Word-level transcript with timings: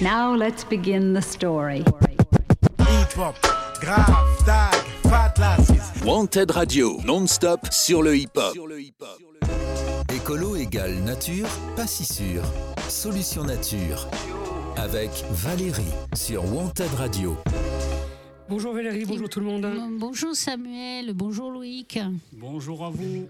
Now 0.00 0.34
let's 0.34 0.64
begin 0.64 1.12
the 1.12 1.22
story. 1.22 1.84
Hip-hop, 2.78 3.36
grave, 3.80 4.44
tag, 4.44 4.74
fat 5.04 5.38
lasses. 5.38 6.02
Wanted 6.04 6.50
Radio, 6.50 7.00
non-stop 7.04 7.60
sur 7.70 8.02
le 8.02 8.16
hip-hop. 8.16 8.56
Écolo 10.14 10.56
égale 10.56 10.94
nature, 11.04 11.48
pas 11.76 11.86
si 11.86 12.04
sûr. 12.04 12.42
Solution 12.88 13.44
nature. 13.44 14.08
Avec 14.76 15.10
Valérie 15.30 15.94
sur 16.14 16.44
Wanted 16.52 16.92
Radio. 16.98 17.36
Bonjour 18.54 18.72
Valérie, 18.72 19.04
bonjour 19.04 19.28
tout 19.28 19.40
le 19.40 19.46
monde. 19.46 19.66
Bonjour 19.98 20.32
Samuel, 20.36 21.12
bonjour 21.12 21.50
Loïc. 21.50 21.98
Bonjour 22.34 22.84
à 22.84 22.90
vous. 22.90 23.26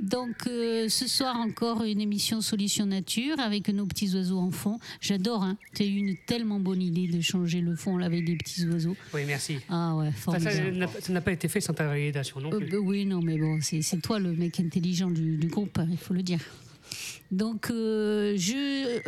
Donc 0.00 0.46
euh, 0.46 0.88
ce 0.88 1.08
soir 1.08 1.34
encore 1.36 1.82
une 1.82 2.00
émission 2.00 2.40
Solution 2.40 2.86
Nature 2.86 3.40
avec 3.40 3.70
nos 3.70 3.86
petits 3.86 4.14
oiseaux 4.14 4.38
en 4.38 4.52
fond. 4.52 4.78
J'adore, 5.00 5.42
hein. 5.42 5.56
tu 5.74 5.82
as 5.82 5.86
eu 5.86 5.96
une 5.96 6.16
tellement 6.28 6.60
bonne 6.60 6.80
idée 6.80 7.08
de 7.08 7.20
changer 7.20 7.60
le 7.60 7.74
fond 7.74 7.96
là, 7.96 8.06
avec 8.06 8.24
des 8.24 8.36
petits 8.36 8.64
oiseaux. 8.68 8.94
Oui, 9.12 9.22
merci. 9.26 9.58
Ah 9.68 9.96
ouais, 9.96 10.12
formidable. 10.12 10.70
n'a- 10.76 10.86
ça 10.86 11.12
n'a 11.12 11.22
pas 11.22 11.32
été 11.32 11.48
fait 11.48 11.60
sans 11.60 11.74
ta 11.74 11.88
validation 11.88 12.38
non 12.40 12.52
Euh, 12.52 12.58
plus. 12.58 12.70
bah 12.70 12.78
oui, 12.80 13.04
non, 13.04 13.20
mais 13.20 13.36
bon, 13.36 13.58
c'est 13.60 13.82
toi 14.00 14.20
le 14.20 14.32
mec 14.32 14.60
intelligent 14.60 15.10
du, 15.10 15.38
du 15.38 15.48
groupe, 15.48 15.76
hein, 15.80 15.88
il 15.90 15.98
faut 15.98 16.14
le 16.14 16.22
dire. 16.22 16.38
Donc, 17.30 17.70
euh, 17.70 18.38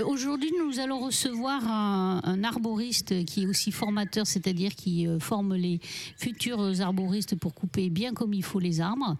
aujourd'hui, 0.04 0.50
nous 0.58 0.78
allons 0.78 0.98
recevoir 0.98 1.66
un, 1.66 2.44
arboriste 2.44 3.24
qui 3.24 3.44
est 3.44 3.46
aussi 3.46 3.72
formateur, 3.72 4.26
c'est-à-dire 4.26 4.74
qui 4.74 5.06
euh, 5.06 5.18
forme 5.18 5.54
les 5.54 5.80
futurs 6.18 6.80
arboristes 6.80 7.36
pour 7.36 7.54
couper 7.54 7.88
bien 7.88 8.12
comme 8.12 8.34
il 8.34 8.42
faut 8.42 8.60
les 8.60 8.80
arbres 8.80 9.16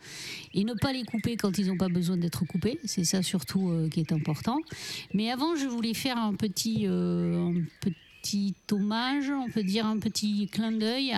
et 0.53 0.65
ne 0.65 0.75
pas 0.75 0.93
les 0.93 1.05
couper 1.05 1.37
quand 1.37 1.57
ils 1.59 1.69
n'ont 1.69 1.79
pas 1.79 1.89
besoin 1.89 2.19
d'être 2.19 2.45
coupés. 2.45 2.79
C'est 2.85 3.05
ça 3.05 3.23
surtout 3.23 3.71
euh, 3.71 3.89
qui 3.89 4.01
est 4.01 4.13
important. 4.13 4.59
Mais 5.15 5.31
avant, 5.31 5.57
je 5.57 5.67
voulais 5.67 5.95
faire 5.95 6.19
un 6.19 6.35
petit, 6.35 6.87
un 6.87 7.55
petit 7.81 8.55
hommage, 8.71 9.31
on 9.31 9.49
peut 9.51 9.63
dire 9.63 9.87
un 9.87 9.99
petit 9.99 10.47
clin 10.49 10.73
d'œil 10.73 11.15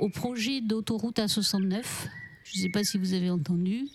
au 0.00 0.08
projet 0.08 0.60
d'autoroute 0.60 1.18
A69. 1.18 1.84
Je 2.44 2.58
ne 2.58 2.62
sais 2.62 2.68
pas 2.68 2.82
si 2.82 2.98
vous 2.98 3.12
avez 3.12 3.30
entendu, 3.30 3.86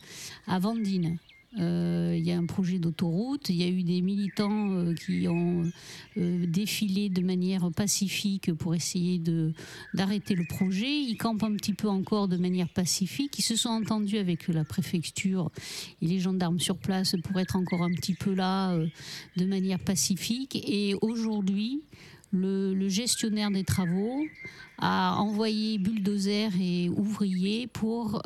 à 0.48 0.60
Vandine. 0.60 1.18
Euh, 1.60 2.16
Il 2.18 2.26
y 2.26 2.32
a 2.32 2.38
un 2.38 2.46
projet 2.46 2.80
d'autoroute, 2.80 3.50
il 3.50 3.56
y 3.56 3.64
a 3.64 3.68
eu 3.68 3.84
des 3.84 4.02
militants 4.02 4.72
euh, 4.72 4.94
qui 4.94 5.28
ont 5.28 5.64
euh, 6.18 6.46
défilé 6.46 7.10
de 7.10 7.22
manière 7.22 7.70
pacifique 7.72 8.54
pour 8.54 8.74
essayer 8.74 9.22
d'arrêter 9.94 10.36
le 10.36 10.46
projet. 10.46 11.02
Ils 11.02 11.18
campent 11.18 11.44
un 11.44 11.56
petit 11.56 11.74
peu 11.74 11.90
encore 11.90 12.30
de 12.30 12.38
manière 12.38 12.70
pacifique. 12.70 13.38
Ils 13.40 13.44
se 13.44 13.56
sont 13.58 13.70
entendus 13.70 14.18
avec 14.18 14.48
la 14.48 14.64
préfecture 14.64 15.52
et 16.02 16.08
les 16.08 16.20
gendarmes 16.20 16.60
sur 16.60 16.78
place 16.78 17.16
pour 17.24 17.40
être 17.40 17.58
encore 17.58 17.84
un 17.84 17.92
petit 17.92 18.14
peu 18.14 18.34
là 18.34 18.78
de 19.36 19.46
manière 19.46 19.80
pacifique. 19.80 20.56
Et 20.68 20.96
aujourd'hui, 21.02 21.82
le, 22.32 22.88
gestionnaire 22.88 23.52
des 23.52 23.64
travaux 23.66 24.24
a 24.78 25.18
envoyé 25.18 25.78
bulldozer 25.80 26.50
et 26.60 26.90
ouvriers 26.90 27.68
pour, 27.68 28.22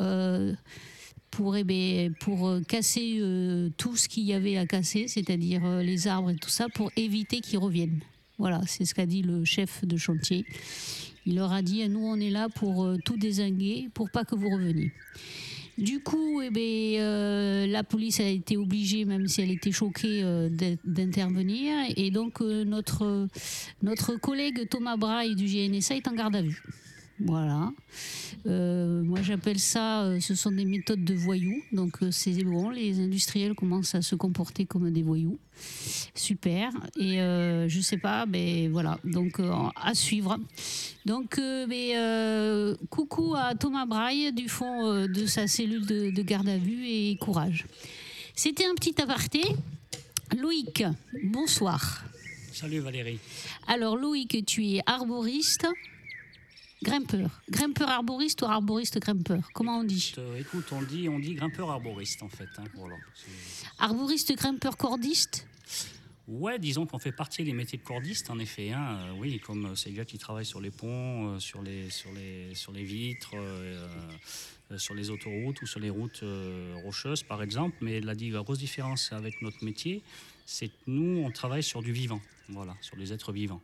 pour, 1.35 1.57
eh 1.57 1.63
ben, 1.65 2.13
pour 2.21 2.47
euh, 2.47 2.61
casser 2.61 3.17
euh, 3.19 3.69
tout 3.77 3.97
ce 3.97 4.07
qu'il 4.07 4.23
y 4.23 4.33
avait 4.33 4.57
à 4.57 4.65
casser, 4.65 5.07
c'est-à-dire 5.07 5.65
euh, 5.65 5.83
les 5.83 6.07
arbres 6.07 6.29
et 6.29 6.35
tout 6.35 6.49
ça, 6.49 6.69
pour 6.69 6.91
éviter 6.95 7.41
qu'ils 7.41 7.59
reviennent. 7.59 7.99
Voilà, 8.37 8.61
c'est 8.67 8.85
ce 8.85 8.93
qu'a 8.93 9.05
dit 9.05 9.21
le 9.21 9.43
chef 9.43 9.83
de 9.85 9.97
chantier. 9.97 10.45
Il 11.25 11.35
leur 11.35 11.51
a 11.51 11.61
dit, 11.61 11.87
nous 11.89 12.05
on 12.05 12.19
est 12.19 12.29
là 12.29 12.47
pour 12.49 12.87
tout 13.03 13.17
désinguer, 13.17 13.89
pour 13.93 14.09
pas 14.09 14.23
que 14.23 14.35
vous 14.35 14.49
reveniez. 14.49 14.91
Du 15.77 15.99
coup, 15.99 16.41
eh 16.41 16.49
ben, 16.51 17.69
la 17.69 17.83
police 17.83 18.19
a 18.21 18.27
été 18.29 18.55
obligée, 18.55 19.03
même 19.03 19.27
si 19.27 19.41
elle 19.41 19.51
était 19.51 19.71
choquée, 19.73 20.21
d'in- 20.51 20.77
d'intervenir. 20.85 21.73
Et 21.97 22.11
donc, 22.11 22.39
notre, 22.41 23.27
notre 23.83 24.15
collègue 24.15 24.69
Thomas 24.69 24.95
Braille 24.95 25.35
du 25.35 25.45
GNSA 25.45 25.95
est 25.95 26.07
en 26.07 26.13
garde 26.13 26.35
à 26.35 26.41
vue. 26.41 26.61
Voilà. 27.19 27.71
Euh, 28.45 29.01
moi, 29.03 29.21
j'appelle 29.21 29.59
ça, 29.59 30.03
euh, 30.03 30.19
ce 30.19 30.35
sont 30.35 30.51
des 30.51 30.65
méthodes 30.65 31.03
de 31.03 31.13
voyous. 31.13 31.63
Donc, 31.71 32.03
euh, 32.03 32.11
c'est 32.11 32.43
bon, 32.43 32.69
les 32.69 32.99
industriels 32.99 33.55
commencent 33.55 33.95
à 33.95 34.01
se 34.01 34.15
comporter 34.15 34.65
comme 34.65 34.91
des 34.91 35.01
voyous. 35.01 35.39
Super. 36.13 36.71
Et 36.99 37.17
je 37.17 37.79
sais 37.81 37.97
pas, 37.97 38.25
mais 38.25 38.67
voilà. 38.67 38.99
Donc, 39.05 39.39
à 39.75 39.93
suivre. 39.93 40.37
Donc, 41.05 41.37
mais, 41.37 41.93
coucou 42.89 43.33
à 43.35 43.55
Thomas 43.55 43.85
Braille 43.85 44.33
du 44.33 44.49
fond 44.49 45.07
de 45.07 45.25
sa 45.25 45.47
cellule 45.47 45.85
de, 45.85 46.11
de 46.11 46.21
garde 46.21 46.49
à 46.49 46.57
vue 46.57 46.85
et 46.85 47.17
courage. 47.17 47.65
C'était 48.35 48.65
un 48.65 48.75
petit 48.75 49.01
aparté. 49.01 49.41
Loïc, 50.37 50.83
bonsoir. 51.23 52.03
Salut 52.51 52.79
Valérie. 52.79 53.19
Alors, 53.67 53.95
Loïc, 53.95 54.45
tu 54.45 54.65
es 54.65 54.81
arboriste, 54.85 55.67
grimpeur. 56.83 57.29
Grimpeur 57.49 57.89
arboriste 57.89 58.41
ou 58.41 58.45
arboriste 58.45 58.99
grimpeur? 58.99 59.49
Comment 59.53 59.79
on 59.79 59.83
dit? 59.83 60.13
Euh, 60.17 60.37
écoute, 60.39 60.65
on 60.71 60.81
dit, 60.81 61.09
on 61.09 61.19
dit 61.19 61.33
grimpeur 61.35 61.69
arboriste 61.71 62.21
en 62.23 62.29
fait. 62.29 62.49
hein, 62.57 62.63
voilà. 62.75 62.95
Arboriste 63.79 64.35
grimpeur 64.35 64.77
cordiste? 64.77 65.47
Ouais, 66.27 66.57
disons 66.57 66.87
qu'on 66.87 66.97
fait 66.97 67.11
partie 67.11 67.43
des 67.43 67.53
métiers 67.53 67.77
de 67.77 67.83
cordiste 67.83 68.29
en 68.31 68.39
effet. 68.39 68.71
hein. 68.71 68.97
Euh, 68.99 69.11
oui, 69.17 69.39
comme 69.39 69.65
euh, 69.67 69.75
ces 69.75 69.91
gars 69.91 70.05
qui 70.05 70.17
travaillent 70.17 70.45
sur 70.45 70.59
les 70.59 70.71
ponts, 70.71 71.35
euh, 71.35 71.39
sur, 71.39 71.61
les, 71.61 71.89
sur, 71.91 72.11
les, 72.13 72.55
sur 72.55 72.71
les 72.71 72.83
vitres, 72.83 73.31
euh, 73.35 73.87
sur 74.77 74.95
les 74.95 75.11
autoroutes 75.11 75.61
ou 75.61 75.67
sur 75.67 75.79
les 75.79 75.91
routes 75.91 76.21
euh, 76.23 76.73
rocheuses 76.83 77.21
par 77.21 77.43
exemple. 77.43 77.75
Mais 77.81 78.01
la 78.01 78.15
grosse 78.15 78.57
différence 78.57 79.11
avec 79.11 79.41
notre 79.43 79.63
métier, 79.63 80.01
c'est 80.47 80.69
que 80.69 80.73
nous, 80.87 81.23
on 81.23 81.29
travaille 81.29 81.63
sur 81.63 81.83
du 81.83 81.91
vivant. 81.91 82.21
Voilà, 82.49 82.75
sur 82.81 82.95
des 82.97 83.13
êtres 83.13 83.31
vivants. 83.31 83.61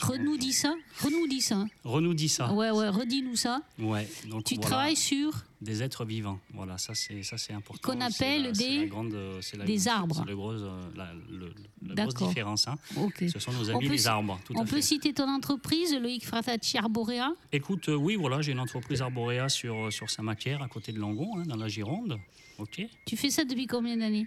Renou 0.00 0.36
dit 0.38 0.52
ça 0.52 0.74
Renou 1.02 1.26
dit 1.26 1.40
ça 1.42 1.64
Renou 1.84 2.14
dit 2.14 2.28
ça. 2.30 2.52
Ouais, 2.52 2.70
ouais, 2.70 2.88
redis-nous 2.88 3.36
ça. 3.36 3.60
Ouais, 3.78 4.08
donc 4.28 4.44
Tu 4.44 4.54
voilà, 4.54 4.68
travailles 4.68 4.96
sur 4.96 5.32
des 5.60 5.82
êtres 5.82 6.04
vivants. 6.04 6.38
Voilà, 6.54 6.78
ça 6.78 6.94
c'est 6.94 7.22
ça 7.22 7.36
c'est 7.36 7.52
important. 7.52 7.92
Qu'on 7.92 8.00
appelle 8.00 8.44
la- 8.44 8.52
des- 8.52 8.86
grande, 8.86 9.12
euh, 9.14 9.40
la- 9.58 9.64
des 9.66 9.86
arbres. 9.88 10.16
C'est 10.18 10.28
le 10.30 10.34
gros, 10.36 10.52
euh, 10.52 10.80
la, 10.96 11.12
le- 11.30 11.52
la 11.86 12.06
grosse 12.06 12.14
différence. 12.28 12.68
hein. 12.68 12.76
Ok. 12.96 13.24
Ce 13.32 13.38
sont 13.38 13.52
nos 13.52 13.68
amis 13.70 13.88
les 13.88 14.06
arbres. 14.06 14.40
Tout 14.44 14.54
On 14.56 14.62
à 14.62 14.64
peut 14.64 14.76
fait. 14.76 14.82
citer 14.82 15.12
ton 15.12 15.28
entreprise, 15.28 15.94
Loïc 15.94 16.24
Fratacci 16.24 16.78
Arborea 16.78 17.32
Écoute, 17.52 17.88
euh, 17.90 17.94
oui, 17.96 18.16
voilà, 18.16 18.40
j'ai 18.40 18.52
une 18.52 18.60
entreprise 18.60 19.02
arboréa 19.02 19.48
sur 19.50 19.92
sur 19.92 20.08
Saint-Macaire, 20.10 20.62
à 20.62 20.68
côté 20.68 20.92
de 20.92 20.98
Langon, 20.98 21.38
hein, 21.38 21.42
dans 21.46 21.56
la 21.56 21.68
Gironde. 21.68 22.18
Ok. 22.58 22.80
Tu 23.06 23.16
fais 23.16 23.30
ça 23.30 23.44
depuis 23.44 23.66
combien 23.66 23.96
d'années? 23.96 24.26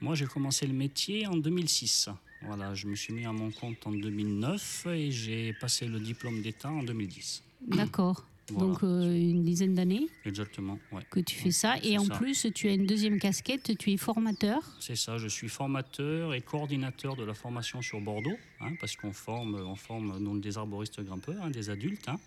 Moi, 0.00 0.14
j'ai 0.14 0.24
commencé 0.26 0.66
le 0.66 0.72
métier 0.72 1.26
en 1.26 1.36
2006. 1.36 2.08
Voilà, 2.46 2.74
je 2.74 2.86
me 2.86 2.94
suis 2.94 3.12
mis 3.12 3.24
à 3.26 3.32
mon 3.32 3.50
compte 3.50 3.86
en 3.86 3.92
2009 3.92 4.86
et 4.90 5.10
j'ai 5.10 5.52
passé 5.54 5.86
le 5.86 6.00
diplôme 6.00 6.42
d'État 6.42 6.70
en 6.70 6.82
2010. 6.82 7.42
D'accord. 7.68 8.24
Voilà. 8.48 8.68
Donc 8.74 8.84
euh, 8.84 9.12
une 9.12 9.42
dizaine 9.42 9.74
d'années 9.74 10.06
Exactement, 10.24 10.78
ouais. 10.92 11.02
que 11.10 11.18
tu 11.18 11.34
fais 11.34 11.50
ça. 11.50 11.74
Et 11.82 11.98
en 11.98 12.04
ça. 12.04 12.14
plus, 12.16 12.46
tu 12.54 12.68
as 12.68 12.74
une 12.74 12.86
deuxième 12.86 13.18
casquette, 13.18 13.76
tu 13.76 13.90
es 13.90 13.96
formateur. 13.96 14.60
C'est 14.78 14.94
ça, 14.94 15.18
je 15.18 15.26
suis 15.26 15.48
formateur 15.48 16.32
et 16.32 16.42
coordinateur 16.42 17.16
de 17.16 17.24
la 17.24 17.34
formation 17.34 17.82
sur 17.82 18.00
Bordeaux, 18.00 18.36
hein, 18.60 18.70
parce 18.78 18.94
qu'on 18.94 19.12
forme, 19.12 19.56
on 19.56 19.74
forme 19.74 20.22
donc 20.22 20.40
des 20.42 20.58
arboristes 20.58 21.00
grimpeurs, 21.02 21.42
hein, 21.42 21.50
des 21.50 21.70
adultes, 21.70 22.08
hein, 22.08 22.20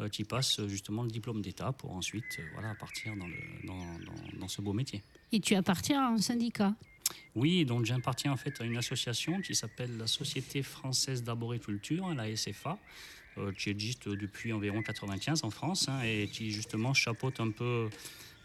euh, 0.00 0.10
qui 0.10 0.24
passent 0.24 0.60
justement 0.66 1.04
le 1.04 1.10
diplôme 1.10 1.40
d'État 1.40 1.72
pour 1.72 1.92
ensuite 1.92 2.36
euh, 2.38 2.42
voilà, 2.52 2.74
partir 2.74 3.16
dans, 3.16 3.26
le, 3.26 3.34
dans, 3.66 3.74
dans- 4.04 4.40
dans 4.40 4.48
ce 4.48 4.60
beau 4.60 4.74
métier. 4.74 5.00
Et 5.32 5.40
tu 5.40 5.54
appartiens 5.54 6.02
à 6.06 6.10
un 6.10 6.18
syndicat. 6.18 6.74
Oui, 7.34 7.64
donc 7.64 7.84
j'appartiens 7.84 8.32
en 8.32 8.36
fait 8.36 8.60
à 8.60 8.64
une 8.64 8.76
association 8.76 9.40
qui 9.40 9.54
s'appelle 9.54 9.96
la 9.96 10.06
Société 10.06 10.62
française 10.62 11.22
d'arboriculture, 11.22 12.06
hein, 12.06 12.14
la 12.14 12.34
SFA, 12.34 12.78
euh, 13.38 13.52
qui 13.52 13.70
existe 13.70 14.08
depuis 14.08 14.52
environ 14.52 14.82
95 14.82 15.44
en 15.44 15.50
France 15.50 15.88
hein, 15.88 16.02
et 16.02 16.28
qui 16.28 16.50
justement 16.50 16.94
chapeaute 16.94 17.40
un 17.40 17.50
peu 17.50 17.88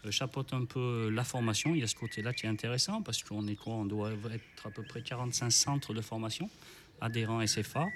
euh, 0.06 0.10
un 0.52 0.64
peu 0.64 1.10
la 1.10 1.24
formation. 1.24 1.74
Il 1.74 1.80
y 1.80 1.84
a 1.84 1.86
ce 1.86 1.96
côté-là 1.96 2.32
qui 2.32 2.46
est 2.46 2.48
intéressant 2.48 3.02
parce 3.02 3.22
qu'on 3.22 3.46
est 3.46 3.56
quoi? 3.56 3.74
On 3.74 3.84
doit 3.84 4.12
être 4.32 4.66
à 4.66 4.70
peu 4.70 4.82
près 4.82 5.02
45 5.02 5.50
centres 5.50 5.92
de 5.92 6.00
formation 6.00 6.48
adhérents 7.00 7.46
SFA. 7.46 7.86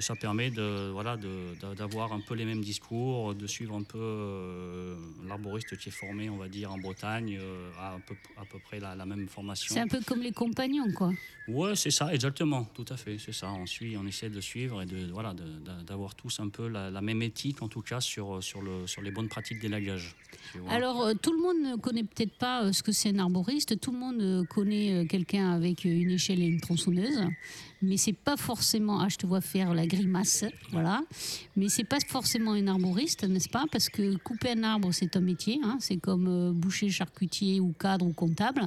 Ça 0.00 0.16
permet 0.16 0.50
de, 0.50 0.90
voilà, 0.90 1.16
d'avoir 1.76 2.12
un 2.12 2.20
peu 2.20 2.34
les 2.34 2.44
mêmes 2.44 2.62
discours, 2.62 3.34
de 3.34 3.46
suivre 3.46 3.74
un 3.76 3.82
peu 3.82 3.98
euh, 4.00 4.96
l'arboriste 5.28 5.76
qui 5.76 5.90
est 5.90 5.92
formé, 5.92 6.28
on 6.30 6.36
va 6.36 6.48
dire, 6.48 6.72
en 6.72 6.78
Bretagne, 6.78 7.38
euh, 7.38 7.70
à, 7.78 7.94
un 7.94 8.00
peu, 8.00 8.14
à 8.36 8.44
peu 8.44 8.58
près 8.58 8.80
la, 8.80 8.94
la 8.94 9.06
même 9.06 9.28
formation. 9.28 9.74
C'est 9.74 9.80
un 9.80 9.86
peu 9.86 10.00
comme 10.00 10.22
les 10.22 10.32
compagnons, 10.32 10.90
quoi. 10.92 11.12
Ouais, 11.48 11.76
c'est 11.76 11.90
ça, 11.90 12.12
exactement, 12.14 12.64
tout 12.74 12.84
à 12.88 12.96
fait, 12.96 13.18
c'est 13.18 13.32
ça. 13.34 13.52
On 13.52 13.66
suit, 13.66 13.96
on 13.96 14.06
essaie 14.06 14.30
de 14.30 14.40
suivre 14.40 14.82
et 14.82 14.86
de 14.86 15.10
voilà, 15.12 15.34
d'avoir 15.86 16.14
tous 16.14 16.40
un 16.40 16.48
peu 16.48 16.68
la, 16.68 16.90
la 16.90 17.00
même 17.00 17.22
éthique, 17.22 17.60
en 17.62 17.68
tout 17.68 17.82
cas 17.82 18.00
sur 18.00 18.42
sur 18.42 18.62
le 18.62 18.86
sur 18.86 19.02
les 19.02 19.10
bonnes 19.10 19.28
pratiques 19.28 19.60
d'élagage. 19.60 20.16
Alors, 20.68 21.02
euh, 21.02 21.14
tout 21.14 21.32
le 21.32 21.38
monde 21.40 21.72
ne 21.72 21.76
connaît 21.76 22.04
peut-être 22.04 22.36
pas 22.38 22.72
ce 22.72 22.82
que 22.82 22.92
c'est 22.92 23.10
un 23.10 23.18
arboriste. 23.18 23.78
Tout 23.80 23.92
le 23.92 23.98
monde 23.98 24.46
connaît 24.48 25.06
quelqu'un 25.08 25.50
avec 25.50 25.84
une 25.84 26.10
échelle 26.12 26.40
et 26.40 26.46
une 26.46 26.60
tronçonneuse. 26.60 27.20
Mais 27.82 27.96
c'est 27.96 28.12
pas 28.12 28.36
forcément. 28.36 29.00
Ah, 29.00 29.08
je 29.08 29.16
te 29.16 29.26
vois 29.26 29.40
faire 29.40 29.72
la 29.72 29.86
grimace, 29.86 30.44
voilà. 30.70 31.00
Mais 31.56 31.68
c'est 31.68 31.84
pas 31.84 31.98
forcément 32.06 32.52
un 32.52 32.66
arboriste, 32.66 33.24
n'est-ce 33.24 33.48
pas? 33.48 33.64
Parce 33.72 33.88
que 33.88 34.16
couper 34.18 34.50
un 34.50 34.62
arbre, 34.64 34.92
c'est 34.92 35.16
un 35.16 35.20
métier. 35.20 35.60
hein. 35.64 35.78
C'est 35.80 35.96
comme 35.96 36.26
euh, 36.28 36.52
boucher, 36.52 36.90
charcutier 36.90 37.58
ou 37.60 37.72
cadre 37.72 38.06
ou 38.06 38.12
comptable. 38.12 38.62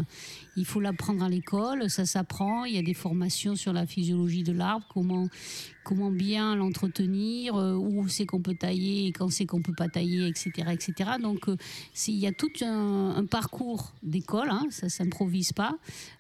Il 0.56 0.66
faut 0.66 0.80
l'apprendre 0.80 1.24
à 1.24 1.30
l'école, 1.30 1.90
ça 1.90 2.06
s'apprend. 2.06 2.66
Il 2.66 2.76
y 2.76 2.78
a 2.78 2.84
des 2.84 2.94
formations 2.94 3.56
sur 3.56 3.74
la 3.74 3.86
physiologie 3.86 4.44
de 4.44 4.52
l'arbre, 4.52 4.86
comment 4.94 5.28
comment 5.84 6.12
bien 6.12 6.56
l'entretenir, 6.56 7.56
euh, 7.56 7.76
où 7.76 8.08
c'est 8.08 8.26
qu'on 8.26 8.42
peut 8.42 8.56
tailler 8.56 9.08
et 9.08 9.12
quand 9.12 9.30
c'est 9.30 9.46
qu'on 9.46 9.62
peut 9.62 9.74
pas 9.74 9.90
tailler, 9.90 10.28
etc., 10.28 10.70
etc. 10.72 11.12
Donc 11.22 11.48
euh, 11.48 11.58
il 12.08 12.16
y 12.16 12.28
a 12.28 12.32
tout 12.32 12.52
un, 12.62 13.26
parcours 13.30 13.92
d'école, 14.02 14.50
hein, 14.50 14.66
ça 14.70 14.90
s'improvise 14.90 15.54
pas. 15.54 15.78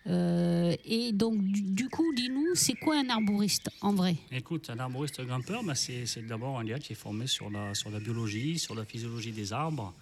Euh, 0.07 0.75
et 0.85 1.11
donc 1.13 1.41
du, 1.41 1.89
coup, 1.89 2.13
dis-nous, 2.13 2.55
c'est 2.55 2.73
quoi 2.73 2.97
un 2.97 3.09
arboriste 3.09 3.69
en 3.81 3.93
vrai? 3.93 4.15
Écoute, 4.31 4.69
un 4.69 4.79
arboriste 4.79 5.21
grimpeur, 5.25 5.63
bah, 5.63 5.75
c'est 5.75 6.05
d'abord 6.27 6.59
un 6.59 6.65
gars 6.65 6.79
qui 6.79 6.93
est 6.93 6.97
formé 6.97 7.27
sur 7.27 7.49
la, 7.49 7.73
sur 7.73 7.89
la 7.89 7.99
biologie, 7.99 8.59
sur 8.59 8.75
la 8.75 8.85
physiologie 8.85 9.31
des 9.31 9.53
arbres. 9.53 9.93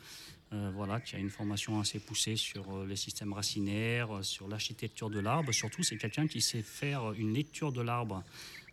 Euh, 0.54 0.70
voilà, 0.76 1.00
qui 1.00 1.16
a 1.16 1.20
une 1.20 1.30
formation 1.30 1.80
assez 1.80 1.98
poussée 2.00 2.36
sur 2.36 2.70
euh, 2.76 2.86
les 2.86 2.98
systèmes 2.98 3.32
racinaires, 3.32 4.18
euh, 4.18 4.22
sur 4.22 4.50
l'architecture 4.50 5.10
de 5.10 5.22
l'arbre. 5.22 5.54
Surtout, 5.54 5.82
c'est 5.82 5.96
quelqu'un 5.96 6.28
qui 6.28 6.42
sait 6.42 6.62
faire 6.62 7.14
une 7.14 7.34
lecture 7.34 7.72
de 7.72 7.80
l'arbre. 7.80 8.22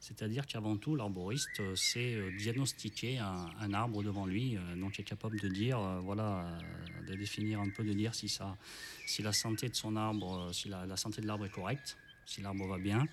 C'est-à-dire 0.00 0.44
qu'avant 0.44 0.76
tout, 0.76 0.96
l'arboriste 0.96 1.76
sait 1.76 2.32
diagnostiquer 2.36 3.18
un, 3.18 3.72
arbre 3.74 4.02
devant 4.02 4.26
lui, 4.26 4.56
donc 4.76 4.98
est 5.00 5.04
capable 5.04 5.40
de 5.40 5.48
dire, 5.48 5.80
voilà, 6.02 6.46
de 7.08 7.14
définir 7.16 7.60
un 7.60 7.68
peu, 7.68 7.82
de 7.82 7.92
dire 7.92 8.14
si, 8.14 8.28
ça, 8.28 8.56
si 9.06 9.22
la 9.22 9.32
santé 9.32 9.68
de 9.68 9.74
son 9.74 9.96
arbre, 9.96 10.50
si 10.52 10.68
la 10.68 10.96
santé 10.96 11.20
de 11.20 11.26
l'arbre 11.26 11.46
est 11.46 11.50
correcte, 11.50 11.96
si 12.26 12.40
l'arbre 12.42 12.68
va 12.68 12.78
bien, 12.78 13.08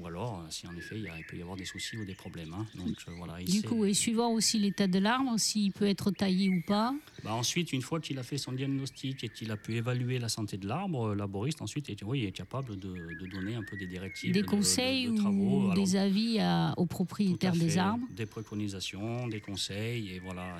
ou 0.00 0.06
alors 0.06 0.40
euh, 0.40 0.46
si 0.50 0.66
en 0.66 0.76
effet 0.76 0.96
il, 0.96 1.02
y 1.04 1.08
a- 1.08 1.18
il 1.18 1.24
peut 1.24 1.36
y 1.36 1.42
avoir 1.42 1.56
des 1.56 1.64
soucis 1.64 1.96
ou 1.96 2.04
des 2.04 2.14
problèmes. 2.14 2.52
hein. 2.54 2.66
Donc 2.76 2.96
euh, 3.08 3.12
voilà. 3.16 3.40
il 3.40 3.50
Du 3.50 3.62
coup, 3.62 3.84
et 3.84 3.94
suivant 3.94 4.30
aussi 4.32 4.58
l'état 4.58 4.86
de 4.86 4.98
l'arbre, 4.98 5.38
s'il 5.38 5.72
peut 5.72 5.86
être 5.86 6.10
taillé 6.10 6.48
ou 6.48 6.60
pas. 6.60 6.94
Bah, 7.24 7.32
ensuite, 7.34 7.72
une 7.72 7.82
fois 7.82 8.00
qu'il 8.00 8.18
a 8.18 8.22
fait 8.22 8.38
son 8.38 8.52
diagnostic 8.52 9.24
et 9.24 9.28
qu'il 9.28 9.50
a 9.50 9.56
pu 9.56 9.74
évaluer 9.76 10.18
la 10.18 10.28
santé 10.28 10.56
de 10.58 10.66
l'arbre, 10.66 11.08
euh, 11.08 11.14
l'arboriste 11.14 11.62
ensuite 11.62 11.88
est, 11.90 12.02
oui, 12.04 12.24
est 12.24 12.32
capable 12.32 12.76
de, 12.76 13.14
de 13.20 13.26
donner 13.26 13.54
un 13.54 13.62
peu 13.62 13.76
des 13.76 13.86
directives, 13.86 14.32
Des 14.32 14.40
de- 14.40 14.44
de- 14.46 14.50
conseils 14.50 15.10
de 15.10 15.16
travaux. 15.16 15.60
ou 15.60 15.60
Alors, 15.70 15.74
des 15.74 15.96
avis 15.96 16.38
à- 16.40 16.74
aux 16.76 16.86
propriétaires 16.86 17.52
des 17.52 17.78
arbres. 17.78 18.06
des 18.10 18.26
préconisations, 18.26 19.26
des 19.28 19.40
conseils 19.40 20.12
et 20.12 20.18
voilà. 20.18 20.58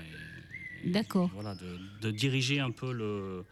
et 0.85 0.91
D'accord. 0.91 1.31
Voilà, 1.35 1.55
de, 1.55 1.79
de 2.01 2.11
diriger 2.11 2.61
un 2.61 2.71
peu 2.71 2.93
le 2.93 3.45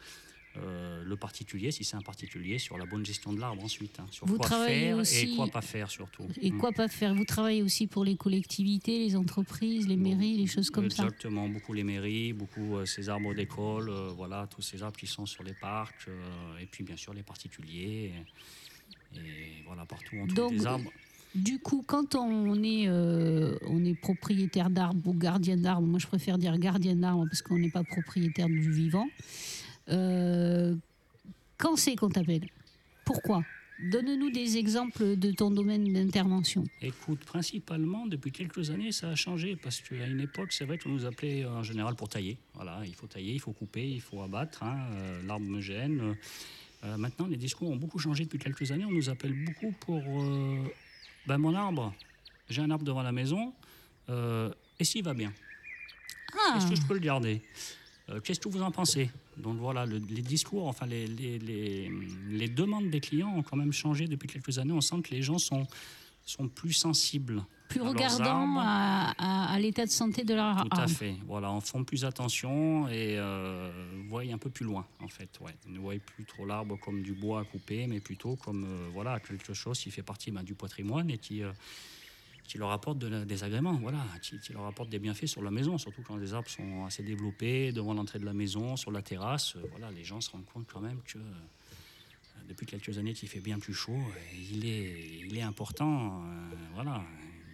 euh, 0.57 1.03
le 1.05 1.17
particulier, 1.17 1.71
si 1.73 1.83
c'est 1.85 1.97
un 1.97 2.03
particulier, 2.03 2.59
sur 2.59 2.79
la 2.79 2.87
bonne 2.87 3.05
gestion 3.05 3.33
de 3.33 3.41
l'arbre 3.41 3.65
ensuite, 3.65 3.99
hein, 3.99 4.07
sur 4.11 4.27
Vous 4.27 4.37
quoi 4.39 4.49
faire 4.67 4.99
aussi- 4.99 5.33
et 5.33 5.37
quoi 5.37 5.49
pas 5.49 5.61
faire 5.63 5.91
surtout. 5.91 6.25
Et 6.41 6.51
quoi 6.53 6.71
pas 6.73 6.89
faire 6.89 7.15
Vous 7.15 7.25
travaillez 7.25 7.63
aussi 7.63 7.87
pour 7.87 8.05
les 8.05 8.17
collectivités, 8.17 8.99
les 9.01 9.17
entreprises, 9.17 9.89
les 9.89 9.97
mairies, 9.97 10.37
les 10.37 10.47
choses 10.47 10.71
comme 10.71 10.91
ça. 10.91 11.05
Exactement, 11.05 11.49
beaucoup 11.49 11.73
les 11.73 11.85
mairies, 11.85 12.33
beaucoup 12.33 12.77
euh, 12.77 12.87
ces 12.87 13.09
arbres 13.09 13.35
d'école, 13.35 13.89
euh, 13.91 14.13
voilà, 14.17 14.47
tous 14.49 14.63
ces 14.63 14.83
arbres 14.83 14.97
qui 14.97 15.07
sont 15.07 15.27
sur 15.27 15.43
les 15.43 15.55
parcs, 15.55 16.07
euh, 16.09 16.59
et 16.63 16.67
puis 16.67 16.85
bien 16.85 16.97
sûr 16.97 17.13
les 17.15 17.23
particuliers. 17.23 18.13
Et, 19.15 19.19
et 19.19 19.63
voilà, 19.67 19.85
partout 19.87 20.17
on 20.21 20.27
trouve 20.27 20.51
des 20.51 20.67
arbres. 20.67 20.91
Du 21.35 21.59
coup, 21.59 21.83
quand 21.85 22.15
on 22.15 22.63
est, 22.63 22.87
euh, 22.87 23.59
on 23.67 23.85
est 23.85 23.95
propriétaire 24.01 24.71
d'arbres 24.71 25.05
ou 25.09 25.15
gardien 25.15 25.57
d'arbres, 25.57 25.85
moi 25.89 25.99
je 25.99 26.07
préfère 26.07 26.39
dire 26.39 26.57
gardien 26.59 26.95
d'arbres 26.95 27.27
parce 27.29 27.43
qu'on 27.43 27.59
n'est 27.59 27.71
pas 27.71 27.83
propriétaire 27.83 28.47
du 28.47 28.71
vivant. 28.71 29.09
Euh, 29.91 30.75
quand 31.59 31.77
c'est 31.77 31.97
qu'on 31.97 32.11
t'appelle 32.11 32.49
Pourquoi? 33.05 33.43
Donne-nous 33.91 34.31
des 34.31 34.57
exemples 34.57 35.17
de 35.17 35.33
ton 35.33 35.51
domaine 35.51 35.93
d'intervention. 35.93 36.65
Écoute, 36.81 37.19
principalement, 37.25 38.07
depuis 38.07 38.31
quelques 38.31 38.71
années, 38.71 38.93
ça 38.93 39.09
a 39.11 39.15
changé 39.17 39.57
parce 39.57 39.81
qu'à 39.81 40.07
une 40.07 40.21
époque, 40.21 40.53
c'est 40.53 40.65
vrai 40.65 40.79
qu'on 40.79 40.91
nous 40.91 41.05
appelait 41.05 41.45
euh, 41.45 41.51
en 41.51 41.63
général 41.65 41.97
pour 41.97 42.09
tailler. 42.09 42.39
Voilà, 42.55 42.81
il 42.87 42.95
faut 42.95 43.09
tailler, 43.09 43.33
il 43.35 43.41
faut 43.41 43.53
couper, 43.53 43.87
il 43.91 44.01
faut 44.01 44.23
abattre. 44.23 44.63
hein, 44.63 44.79
euh, 44.93 45.23
L'arbre 45.27 45.45
me 45.47 45.61
gêne. 45.61 46.17
Euh, 46.85 46.97
maintenant, 46.97 47.27
les 47.27 47.37
discours 47.37 47.69
ont 47.71 47.77
beaucoup 47.77 47.99
changé 47.99 48.25
depuis 48.25 48.39
quelques 48.39 48.71
années. 48.71 48.85
On 48.85 48.93
nous 48.93 49.09
appelle 49.11 49.33
beaucoup 49.45 49.73
pour 49.81 50.03
euh, 50.23 50.57
ben, 51.27 51.39
mon 51.39 51.55
arbre. 51.55 51.93
J'ai 52.49 52.63
un 52.63 52.71
arbre 52.71 52.85
devant 52.85 53.03
la 53.03 53.13
maison. 53.13 53.53
et 54.09 54.85
s'il 54.85 55.03
va 55.03 55.15
bien? 55.15 55.33
Ah, 56.33 56.57
Est-ce 56.59 56.69
que 56.69 56.77
je 56.77 56.83
peux 56.87 56.95
le 56.95 57.01
garder? 57.01 57.43
Qu'est-ce 58.23 58.39
que 58.39 58.49
vous 58.51 58.61
en 58.63 58.71
pensez? 58.71 59.11
Donc 59.39 59.59
voilà, 59.59 59.85
le- 59.87 59.99
les 59.99 60.23
discours, 60.23 60.67
enfin 60.67 60.87
les, 60.87 61.07
les, 61.07 61.39
les- 61.39 61.91
les 62.29 62.49
demandes 62.49 62.91
des 62.91 63.01
clients 63.01 63.35
ont 63.37 63.43
quand 63.43 63.57
même 63.57 63.73
changé 63.73 64.07
depuis 64.07 64.29
quelques 64.29 64.59
années. 64.59 64.73
On 64.73 64.81
sent 64.81 65.03
que 65.03 65.11
les 65.11 65.23
gens 65.23 65.39
sont, 65.39 65.67
sont 66.25 66.49
plus 66.49 66.73
sensibles. 66.73 67.45
plus 67.69 67.81
à 67.81 67.85
leurs 67.85 67.93
regardant 67.93 68.25
arbres. 68.25 68.61
à, 68.61 69.11
à- 69.19 69.53
à 69.55 69.59
l'état 69.59 69.85
de 69.85 69.91
santé 69.91 70.25
de 70.25 70.35
leur 70.35 70.63
Tout 70.69 70.69
à 70.81 70.87
fait. 70.87 71.17
Voilà, 71.27 71.51
on 71.53 71.61
font 71.61 71.83
plus 71.85 72.05
attention 72.05 72.89
et 72.89 73.17
euh, 73.19 73.71
voient 74.09 74.23
un 74.23 74.39
peu 74.39 74.51
plus 74.51 74.65
loin, 74.65 74.87
en 75.03 75.09
fait. 75.09 75.29
Ouais. 75.41 75.55
Ne 75.67 75.79
voient 75.79 75.95
plus 75.99 76.25
trop 76.25 76.47
l'arbre 76.47 76.79
comme 76.79 77.03
du 77.03 77.13
bois 77.13 77.41
à 77.41 77.45
couper, 77.45 77.87
mais 77.87 78.01
plutôt 78.01 78.37
comme 78.37 78.65
euh, 78.65 78.89
voilà 78.93 79.19
quelque 79.21 79.53
chose 79.55 79.79
qui 79.79 79.91
fait 79.91 80.03
partie 80.03 80.31
ben, 80.31 80.43
du 80.43 80.55
patrimoine 80.55 81.11
et 81.11 81.19
qui, 81.19 81.43
euh, 81.43 81.51
qui 82.47 82.59
leur 82.59 82.71
apporte 82.73 82.99
de 82.99 83.25
des 83.25 83.43
agréments, 83.43 83.75
voilà, 83.81 84.05
qui, 84.23 84.39
qui 84.39 84.53
leur 84.53 84.67
apporte 84.67 84.91
des 84.91 84.99
bienfaits 84.99 85.27
sur 85.27 85.43
la 85.43 85.51
maison, 85.51 85.79
surtout 85.79 86.03
quand 86.03 86.17
les 86.17 86.35
arbres 86.35 86.49
sont 86.51 86.85
assez 86.85 87.03
développés 87.03 87.73
devant 87.73 87.95
l'entrée 87.95 88.19
de 88.19 88.25
la 88.27 88.35
maison, 88.35 88.77
sur 88.77 88.91
la 88.91 89.03
terrasse. 89.03 89.57
euh, 89.57 89.63
voilà, 89.71 89.91
les 89.91 90.05
gens 90.05 90.21
se 90.21 90.31
rendent 90.31 90.45
compte 90.47 90.67
quand 90.73 90.81
même 90.81 91.01
que 91.07 91.19
euh, 91.19 91.23
depuis 92.49 92.67
quelques 92.67 92.99
années 92.99 93.15
qu'il 93.15 93.29
fait 93.29 93.41
bien 93.41 93.59
plus 93.59 93.73
chaud, 93.75 93.93
euh, 93.93 94.37
il 94.53 94.67
est, 94.67 95.21
il 95.27 95.37
est 95.37 95.43
important, 95.43 96.23
euh, 96.23 96.55
voilà. 96.75 97.03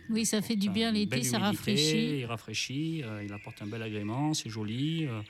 Oui, 0.09 0.27
ça 0.27 0.43
fait 0.43 0.57
du 0.57 0.71
bien 0.71 0.91
l'été, 0.91 1.23
ça 1.23 1.39
humidité, 1.39 1.71
rafraîchit. 1.71 2.19
Il 2.19 2.25
rafraîchit, 2.27 3.03
euh, 3.05 3.23
il 3.25 3.33
apporte 3.33 3.63
un 3.63 3.67
bel 3.67 3.83
agrément, 3.83 4.35
c'est 4.35 4.51
joli. 4.51 5.07
euh, 5.07 5.23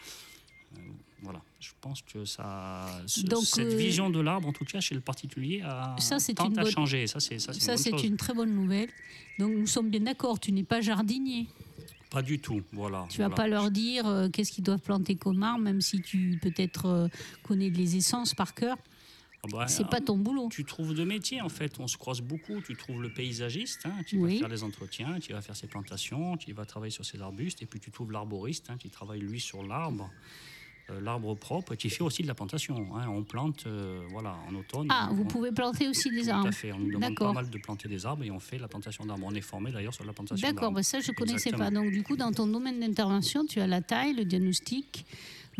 voilà, 1.22 1.42
je 1.60 1.70
pense 1.80 2.00
que 2.02 2.24
ça, 2.24 2.86
Donc, 3.24 3.44
cette 3.44 3.66
euh, 3.72 3.76
vision 3.76 4.08
de 4.08 4.20
l'arbre, 4.20 4.48
en 4.48 4.52
tout 4.52 4.64
cas 4.64 4.80
chez 4.80 4.94
le 4.94 5.00
particulier, 5.02 5.60
a, 5.62 5.94
Ça, 5.98 6.16
tente 6.34 6.56
à 6.56 6.62
bonne- 6.62 6.70
changer. 6.72 7.06
Ça, 7.06 7.20
c'est 7.20 7.38
ça, 7.38 7.52
c'est 7.52 7.76
Ça, 7.76 7.96
une 8.02 8.16
très 8.16 8.32
bonne 8.32 8.54
nouvelle. 8.54 8.88
Donc, 9.38 9.52
nous 9.52 9.66
sommes 9.66 9.90
bien 9.90 10.00
d'accord, 10.00 10.40
tu 10.40 10.52
n'es 10.52 10.64
pas 10.64 10.80
jardinier. 10.80 11.46
Pas 12.10 12.22
du 12.22 12.38
tout, 12.40 12.62
voilà. 12.72 13.06
Tu 13.10 13.18
vas 13.18 13.28
voilà. 13.28 13.36
pas 13.36 13.46
leur 13.48 13.70
dire 13.70 14.06
euh, 14.06 14.28
qu'est-ce 14.30 14.50
qu'ils 14.50 14.64
doivent 14.64 14.80
planter 14.80 15.14
comme 15.14 15.42
arbre, 15.42 15.62
même 15.62 15.80
si 15.80 16.00
tu 16.00 16.38
peut-être 16.42 16.86
euh, 16.86 17.08
connais 17.44 17.70
les 17.70 17.96
essences 17.96 18.34
par 18.34 18.54
cœur. 18.54 18.76
Ah 19.42 19.46
bah, 19.52 19.68
C'est 19.68 19.88
pas 19.88 20.00
ton 20.00 20.16
boulot. 20.18 20.48
Tu 20.50 20.64
trouves 20.64 20.92
deux 20.94 21.04
métiers 21.04 21.40
en 21.40 21.48
fait, 21.48 21.78
on 21.80 21.86
se 21.86 21.96
croise 21.96 22.20
beaucoup. 22.20 22.60
Tu 22.62 22.76
trouves 22.76 23.00
le 23.02 23.12
paysagiste 23.12 23.82
hein, 23.86 23.92
qui 24.08 24.16
Oui. 24.16 24.34
va 24.34 24.38
faire 24.40 24.48
les 24.48 24.62
entretiens, 24.64 25.20
qui 25.20 25.32
va 25.32 25.40
faire 25.40 25.56
ses 25.56 25.66
plantations, 25.68 26.36
qui 26.36 26.52
va 26.52 26.64
travailler 26.66 26.90
sur 26.90 27.04
ses 27.04 27.20
arbustes, 27.22 27.62
et 27.62 27.66
puis 27.66 27.78
tu 27.78 27.90
trouves 27.90 28.10
l'arboriste 28.10 28.70
hein, 28.70 28.76
qui 28.78 28.90
travaille 28.90 29.20
lui 29.20 29.40
sur 29.40 29.62
l'arbre, 29.62 30.10
euh, 30.12 30.16
l'arbre 31.00 31.34
propre, 31.36 31.74
qui 31.74 31.90
fait 31.90 32.02
aussi 32.02 32.22
de 32.22 32.28
la 32.28 32.34
plantation. 32.34 32.76
hein. 32.96 33.06
On 33.08 33.22
plante, 33.22 33.64
euh, 33.66 34.02
voilà, 34.10 34.36
en 34.48 34.54
automne. 34.54 34.88
Ah, 34.90 35.08
on- 35.10 35.14
vous 35.14 35.24
pouvez 35.24 35.52
planter 35.52 35.88
aussi 35.88 36.10
des 36.10 36.22
Tout 36.24 36.30
arbres. 36.30 36.48
à 36.48 36.52
fait, 36.52 36.72
on 36.72 36.78
nous 36.78 36.86
demande 36.88 37.00
pas 37.02 37.08
D'accord. 37.10 37.34
mal 37.34 37.50
de 37.50 37.58
planter 37.58 37.88
des 37.88 38.06
arbres 38.06 38.24
et 38.24 38.30
on 38.30 38.40
fait 38.40 38.58
la 38.58 38.68
plantation 38.68 39.04
d'arbres. 39.06 39.26
On 39.26 39.34
est 39.34 39.40
formé 39.40 39.70
d'ailleurs 39.72 39.94
sur 39.94 40.04
la 40.04 40.12
plantation 40.12 40.46
D'accord, 40.48 40.62
d'arbres. 40.62 40.76
bah 40.76 40.82
ça 40.82 41.00
je 41.00 41.12
connaissais 41.12 41.50
Exactement. 41.50 41.64
pas. 41.66 41.70
Donc 41.70 41.92
du 41.92 42.02
coup, 42.02 42.16
dans 42.16 42.32
ton 42.32 42.46
domaine 42.46 42.80
d'intervention, 42.80 43.44
tu 43.46 43.60
as 43.60 43.66
la 43.66 43.82
taille, 43.82 44.14
le 44.14 44.24
diagnostic, 44.24 45.04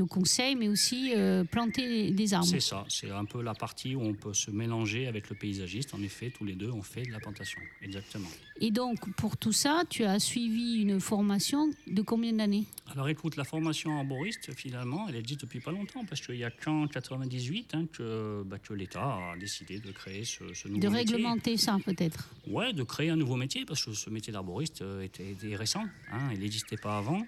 le 0.01 0.07
conseil, 0.07 0.57
mais 0.57 0.69
aussi 0.69 1.13
euh, 1.15 1.45
planter 1.45 2.11
des 2.11 2.35
arbres. 2.35 2.47
C'est 2.47 2.61
ça, 2.61 2.85
c'est 2.89 3.11
un 3.11 3.25
peu 3.25 3.43
la 3.43 3.55
partie 3.55 3.95
où 3.95 4.01
on 4.03 4.15
peut 4.15 4.35
se 4.35 4.51
mélanger 4.51 5.07
avec 5.07 5.29
le 5.31 5.37
paysagiste. 5.37 5.95
En 5.95 6.03
effet, 6.03 6.31
tous 6.31 6.45
les 6.45 6.55
deux, 6.55 6.71
on 6.71 6.83
fait 6.83 7.03
de 7.03 7.13
la 7.13 7.21
plantation. 7.21 7.61
Exactement. 7.83 8.29
Et 8.61 8.71
donc 8.71 8.99
pour 9.17 9.37
tout 9.37 9.53
ça, 9.53 9.83
tu 9.89 10.05
as 10.05 10.19
suivi 10.19 10.83
une 10.83 11.01
formation 11.01 11.71
de 11.87 12.03
combien 12.03 12.33
d'années? 12.33 12.65
Alors 12.93 13.09
écoute, 13.09 13.37
la 13.37 13.45
formation 13.45 13.97
arboriste, 13.99 14.53
finalement, 14.55 15.07
elle 15.09 15.17
existe 15.17 15.43
depuis 15.43 15.61
pas 15.61 15.71
longtemps, 15.73 16.05
parce 16.05 16.21
qu'il 16.21 16.37
y 16.37 16.45
a 16.45 16.51
qu'en 16.51 16.87
98 16.89 17.75
hein, 17.75 17.87
que, 17.93 18.43
bah, 18.45 18.59
que 18.59 18.75
l'État 18.75 19.33
a 19.33 19.37
décidé 19.39 19.79
de 19.79 19.93
créer 19.93 20.25
ce, 20.25 20.53
ce 20.55 20.69
nouveau 20.69 20.81
De 20.81 20.89
métier. 20.89 21.15
réglementer 21.17 21.57
ça 21.57 21.79
peut-être? 21.85 22.29
Ouais, 22.49 22.73
de 22.73 22.83
créer 22.83 23.11
un 23.11 23.17
nouveau 23.17 23.37
métier, 23.37 23.65
parce 23.65 23.85
que 23.85 23.93
ce 23.93 24.11
métier 24.11 24.33
d'arboriste 24.33 24.83
euh, 24.83 25.03
était, 25.03 25.31
était 25.31 25.55
récent, 25.57 25.85
hein, 26.13 26.31
il 26.33 26.41
n'existait 26.41 26.77
pas 26.77 26.99
avant. 26.99 27.23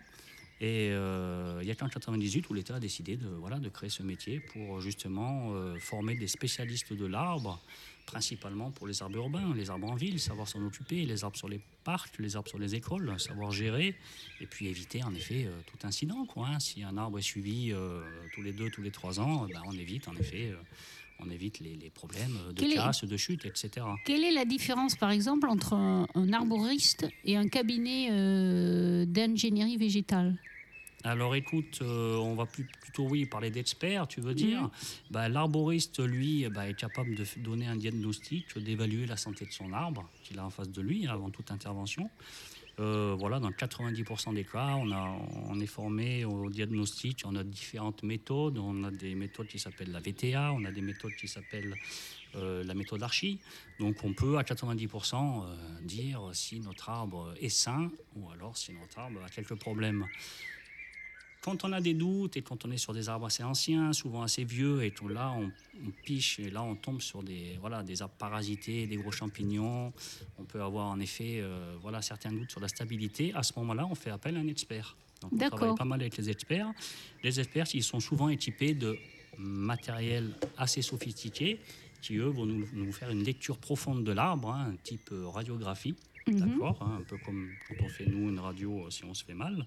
Et 0.62 0.90
euh, 0.92 1.58
il 1.60 1.66
y 1.66 1.72
a 1.72 1.74
qu'en 1.74 1.88
98 1.88 2.48
où 2.48 2.54
l'État 2.54 2.76
a 2.76 2.78
décidé 2.78 3.16
de, 3.16 3.26
voilà, 3.26 3.58
de 3.58 3.68
créer 3.68 3.90
ce 3.90 4.04
métier 4.04 4.38
pour 4.38 4.80
justement 4.80 5.52
euh, 5.54 5.76
former 5.80 6.14
des 6.14 6.28
spécialistes 6.28 6.92
de 6.92 7.04
l'arbre, 7.04 7.60
principalement 8.06 8.70
pour 8.70 8.86
les 8.86 9.02
arbres 9.02 9.16
urbains, 9.16 9.52
les 9.56 9.70
arbres 9.70 9.90
en 9.90 9.96
ville, 9.96 10.20
savoir 10.20 10.46
s'en 10.46 10.64
occuper, 10.64 11.04
les 11.04 11.24
arbres 11.24 11.36
sur 11.36 11.48
les 11.48 11.60
parcs, 11.82 12.16
les 12.20 12.36
arbres 12.36 12.48
sur 12.48 12.60
les 12.60 12.76
écoles, 12.76 13.12
savoir 13.18 13.50
gérer, 13.50 13.96
et 14.40 14.46
puis 14.46 14.68
éviter 14.68 15.02
en 15.02 15.12
effet 15.16 15.46
euh, 15.46 15.60
tout 15.66 15.84
incident. 15.84 16.24
Quoi, 16.26 16.46
hein. 16.46 16.60
Si 16.60 16.84
un 16.84 16.96
arbre 16.96 17.18
est 17.18 17.22
suivi 17.22 17.74
tous 18.32 18.42
les 18.42 18.52
deux, 18.52 18.70
tous 18.70 18.82
les 18.82 18.92
trois 18.92 19.18
ans, 19.18 19.48
ben, 19.48 19.62
on 19.66 19.72
évite 19.72 20.06
en 20.06 20.14
effet, 20.14 20.54
on 21.18 21.28
évite 21.30 21.58
les, 21.58 21.74
les 21.74 21.90
problèmes 21.90 22.38
de 22.54 22.74
casse, 22.74 23.04
de 23.04 23.16
chute, 23.16 23.44
etc. 23.46 23.84
Quelle 24.04 24.22
est 24.22 24.32
la 24.32 24.44
différence 24.44 24.94
par 24.94 25.10
exemple 25.10 25.48
entre 25.48 25.74
un, 25.74 26.06
un 26.14 26.32
arboriste 26.32 27.08
et 27.24 27.36
un 27.36 27.48
cabinet 27.48 28.08
euh, 28.10 29.04
d'ingénierie 29.06 29.76
végétale? 29.76 30.38
Alors 31.04 31.34
écoute, 31.34 31.80
euh, 31.82 32.16
on 32.16 32.34
va 32.34 32.46
plus- 32.46 32.64
plutôt 32.64 33.08
oui 33.08 33.26
parler 33.26 33.50
d'experts, 33.50 34.06
tu 34.06 34.20
veux 34.20 34.34
dire. 34.34 34.70
Bah, 35.10 35.28
L'arboriste, 35.28 35.98
lui, 36.00 36.48
bah, 36.48 36.68
est 36.68 36.74
capable 36.74 37.14
de 37.16 37.24
donner 37.38 37.66
un 37.66 37.76
diagnostic, 37.76 38.56
d'évaluer 38.58 39.06
la 39.06 39.16
santé 39.16 39.44
de 39.44 39.52
son 39.52 39.72
arbre 39.72 40.08
qu'il 40.22 40.38
a 40.38 40.44
en 40.46 40.50
face 40.50 40.70
de 40.70 40.80
lui 40.80 41.06
avant 41.08 41.30
toute 41.30 41.50
intervention. 41.50 42.08
Euh, 42.80 43.14
voilà, 43.18 43.38
dans 43.38 43.50
90% 43.50 44.32
des 44.32 44.44
cas, 44.44 44.76
on, 44.76 44.90
a, 44.92 45.18
on 45.50 45.60
est 45.60 45.66
formé 45.66 46.24
au 46.24 46.48
diagnostic. 46.48 47.22
On 47.26 47.34
a 47.36 47.44
différentes 47.44 48.02
méthodes. 48.02 48.58
On 48.58 48.84
a 48.84 48.90
des 48.90 49.14
méthodes 49.14 49.48
qui 49.48 49.58
s'appellent 49.58 49.92
la 49.92 50.00
VTA, 50.00 50.52
on 50.54 50.64
a 50.64 50.70
des 50.70 50.80
méthodes 50.80 51.14
qui 51.16 51.28
s'appellent 51.28 51.76
euh, 52.36 52.64
la 52.64 52.72
méthode 52.74 53.02
Archie. 53.02 53.40
Donc 53.78 54.02
on 54.04 54.14
peut 54.14 54.38
à 54.38 54.42
90% 54.42 55.44
euh, 55.44 55.54
dire 55.82 56.30
si 56.32 56.60
notre 56.60 56.88
arbre 56.88 57.34
est 57.40 57.50
sain 57.50 57.90
ou 58.16 58.30
alors 58.30 58.56
si 58.56 58.72
notre 58.72 58.98
arbre 59.00 59.20
a 59.22 59.28
quelques 59.28 59.56
problèmes. 59.56 60.06
Quand 61.42 61.64
on 61.64 61.72
a 61.72 61.80
des 61.80 61.94
doutes 61.94 62.36
et 62.36 62.42
quand 62.42 62.64
on 62.64 62.70
est 62.70 62.78
sur 62.78 62.94
des 62.94 63.08
arbres 63.08 63.26
assez 63.26 63.42
anciens, 63.42 63.92
souvent 63.92 64.22
assez 64.22 64.44
vieux, 64.44 64.84
et 64.84 64.92
tout 64.92 65.08
là, 65.08 65.32
on, 65.36 65.50
on 65.84 65.90
piche 66.04 66.38
et 66.38 66.50
là 66.50 66.62
on 66.62 66.76
tombe 66.76 67.00
sur 67.00 67.22
des, 67.22 67.58
voilà, 67.60 67.82
des 67.82 68.00
arbres 68.00 68.14
parasités, 68.14 68.86
des 68.86 68.96
gros 68.96 69.10
champignons. 69.10 69.92
On 70.38 70.44
peut 70.44 70.62
avoir 70.62 70.86
en 70.86 71.00
effet 71.00 71.40
euh, 71.40 71.76
voilà, 71.82 72.00
certains 72.00 72.32
doutes 72.32 72.50
sur 72.50 72.60
la 72.60 72.68
stabilité. 72.68 73.32
À 73.34 73.42
ce 73.42 73.52
moment-là, 73.58 73.86
on 73.90 73.96
fait 73.96 74.10
appel 74.10 74.36
à 74.36 74.40
un 74.40 74.46
expert. 74.46 74.96
Donc 75.20 75.32
on 75.34 75.48
travaille 75.50 75.74
pas 75.76 75.84
mal 75.84 76.00
avec 76.00 76.16
les 76.16 76.30
experts. 76.30 76.72
Les 77.22 77.40
experts, 77.40 77.66
ils 77.74 77.82
sont 77.82 78.00
souvent 78.00 78.28
équipés 78.28 78.74
de 78.74 78.96
matériel 79.36 80.30
assez 80.56 80.82
sophistiqué 80.82 81.58
qui, 82.00 82.16
eux, 82.16 82.26
vont 82.26 82.46
nous, 82.46 82.66
nous 82.72 82.92
faire 82.92 83.10
une 83.10 83.22
lecture 83.22 83.58
profonde 83.58 84.04
de 84.04 84.12
l'arbre, 84.12 84.50
hein, 84.50 84.72
un 84.72 84.76
type 84.76 85.10
euh, 85.12 85.28
radiographie, 85.28 85.94
d'accord 86.26 86.78
hein, 86.82 86.98
Un 87.00 87.02
peu 87.02 87.16
comme 87.24 87.50
quand 87.68 87.76
on 87.84 87.88
fait, 87.88 88.06
nous, 88.06 88.28
une 88.28 88.40
radio 88.40 88.86
euh, 88.86 88.90
si 88.90 89.04
on 89.04 89.14
se 89.14 89.24
fait 89.24 89.34
mal. 89.34 89.66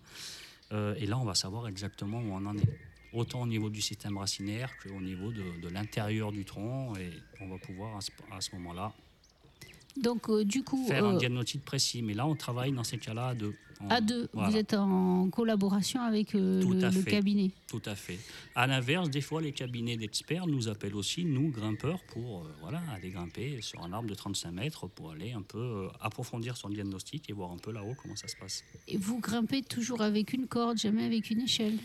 Euh, 0.72 0.96
et 0.98 1.06
là, 1.06 1.18
on 1.18 1.26
va 1.26 1.36
savoir 1.36 1.68
exactement 1.68 2.20
où 2.20 2.32
on 2.32 2.46
en 2.46 2.58
est. 2.58 2.80
Autant 3.14 3.44
au 3.44 3.48
niveau 3.48 3.70
du 3.70 3.82
système 3.82 4.18
racinaire 4.18 4.72
qu'au 4.84 5.00
niveau 5.00 5.32
de, 5.32 5.70
l'intérieur 5.70 6.32
du 6.32 6.44
tronc. 6.44 6.96
Et 6.98 7.12
on 7.40 7.48
va 7.48 7.58
pouvoir, 7.58 7.98
à 8.32 8.42
ce 8.42 8.56
moment-là, 8.56 8.94
Donc, 9.98 10.30
euh, 10.30 10.44
du 10.44 10.64
coup, 10.64 10.86
faire 10.88 11.06
un 11.06 11.16
euh, 11.16 11.20
diagnostic 11.20 11.64
précis. 11.64 12.02
Mais 12.02 12.14
là, 12.14 12.28
on 12.28 12.36
travaille 12.36 12.72
dans 12.72 12.84
ces 12.84 12.98
cas-là 12.98 13.30
à 13.30 13.36
deux. 13.36 13.54
En- 13.82 13.90
à 13.90 14.00
deux, 14.00 14.30
voilà. 14.32 14.50
vous 14.50 14.56
êtes 14.56 14.74
en 14.74 15.30
collaboration 15.30 16.02
avec 16.02 16.34
euh, 16.34 16.62
Tout 16.62 16.72
le, 16.72 16.84
à 16.86 16.90
le 16.92 17.02
fait. 17.02 17.12
cabinet. 17.12 17.52
Tout 17.68 17.82
à 17.86 17.94
fait. 17.96 18.18
À 18.56 18.68
l'inverse, 18.68 19.10
des 19.10 19.20
fois, 19.20 19.42
les 19.42 19.52
cabinets 19.52 19.98
d'experts 19.98 20.48
nous 20.48 20.70
appellent 20.70 20.96
aussi, 20.96 21.25
nous, 21.25 21.50
grimpeurs, 21.50 22.02
pour 22.14 22.48
voilà, 22.62 22.82
aller 22.94 23.10
grimper 23.10 23.62
sur 23.62 23.84
un 23.84 23.92
arbre 23.92 24.08
de 24.10 24.14
35 24.16 24.52
mètres 24.52 24.88
pour 24.88 25.12
aller 25.12 25.34
un 25.34 25.42
peu 25.42 25.88
approfondir 26.00 26.56
son 26.56 26.70
diagnostic 26.70 27.30
et 27.30 27.34
voir 27.34 27.52
un 27.52 27.58
peu 27.58 27.74
là-haut 27.74 27.96
comment 28.02 28.16
ça 28.16 28.30
se 28.30 28.38
passe. 28.38 28.64
Et 28.88 28.96
vous 28.98 29.20
grimpez 29.20 29.62
toujours 29.62 30.02
avec 30.02 30.32
une 30.32 30.48
corde, 30.48 30.78
jamais 30.78 31.04
avec 31.04 31.30
une 31.30 31.42
échelle. 31.42 31.78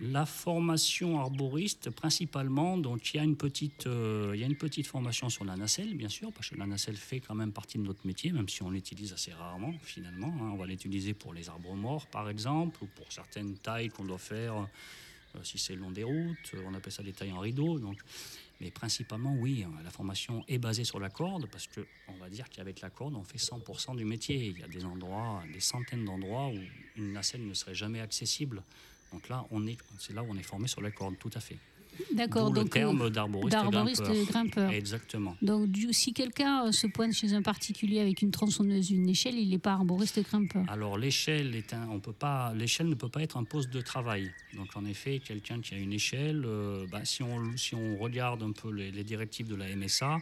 La 0.00 0.26
formation 0.26 1.18
arboriste, 1.18 1.90
principalement, 1.90 2.78
donc 2.78 3.12
il 3.12 3.16
y 3.16 3.20
a 3.20 3.24
une 3.24 3.36
petite, 3.36 3.88
euh, 3.88 4.30
il 4.32 4.40
y 4.40 4.44
a 4.44 4.46
une 4.46 4.54
petite 4.54 4.86
formation 4.86 5.28
sur 5.28 5.44
la 5.44 5.56
nacelle, 5.56 5.94
bien 5.94 6.08
sûr, 6.08 6.32
parce 6.32 6.50
que 6.50 6.54
la 6.54 6.66
nacelle 6.66 6.96
fait 6.96 7.18
quand 7.18 7.34
même 7.34 7.50
partie 7.52 7.78
de 7.78 7.82
notre 7.82 8.06
métier, 8.06 8.30
même 8.30 8.48
si 8.48 8.62
on 8.62 8.70
l'utilise 8.70 9.12
assez 9.12 9.32
rarement, 9.32 9.74
finalement. 9.82 10.32
hein. 10.40 10.50
On 10.52 10.56
va 10.56 10.66
l'utiliser 10.66 11.14
pour 11.14 11.34
les 11.34 11.48
arbres 11.48 11.74
morts, 11.74 12.06
par 12.06 12.30
exemple, 12.30 12.78
ou 12.84 12.86
pour 12.86 13.12
certaines 13.12 13.56
tailles 13.58 13.88
qu'on 13.88 14.04
doit 14.04 14.18
faire, 14.18 14.68
euh, 15.34 15.40
si 15.42 15.58
c'est 15.58 15.74
le 15.74 15.80
long 15.80 15.90
des 15.90 16.04
routes, 16.04 16.52
euh, 16.54 16.62
on 16.64 16.74
appelle 16.74 16.92
ça 16.92 17.02
des 17.02 17.12
tailles 17.12 17.32
en 17.32 17.40
rideau. 17.40 17.80
Donc, 17.80 17.98
mais 18.60 18.70
principalement, 18.70 19.34
oui, 19.34 19.64
hein, 19.64 19.72
la 19.82 19.90
formation 19.90 20.44
est 20.46 20.58
basée 20.58 20.84
sur 20.84 21.00
la 21.00 21.10
corde, 21.10 21.46
parce 21.50 21.66
que 21.66 21.84
on 22.06 22.14
va 22.18 22.30
dire 22.30 22.48
qu'avec 22.50 22.82
la 22.82 22.90
corde, 22.90 23.16
on 23.16 23.24
fait 23.24 23.38
100% 23.38 23.96
du 23.96 24.04
métier. 24.04 24.36
Il 24.46 24.60
y 24.60 24.62
a 24.62 24.68
des 24.68 24.84
endroits, 24.84 25.42
des 25.52 25.60
centaines 25.60 26.04
d'endroits 26.04 26.48
où 26.48 26.58
une 26.96 27.12
nacelle 27.12 27.44
ne 27.44 27.54
serait 27.54 27.74
jamais 27.74 28.00
accessible. 28.00 28.62
Donc 29.12 29.28
là, 29.28 29.44
on 29.50 29.66
est, 29.66 29.78
c'est 29.98 30.12
là 30.14 30.22
où 30.22 30.26
on 30.30 30.36
est 30.36 30.42
formé 30.42 30.68
sur 30.68 30.80
la 30.80 30.90
corde, 30.90 31.18
tout 31.18 31.30
à 31.34 31.40
fait. 31.40 31.56
D'accord, 32.12 32.50
D'où 32.50 32.54
le 32.54 32.60
donc 32.60 32.70
terme 32.70 33.02
euh, 33.02 33.10
d'arboriste, 33.10 33.50
d'arboriste 33.50 34.02
grimpeur. 34.02 34.26
grimpeur. 34.26 34.70
Exactement. 34.70 35.36
Donc, 35.42 35.68
du, 35.68 35.92
si 35.92 36.12
quelqu'un 36.12 36.66
euh, 36.66 36.72
se 36.72 36.86
pointe 36.86 37.12
chez 37.12 37.32
un 37.32 37.42
particulier 37.42 37.98
avec 37.98 38.22
une 38.22 38.30
tronçonneuse, 38.30 38.90
une 38.92 39.08
échelle, 39.08 39.34
il 39.36 39.48
n'est 39.50 39.58
pas 39.58 39.72
arboriste 39.72 40.20
grimpeur. 40.22 40.64
Alors 40.68 40.96
l'échelle 40.96 41.56
est 41.56 41.74
un, 41.74 41.88
on 41.88 41.98
peut 41.98 42.12
pas, 42.12 42.52
l'échelle 42.54 42.88
ne 42.88 42.94
peut 42.94 43.08
pas 43.08 43.22
être 43.22 43.36
un 43.36 43.42
poste 43.42 43.70
de 43.70 43.80
travail. 43.80 44.30
Donc 44.54 44.76
en 44.76 44.84
effet, 44.84 45.18
quelqu'un 45.18 45.60
qui 45.60 45.74
a 45.74 45.78
une 45.78 45.92
échelle, 45.92 46.44
euh, 46.46 46.86
bah, 46.88 47.04
si 47.04 47.24
on 47.24 47.56
si 47.56 47.74
on 47.74 47.96
regarde 47.96 48.44
un 48.44 48.52
peu 48.52 48.70
les, 48.70 48.92
les 48.92 49.02
directives 49.02 49.48
de 49.48 49.56
la 49.56 49.74
MSA, 49.74 50.18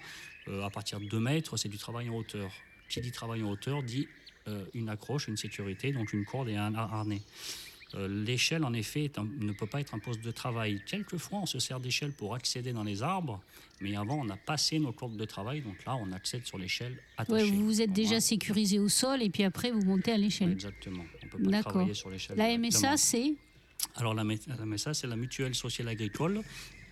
euh, 0.48 0.62
à 0.64 0.70
partir 0.70 0.98
de 0.98 1.04
2 1.04 1.18
mètres, 1.20 1.58
c'est 1.58 1.68
du 1.68 1.76
travail 1.78 2.08
en 2.08 2.14
hauteur. 2.14 2.52
Qui 2.88 3.00
dit 3.02 3.10
travail 3.10 3.42
en 3.42 3.50
hauteur 3.50 3.82
dit 3.82 4.08
euh, 4.48 4.64
une 4.72 4.88
accroche, 4.88 5.28
une 5.28 5.36
sécurité, 5.36 5.92
donc 5.92 6.14
une 6.14 6.24
corde 6.24 6.48
et 6.48 6.56
un 6.56 6.74
har- 6.74 6.94
harnais. 6.94 7.20
Euh, 7.94 8.08
L'échelle, 8.08 8.64
en 8.64 8.72
effet, 8.72 9.12
un- 9.16 9.28
ne 9.38 9.52
peut 9.52 9.66
pas 9.66 9.80
être 9.80 9.94
un 9.94 10.00
poste 10.00 10.20
de 10.20 10.30
travail. 10.32 10.82
Quelquefois, 10.86 11.38
on 11.42 11.46
se 11.46 11.58
sert 11.60 11.78
d'échelle 11.78 12.12
pour 12.12 12.34
accéder 12.34 12.72
dans 12.72 12.82
les 12.82 13.02
arbres, 13.02 13.40
mais 13.80 13.94
avant, 13.96 14.18
on 14.18 14.28
a 14.28 14.36
passé 14.36 14.78
nos 14.80 14.92
cordes 14.92 15.16
de 15.16 15.24
travail, 15.24 15.60
donc 15.60 15.84
là, 15.84 15.96
on 15.96 16.10
accède 16.12 16.44
sur 16.44 16.58
l'échelle 16.58 16.98
Ouais, 17.28 17.44
vous 17.44 17.64
vous 17.64 17.80
êtes 17.80 17.92
déjà 17.92 18.20
sécurisé 18.20 18.78
au 18.80 18.88
sol 18.88 19.22
et 19.22 19.30
puis 19.30 19.44
après 19.44 19.70
vous 19.70 19.82
montez 19.82 20.10
à 20.12 20.16
l'échelle. 20.18 20.50
Exactement. 20.50 21.04
On 21.24 21.28
peut 21.28 21.38
pas 21.42 21.50
D'accord. 21.50 21.72
travailler 21.72 21.94
sur 21.94 22.10
l'échelle. 22.10 22.36
La. 22.36 22.58
MSA, 22.58 22.96
c'est 22.96 23.34
Alors 23.94 24.14
la, 24.14 24.24
MSA, 24.24 24.92
c'est 24.94 25.06
la 25.06 25.16
mutuelle 25.16 25.54
sociale 25.54 25.88
agricole. 25.88 26.42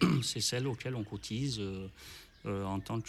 c'est 0.22 0.40
celle 0.40 0.66
auquel 0.68 0.94
on 0.94 1.02
cotise 1.04 1.58
euh, 1.58 1.88
euh, 2.46 2.64
en 2.64 2.78
tant 2.78 3.00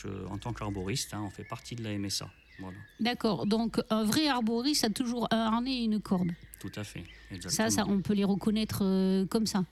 qu'arboriste. 0.53 1.13
hein. 1.13 1.23
on 1.25 1.29
fait 1.29 1.43
partie 1.43 1.75
de 1.75 1.83
la 1.83 1.95
MSA. 1.97 2.29
Voilà, 2.59 2.77
D'accord. 2.99 3.45
Donc 3.45 3.79
un 3.89 4.03
vrai 4.05 4.27
arboriste 4.27 4.85
a 4.85 4.89
toujours 4.89 5.27
un 5.31 5.37
harnais 5.37 5.77
et 5.79 5.83
une 5.83 5.99
corde. 5.99 6.31
Tout 6.69 6.79
à 6.79 6.83
fait. 6.83 7.03
Ça, 7.29 7.35
Exactement. 7.35 7.69
ça, 7.69 7.85
on 7.87 7.99
peut 8.01 8.13
les 8.13 8.23
reconnaître 8.23 8.79
euh, 8.83 9.25
comme 9.27 9.45
ça. 9.45 9.63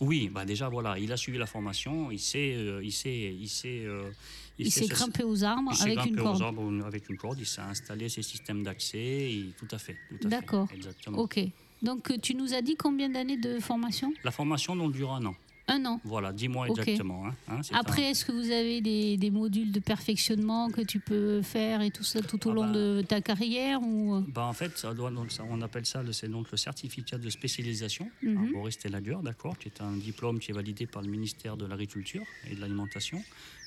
Oui, 0.00 0.28
bah 0.32 0.44
déjà 0.44 0.68
voilà, 0.68 0.98
il 0.98 1.12
a 1.12 1.16
suivi 1.16 1.38
la 1.38 1.46
formation, 1.46 2.10
il 2.10 2.18
sait, 2.18 2.54
euh, 2.56 2.80
il 2.82 2.90
sait, 2.92 3.34
il 3.38 3.48
sait, 3.48 3.82
euh, 3.84 4.10
Il 4.58 4.70
s'est 4.72 4.84
se- 4.84 4.88
grimpé 4.90 5.22
aux 5.22 5.44
arbres 5.44 5.70
il 5.72 5.76
s'est 5.76 5.82
avec 5.84 5.96
grimpé 5.98 6.10
une 6.14 6.20
aux 6.20 6.24
corde. 6.24 6.42
arbres 6.42 6.84
avec 6.86 7.08
une 7.08 7.16
corde, 7.16 7.38
il 7.38 7.46
s'est 7.46 7.60
installé 7.60 8.08
ses 8.08 8.22
systèmes 8.22 8.62
d'accès, 8.64 9.30
tout 9.58 9.68
à 9.70 9.78
fait. 9.78 9.96
tout 10.08 10.16
à 10.16 10.22
fait, 10.22 10.28
D'accord. 10.28 10.66
Exactement. 10.74 11.18
Ok. 11.18 11.38
Donc 11.82 12.12
tu 12.20 12.34
nous 12.34 12.52
as 12.52 12.62
dit 12.62 12.74
combien 12.76 13.08
d'années 13.08 13.36
de 13.36 13.60
formation? 13.60 14.12
La 14.24 14.30
formation 14.32 14.74
donc 14.74 14.92
dure 14.92 15.12
un 15.12 15.24
an. 15.26 15.34
Un 15.74 15.86
an. 15.86 16.00
Voilà, 16.04 16.32
dix 16.32 16.48
mois 16.48 16.68
Ok. 16.68 16.78
exactement. 16.80 17.26
hein, 17.26 17.34
hein, 17.48 17.60
Après, 17.72 18.04
un- 18.06 18.10
est-ce 18.10 18.24
que 18.26 18.32
vous 18.32 18.50
avez 18.50 18.80
des, 18.82 19.16
des 19.16 19.30
modules 19.30 19.72
de 19.72 19.80
perfectionnement 19.80 20.68
que 20.70 20.82
tu 20.82 21.00
peux 21.00 21.40
faire 21.40 21.80
et 21.80 21.90
tout 21.90 22.02
ça 22.04 22.20
tout 22.20 22.46
au 22.46 22.50
Ah 22.50 22.54
long 22.54 22.66
bah. 22.66 22.72
de 22.72 23.02
ta 23.08 23.20
carrière 23.22 23.80
ou... 23.82 24.16
euh, 24.16 24.20
Bah, 24.28 24.44
en 24.46 24.52
fait, 24.52 24.76
ça 24.76 24.92
doit, 24.92 25.10
donc, 25.10 25.32
ça- 25.32 25.44
on 25.48 25.62
appelle 25.62 25.86
ça 25.86 26.02
le, 26.02 26.12
c'est 26.12 26.28
donc 26.28 26.50
le 26.50 26.58
certificat 26.58 27.16
de 27.18 27.30
spécialisation, 27.30 28.10
arboriste 28.36 28.84
et 28.84 28.88
lagueur, 28.90 29.22
d'accord, 29.22 29.56
qui 29.58 29.68
est 29.68 29.80
un 29.80 29.92
diplôme 29.96 30.38
qui 30.40 30.50
est 30.50 30.54
validé 30.54 30.86
par 30.86 31.00
le 31.02 31.08
ministère 31.08 31.56
de 31.56 31.64
l'Agriculture 31.66 32.24
et 32.50 32.54
de 32.54 32.60
l'Alimentation. 32.60 33.22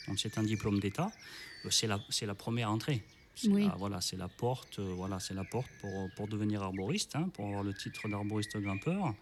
Donc 0.07 0.19
c'est 0.19 0.37
un 0.37 0.43
diplôme 0.43 0.79
d'État. 0.79 1.11
Euh, 1.65 1.69
C'est 1.71 1.87
la, 1.87 1.99
la 2.21 2.35
première 2.35 2.69
entrée. 2.71 3.01
C'est 3.37 3.49
Oui. 3.49 3.65
la, 3.65 3.75
voilà, 3.75 3.99
c'est 3.99 4.15
la 4.15 4.27
porte, 4.29 4.79
euh, 4.79 4.93
voilà, 4.95 5.19
c'est 5.19 5.33
la 5.33 5.43
porte 5.43 5.67
pour, 5.81 6.09
pour 6.15 6.27
devenir 6.27 6.61
arboriste, 6.63 7.15
hein, 7.15 7.29
pour 7.33 7.45
avoir 7.47 7.63
le 7.63 7.73
titre 7.73 8.07
d'arboriste 8.07 8.55
grimpeur, 8.57 9.13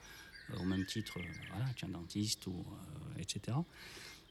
au 0.60 0.64
même 0.64 0.86
titre, 0.86 1.20
euh, 1.20 1.48
voilà, 1.50 1.66
qu'un 1.76 1.90
dentiste 1.90 2.48
ou 2.48 2.52
euh, 2.52 3.22
etc. 3.22 3.58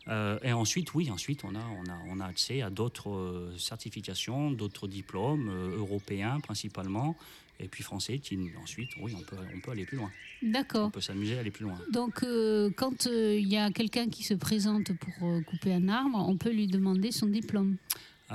Euh, 0.09 0.39
et 0.43 0.53
ensuite, 0.53 0.95
oui, 0.95 1.11
ensuite, 1.11 1.45
on 1.45 1.55
a, 1.55 1.61
on 1.61 1.91
a, 1.91 1.99
on 2.09 2.21
a 2.21 2.27
accès 2.27 2.61
à 2.63 2.71
d'autres 2.71 3.11
euh, 3.11 3.57
certifications, 3.57 4.51
d'autres 4.51 4.89
diplômes 4.89 5.49
euh, 5.49 5.79
européens 5.79 6.41
principalement, 6.41 7.17
et 7.61 7.69
puis 7.69 7.85
français, 7.85 8.19
qui 8.19 8.37
ensuite, 8.61 8.91
oui, 9.01 9.15
on 9.17 9.23
peut, 9.23 9.37
on 9.55 9.61
peut 9.61 9.71
aller 9.71 9.85
plus 9.85 9.97
loin. 9.97 10.11
On 10.43 10.51
D'accord. 10.51 10.91
peut 10.91 11.01
s'amuser 11.01 11.37
à 11.37 11.41
aller 11.41 11.53
plus 11.53 11.65
loin. 11.65 11.79
Donc 11.93 12.25
euh, 12.25 12.71
quand 12.77 13.07
euh, 13.07 13.39
il 13.39 13.49
y 13.49 13.57
a 13.57 13.71
quelqu'un 13.71 14.09
qui 14.09 14.25
se 14.25 14.35
présente 14.35 14.93
pour 14.99 15.29
euh, 15.29 15.41
couper 15.43 15.73
un 15.73 15.89
arbre, 15.89 16.25
on 16.29 16.37
peut 16.37 16.51
lui 16.51 16.67
demander 16.67 17.13
son 17.13 17.27
diplôme. 17.27 17.77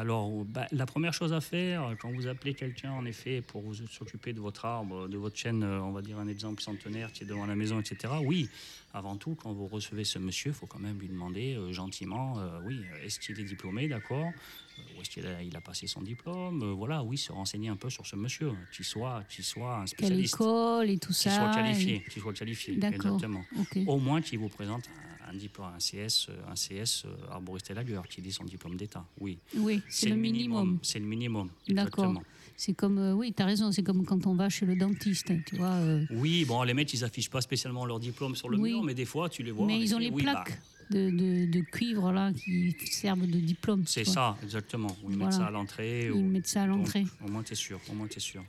Alors, 0.01 0.45
bah, 0.45 0.67
la 0.71 0.85
première 0.85 1.11
chose 1.11 1.33
à 1.33 1.41
faire, 1.41 1.95
quand 1.99 2.11
vous 2.11 2.27
appelez 2.27 2.53
quelqu'un, 2.53 2.91
en 2.91 3.03
effet, 3.05 3.41
pour 3.41 3.63
vous 3.63 3.73
s'occuper 3.73 4.31
de 4.31 4.39
votre 4.39 4.63
arbre, 4.65 5.07
de 5.07 5.17
votre 5.17 5.35
chaîne, 5.35 5.63
euh, 5.63 5.81
on 5.81 5.91
va 5.91 6.03
dire 6.03 6.19
un 6.19 6.27
exemple 6.27 6.61
centenaire 6.61 7.11
qui 7.11 7.23
est 7.23 7.25
devant 7.25 7.47
la 7.47 7.55
maison, 7.55 7.79
etc., 7.79 8.13
oui, 8.23 8.47
avant 8.93 9.15
tout, 9.17 9.33
quand 9.33 9.51
vous 9.53 9.65
recevez 9.65 10.03
ce 10.03 10.19
monsieur, 10.19 10.51
il 10.51 10.53
faut 10.53 10.67
quand 10.67 10.77
même 10.77 10.99
lui 10.99 11.07
demander 11.07 11.55
euh, 11.55 11.71
gentiment, 11.73 12.37
euh, 12.37 12.59
oui, 12.63 12.79
est-ce 13.03 13.19
qu'il 13.19 13.39
est 13.39 13.43
diplômé, 13.43 13.87
d'accord? 13.87 14.33
Euh, 14.77 14.81
Où 14.95 15.01
est-ce 15.01 15.09
qu'il 15.09 15.25
a, 15.25 15.41
il 15.41 15.55
a 15.57 15.61
passé 15.61 15.87
son 15.87 16.03
diplôme? 16.03 16.61
Euh, 16.61 16.73
Voilà, 16.73 17.03
oui, 17.03 17.17
se 17.17 17.31
renseigner 17.31 17.69
un 17.69 17.75
peu 17.75 17.89
sur 17.89 18.05
ce 18.05 18.15
monsieur, 18.15 18.51
qu'il 18.71 18.85
soit, 18.85 19.23
qu'il 19.27 19.43
soit 19.43 19.77
un 19.77 19.85
Quelle 19.85 19.87
spécialiste, 19.89 20.35
école 20.35 20.91
et 20.91 20.99
tout 20.99 21.07
qu'il 21.07 21.15
ça. 21.31 21.37
soit 21.37 21.49
et- 21.51 21.55
qualifié, 21.55 22.03
qu'il 22.07 22.21
soit 22.21 22.33
qualifié, 22.33 22.75
D'accord. 22.75 23.15
exactement. 23.15 23.43
Au 23.87 23.97
moins 23.97 24.21
qu'il 24.21 24.37
vous 24.37 24.49
présente 24.49 24.87
un, 24.89 25.16
un 25.29 25.33
diplôme, 25.35 25.67
un 25.75 25.79
CS, 25.79 26.27
euh, 26.29 26.51
un 26.51 26.55
CS 26.55 27.03
euh, 27.05 27.15
arboriste 27.31 27.69
et 27.71 27.73
lagueur, 27.73 28.07
qui 28.07 28.21
dit 28.21 28.31
son 28.31 28.43
diplôme 28.45 28.75
d'État, 28.75 29.05
oui. 29.19 29.37
Oui, 29.55 29.81
c'est 29.87 30.09
le 30.09 30.15
minimum. 30.15 30.79
C'est 30.81 30.99
le 30.99 31.05
minimum. 31.05 31.49
D'accord. 31.67 32.21
C'est 32.55 32.73
comme, 32.73 32.97
euh, 32.97 33.13
oui, 33.13 33.33
tu 33.35 33.43
as 33.43 33.45
raison, 33.45 33.71
c'est 33.71 33.83
comme 33.83 34.05
quand 34.05 34.25
on 34.25 34.35
va 34.35 34.49
chez 34.49 34.65
le 34.65 34.75
dentiste, 34.75 35.31
tu 35.45 35.55
vois. 35.55 35.75
euh, 35.75 36.05
Oui, 36.09 36.43
bon, 36.45 36.63
les 36.63 36.73
mecs, 36.73 36.91
ils 36.93 37.03
affichent 37.03 37.29
pas 37.29 37.41
spécialement 37.41 37.85
leur 37.85 37.99
diplôme 37.99 38.35
sur 38.35 38.49
le 38.49 38.57
Oui. 38.57 38.71
mur, 38.71 38.83
mais 38.83 38.93
des 38.95 39.05
fois, 39.05 39.29
tu 39.29 39.43
les 39.43 39.51
vois. 39.51 39.67
mais 39.67 39.79
ils 39.79 39.93
ont 39.93 39.99
les 39.99 40.09
oui, 40.09 40.23
bah, 40.23 40.43
plaques 40.43 40.59
de, 40.89 41.09
de, 41.09 41.45
de 41.45 41.59
cuivre 41.61 42.11
là 42.13 42.31
qui 42.33 42.73
servent 42.85 43.27
de 43.27 43.39
diplôme. 43.39 43.83
c'est 43.85 44.05
ça, 44.05 44.37
exactement. 44.41 44.95
Ou 45.03 45.11
ils 45.11 45.17
mettent 45.17 45.33
ça 45.33 45.47
à 45.47 45.51
l'entrée. 45.51 46.05
Ils 46.05 46.11
ou- 46.13 46.21
mettent 46.27 46.47
ça 46.47 46.63
à 46.63 46.65
l'entrée. 46.65 47.05
Au 47.23 47.29
moins, 47.29 47.43
tu 47.43 47.51
es 47.53 47.55
sûr. 47.55 47.79
Au 47.89 47.93
moins, 47.93 48.07
tu 48.07 48.17
es 48.17 48.21
sûr. 48.21 48.43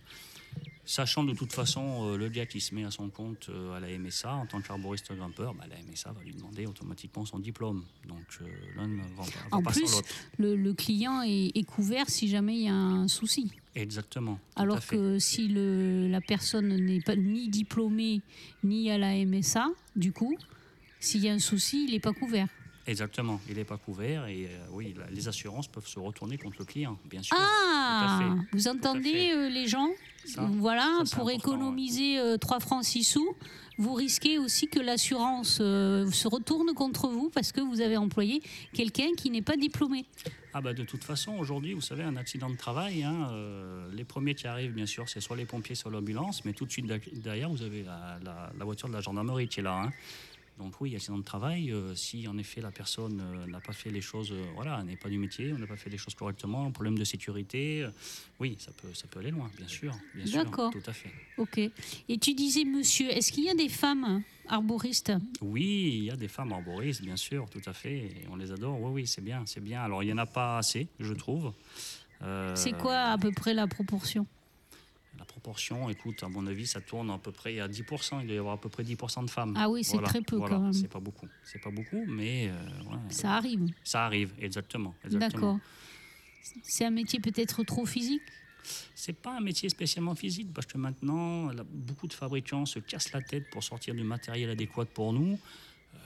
Sachant 0.91 1.23
de 1.23 1.35
toute 1.35 1.53
façon 1.53 2.09
euh, 2.09 2.17
le 2.17 2.31
gars 2.31 2.47
qui 2.47 2.63
se 2.63 2.75
met 2.75 2.83
à 2.83 2.91
son 2.91 3.11
compte 3.11 3.51
euh, 3.51 3.75
à 3.77 3.81
la 3.81 3.89
MSA 3.99 4.33
en 4.33 4.47
tant 4.47 4.63
qu'arboriste 4.63 5.13
grimpeur, 5.15 5.53
bah, 5.53 5.65
la 5.69 5.77
MSA 5.83 6.13
va 6.13 6.23
lui 6.23 6.33
demander 6.33 6.65
automatiquement 6.65 7.27
son 7.27 7.39
diplôme. 7.39 7.85
Donc 8.07 8.25
euh, 8.41 8.47
l'un 8.75 8.87
ne 8.89 8.97
va, 8.97 9.23
va 9.25 9.29
En 9.51 9.63
pas 9.63 9.71
plus, 9.71 9.87
sans 9.87 9.97
l'autre. 9.99 10.09
le, 10.39 10.57
le 10.57 10.73
client 10.73 11.21
est, 11.21 11.53
est 11.55 11.65
couvert 11.65 12.09
si 12.09 12.27
jamais 12.29 12.55
il 12.57 12.63
y 12.63 12.69
a 12.69 12.75
un 12.75 13.07
souci. 13.07 13.53
Exactement. 13.75 14.39
Alors 14.57 14.81
que 14.87 15.19
si 15.19 15.49
le, 15.49 16.09
la 16.09 16.23
personne 16.23 16.69
n'est 16.75 17.01
pas 17.03 17.17
ni 17.17 17.49
diplômée 17.51 18.23
ni 18.65 18.91
à 18.91 18.97
la 18.97 19.13
MSA, 19.27 19.67
du 19.95 20.13
coup, 20.13 20.39
s'il 21.01 21.23
y 21.23 21.29
a 21.29 21.35
un 21.35 21.39
souci, 21.39 21.85
il 21.87 21.93
n'est 21.93 22.01
pas 22.01 22.15
couvert. 22.15 22.49
Exactement, 22.87 23.39
il 23.51 23.57
n'est 23.57 23.65
pas 23.67 23.77
couvert 23.77 24.25
et 24.27 24.47
euh, 24.47 24.67
oui, 24.71 24.95
la- 24.97 25.11
les 25.11 25.29
assurances 25.29 25.69
peuvent 25.69 25.87
se 25.87 25.99
retourner 25.99 26.39
contre 26.39 26.57
le 26.61 26.65
client, 26.65 26.99
bien 27.05 27.23
sûr. 27.23 27.37
Ah, 27.39 28.07
Tout 28.07 28.15
à 28.15 28.19
fait. 28.41 28.47
vous 28.57 28.69
entendez 28.69 29.33
euh, 29.35 29.51
les 29.51 29.67
gens? 29.69 29.91
Ça, 30.29 30.49
Voilà, 30.59 31.01
ça, 31.05 31.17
pour 31.17 31.31
économiser 31.31 32.19
euh, 32.19 32.37
3 32.37 32.61
francs 32.61 32.85
6 32.85 33.05
sous, 33.05 33.35
vous 33.79 33.95
risquez 33.95 34.39
aussi 34.39 34.67
que 34.69 34.81
l'assurance 34.81 35.59
euh, 35.61 36.11
se 36.11 36.27
retourne 36.29 36.73
contre 36.75 37.09
vous 37.09 37.31
parce 37.31 37.53
que 37.53 37.61
vous 37.61 37.81
avez 37.81 37.97
employé 37.97 38.43
quelqu'un 38.73 39.09
qui 39.17 39.31
n'est 39.31 39.43
pas 39.43 39.57
diplômé. 39.57 40.05
Ah 40.55 40.61
bah 40.61 40.73
de 40.75 40.83
toute 40.83 41.05
façon, 41.05 41.37
aujourd'hui, 41.39 41.75
vous 41.75 41.81
savez, 41.81 42.03
un 42.03 42.17
accident 42.17 42.51
de 42.51 42.57
travail, 42.57 43.05
hein, 43.05 43.29
euh, 43.31 43.89
les 43.93 44.05
premiers 44.05 44.35
qui 44.35 44.47
arrivent, 44.47 44.73
bien 44.73 44.87
sûr, 44.87 45.09
c'est 45.09 45.21
soit 45.21 45.37
les 45.37 45.45
pompiers, 45.47 45.75
soit 45.77 45.91
l'ambulance, 45.91 46.45
mais 46.45 46.53
tout 46.53 46.67
de 46.67 46.73
suite 46.73 46.87
derrière, 47.13 47.51
vous 47.51 47.63
avez 47.63 47.83
la, 47.85 48.19
la- 48.25 48.53
la 48.59 48.65
voiture 48.65 48.89
de 48.89 48.95
la 48.95 49.01
gendarmerie 49.01 49.47
qui 49.49 49.61
est 49.61 49.63
là. 49.63 49.83
hein. 49.85 49.93
Donc 50.59 50.81
oui, 50.81 50.97
accident 50.97 51.19
de 51.19 51.23
travail, 51.23 51.71
euh, 51.71 51.95
si 51.95 52.27
en 52.27 52.37
effet 52.37 52.61
la 52.61 52.73
personne 52.73 53.21
euh, 53.21 53.47
n'a 53.47 53.61
pas 53.61 53.73
fait 53.73 53.91
les 53.91 54.01
choses, 54.01 54.33
euh, 54.33 54.45
voilà, 54.55 54.83
n'est 54.83 54.97
pas 54.97 55.09
du 55.09 55.17
métier, 55.17 55.53
on 55.53 55.59
n'a 55.59 55.69
pas 55.69 55.77
fait 55.77 55.89
les 55.89 55.99
choses 55.99 56.17
correctement, 56.17 56.69
problème 56.73 56.99
de 56.99 57.05
sécurité, 57.05 57.87
oui, 58.41 58.57
ça 58.59 58.73
peut, 58.73 58.93
ça 58.93 59.07
peut 59.07 59.21
aller 59.21 59.31
loin, 59.31 59.49
bien 59.57 59.69
sûr, 59.69 59.97
bien 60.15 60.27
sûr, 60.27 60.45
D'accord. 60.45 60.73
tout 60.73 60.83
à 60.85 60.93
fait. 60.93 61.13
Ok. 61.37 61.59
Et 61.59 62.19
tu 62.19 62.35
disais, 62.35 62.65
monsieur, 62.65 63.09
est-ce 63.09 63.31
qu'il 63.31 63.45
y 63.45 63.51
a 63.51 63.55
des 63.55 63.69
femmes 63.69 64.23
arboristes? 64.49 65.13
Oui, 65.41 65.95
il 65.99 66.05
y 66.05 66.11
a 66.11 66.17
des 66.17 66.29
femmes 66.29 66.53
arboristes, 66.53 67.03
bien 67.03 67.17
sûr, 67.17 67.49
tout 67.49 67.63
à 67.65 67.73
fait. 67.73 67.99
Et 67.99 68.27
on 68.29 68.35
les 68.35 68.51
adore. 68.51 68.81
Oui, 68.81 68.91
oui, 68.93 69.07
c'est 69.07 69.23
bien, 69.23 69.45
c'est 69.47 69.63
bien. 69.63 69.83
Alors, 69.83 70.03
il 70.03 70.07
n'y 70.07 70.13
en 70.13 70.19
a 70.19 70.27
pas 70.27 70.59
assez, 70.59 70.89
je 70.99 71.15
trouve. 71.15 71.53
C'est 72.57 72.77
quoi 72.77 72.97
à 72.97 73.19
peu 73.19 73.31
près 73.31 73.55
la 73.55 73.69
proportion? 73.69 74.27
La 75.19 75.25
proportion, 75.25 75.89
écoute, 75.91 76.23
à 76.23 76.29
mon 76.29 76.47
avis, 76.47 76.67
ça 76.67 76.81
tourne 76.81 77.11
à 77.11 77.19
peu 77.19 77.33
près 77.33 77.59
à 77.61 77.69
10%. 77.69 78.21
Il 78.21 78.27
doit 78.27 78.37
y 78.37 78.39
avoir 78.39 78.55
à 78.55 78.61
peu 78.61 78.69
près 78.69 78.85
10% 78.85 79.25
de 79.25 79.31
femmes. 79.31 79.55
Ah 79.57 79.69
oui, 79.69 79.83
c'est 79.83 80.01
très 80.03 80.21
peu, 80.23 80.39
quand 80.39 80.61
même. 80.61 80.73
C'est 80.73 80.89
pas 80.89 81.01
beaucoup. 81.01 81.27
C'est 81.45 81.61
pas 81.61 81.71
beaucoup, 81.71 82.05
mais 82.07 82.49
euh, 82.49 82.91
ouais, 82.91 82.99
Ça 83.11 83.35
arrive. 83.35 83.67
ça 83.83 84.07
arrive, 84.07 84.33
exactement. 84.41 84.95
exactement. 85.05 85.55
D'accord. 85.55 85.59
C'est 86.63 86.85
un 86.85 86.91
métier 86.91 87.21
peut-être 87.21 87.65
trop 87.65 87.85
physique? 87.85 88.23
C'est 88.95 89.15
pas 89.17 89.37
un 89.37 89.41
métier 89.41 89.69
spécialement 89.69 90.15
physique 90.15 90.53
parce 90.53 90.67
que 90.67 90.79
maintenant, 90.79 91.51
là, 91.51 91.63
beaucoup 91.69 92.07
de 92.07 92.13
fabricants 92.13 92.67
se 92.67 92.79
cassent 92.79 93.13
la 93.13 93.23
tête 93.23 93.49
pour 93.51 93.63
sortir 93.65 93.95
du 93.95 94.03
matériel 94.03 94.51
adéquat 94.51 94.85
pour 94.85 95.13
nous. 95.13 95.39
Euh, 95.95 95.99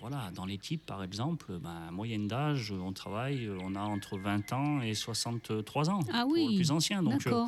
voilà, 0.00 0.30
dans 0.34 0.46
l'équipe, 0.46 0.84
par 0.84 1.02
exemple, 1.02 1.58
ben, 1.58 1.90
moyenne 1.92 2.26
d'âge, 2.26 2.72
on 2.72 2.92
travaille, 2.92 3.50
on 3.60 3.74
a 3.74 3.80
entre 3.80 4.18
20 4.18 4.52
ans 4.52 4.80
et 4.82 4.94
63 4.94 5.90
ans 5.90 6.00
Ah 6.12 6.22
pour 6.22 6.32
oui, 6.32 6.48
le 6.50 6.56
plus 6.56 6.70
ancien. 6.70 7.02
Donc, 7.02 7.26
euh. 7.26 7.46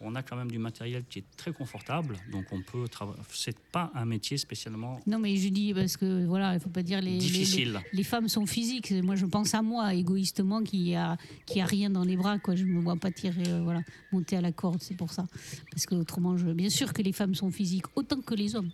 On 0.00 0.14
a 0.14 0.22
quand 0.22 0.36
même 0.36 0.50
du 0.50 0.58
matériel 0.58 1.04
qui 1.08 1.20
est 1.20 1.24
très 1.36 1.52
confortable. 1.52 2.16
Donc, 2.32 2.46
on 2.52 2.62
peut 2.62 2.88
travailler. 2.88 3.20
C'est 3.32 3.58
pas 3.58 3.90
un 3.94 4.04
métier 4.04 4.36
spécialement 4.38 5.00
Non, 5.06 5.18
mais 5.18 5.36
je 5.36 5.48
dis 5.48 5.74
parce 5.74 5.96
que 5.96 6.24
voilà, 6.26 6.54
il 6.54 6.60
faut 6.60 6.70
pas 6.70 6.82
dire 6.82 7.00
les, 7.00 7.18
difficile. 7.18 7.80
les, 7.92 7.98
les 7.98 8.04
femmes 8.04 8.28
sont 8.28 8.46
physiques. 8.46 8.92
Moi, 8.92 9.16
je 9.16 9.26
pense 9.26 9.54
à 9.54 9.62
moi 9.62 9.94
égoïstement 9.94 10.62
qui 10.62 10.94
a 10.94 11.16
qui 11.46 11.60
a 11.60 11.66
rien 11.66 11.90
dans 11.90 12.04
les 12.04 12.16
bras. 12.16 12.38
Quoi, 12.38 12.54
je 12.56 12.64
me 12.64 12.80
vois 12.80 12.96
pas 12.96 13.10
tirer, 13.10 13.48
euh, 13.48 13.60
voilà, 13.62 13.82
monter 14.12 14.36
à 14.36 14.40
la 14.40 14.52
corde. 14.52 14.82
C'est 14.82 14.96
pour 14.96 15.12
ça. 15.12 15.26
Parce 15.70 15.86
que 15.86 15.94
autrement, 15.94 16.36
je, 16.36 16.48
bien 16.48 16.70
sûr 16.70 16.92
que 16.92 17.02
les 17.02 17.12
femmes 17.12 17.34
sont 17.34 17.50
physiques 17.50 17.86
autant 17.96 18.20
que 18.20 18.34
les 18.34 18.56
hommes. 18.56 18.70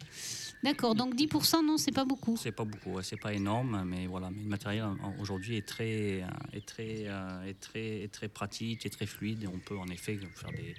D'accord. 0.63 0.95
Donc 0.95 1.15
10%, 1.15 1.65
non, 1.65 1.77
c'est 1.77 1.93
pas 1.93 2.05
beaucoup. 2.05 2.37
C'est 2.37 2.53
pas 2.53 2.65
beaucoup, 2.65 3.01
c'est 3.03 3.21
pas 3.21 3.33
énorme, 3.35 3.85
mais 3.87 4.07
voilà. 4.07 4.31
Mais 4.31 4.43
le 4.43 4.49
matériel 4.49 4.85
aujourd'hui 5.21 5.57
est 5.57 5.67
très, 5.67 6.23
euh, 6.23 6.27
est 6.53 6.67
très, 6.67 7.05
euh, 7.07 7.45
est 7.45 7.61
très, 7.61 8.03
est 8.03 8.13
très 8.13 8.29
pratique, 8.29 8.87
est 8.87 8.91
très 8.91 9.07
fluide, 9.07 9.45
et 9.45 9.47
on 9.47 9.59
peut 9.59 9.79
en 9.79 9.87
effet 9.89 10.19
faire 10.35 10.51
des, 10.51 10.75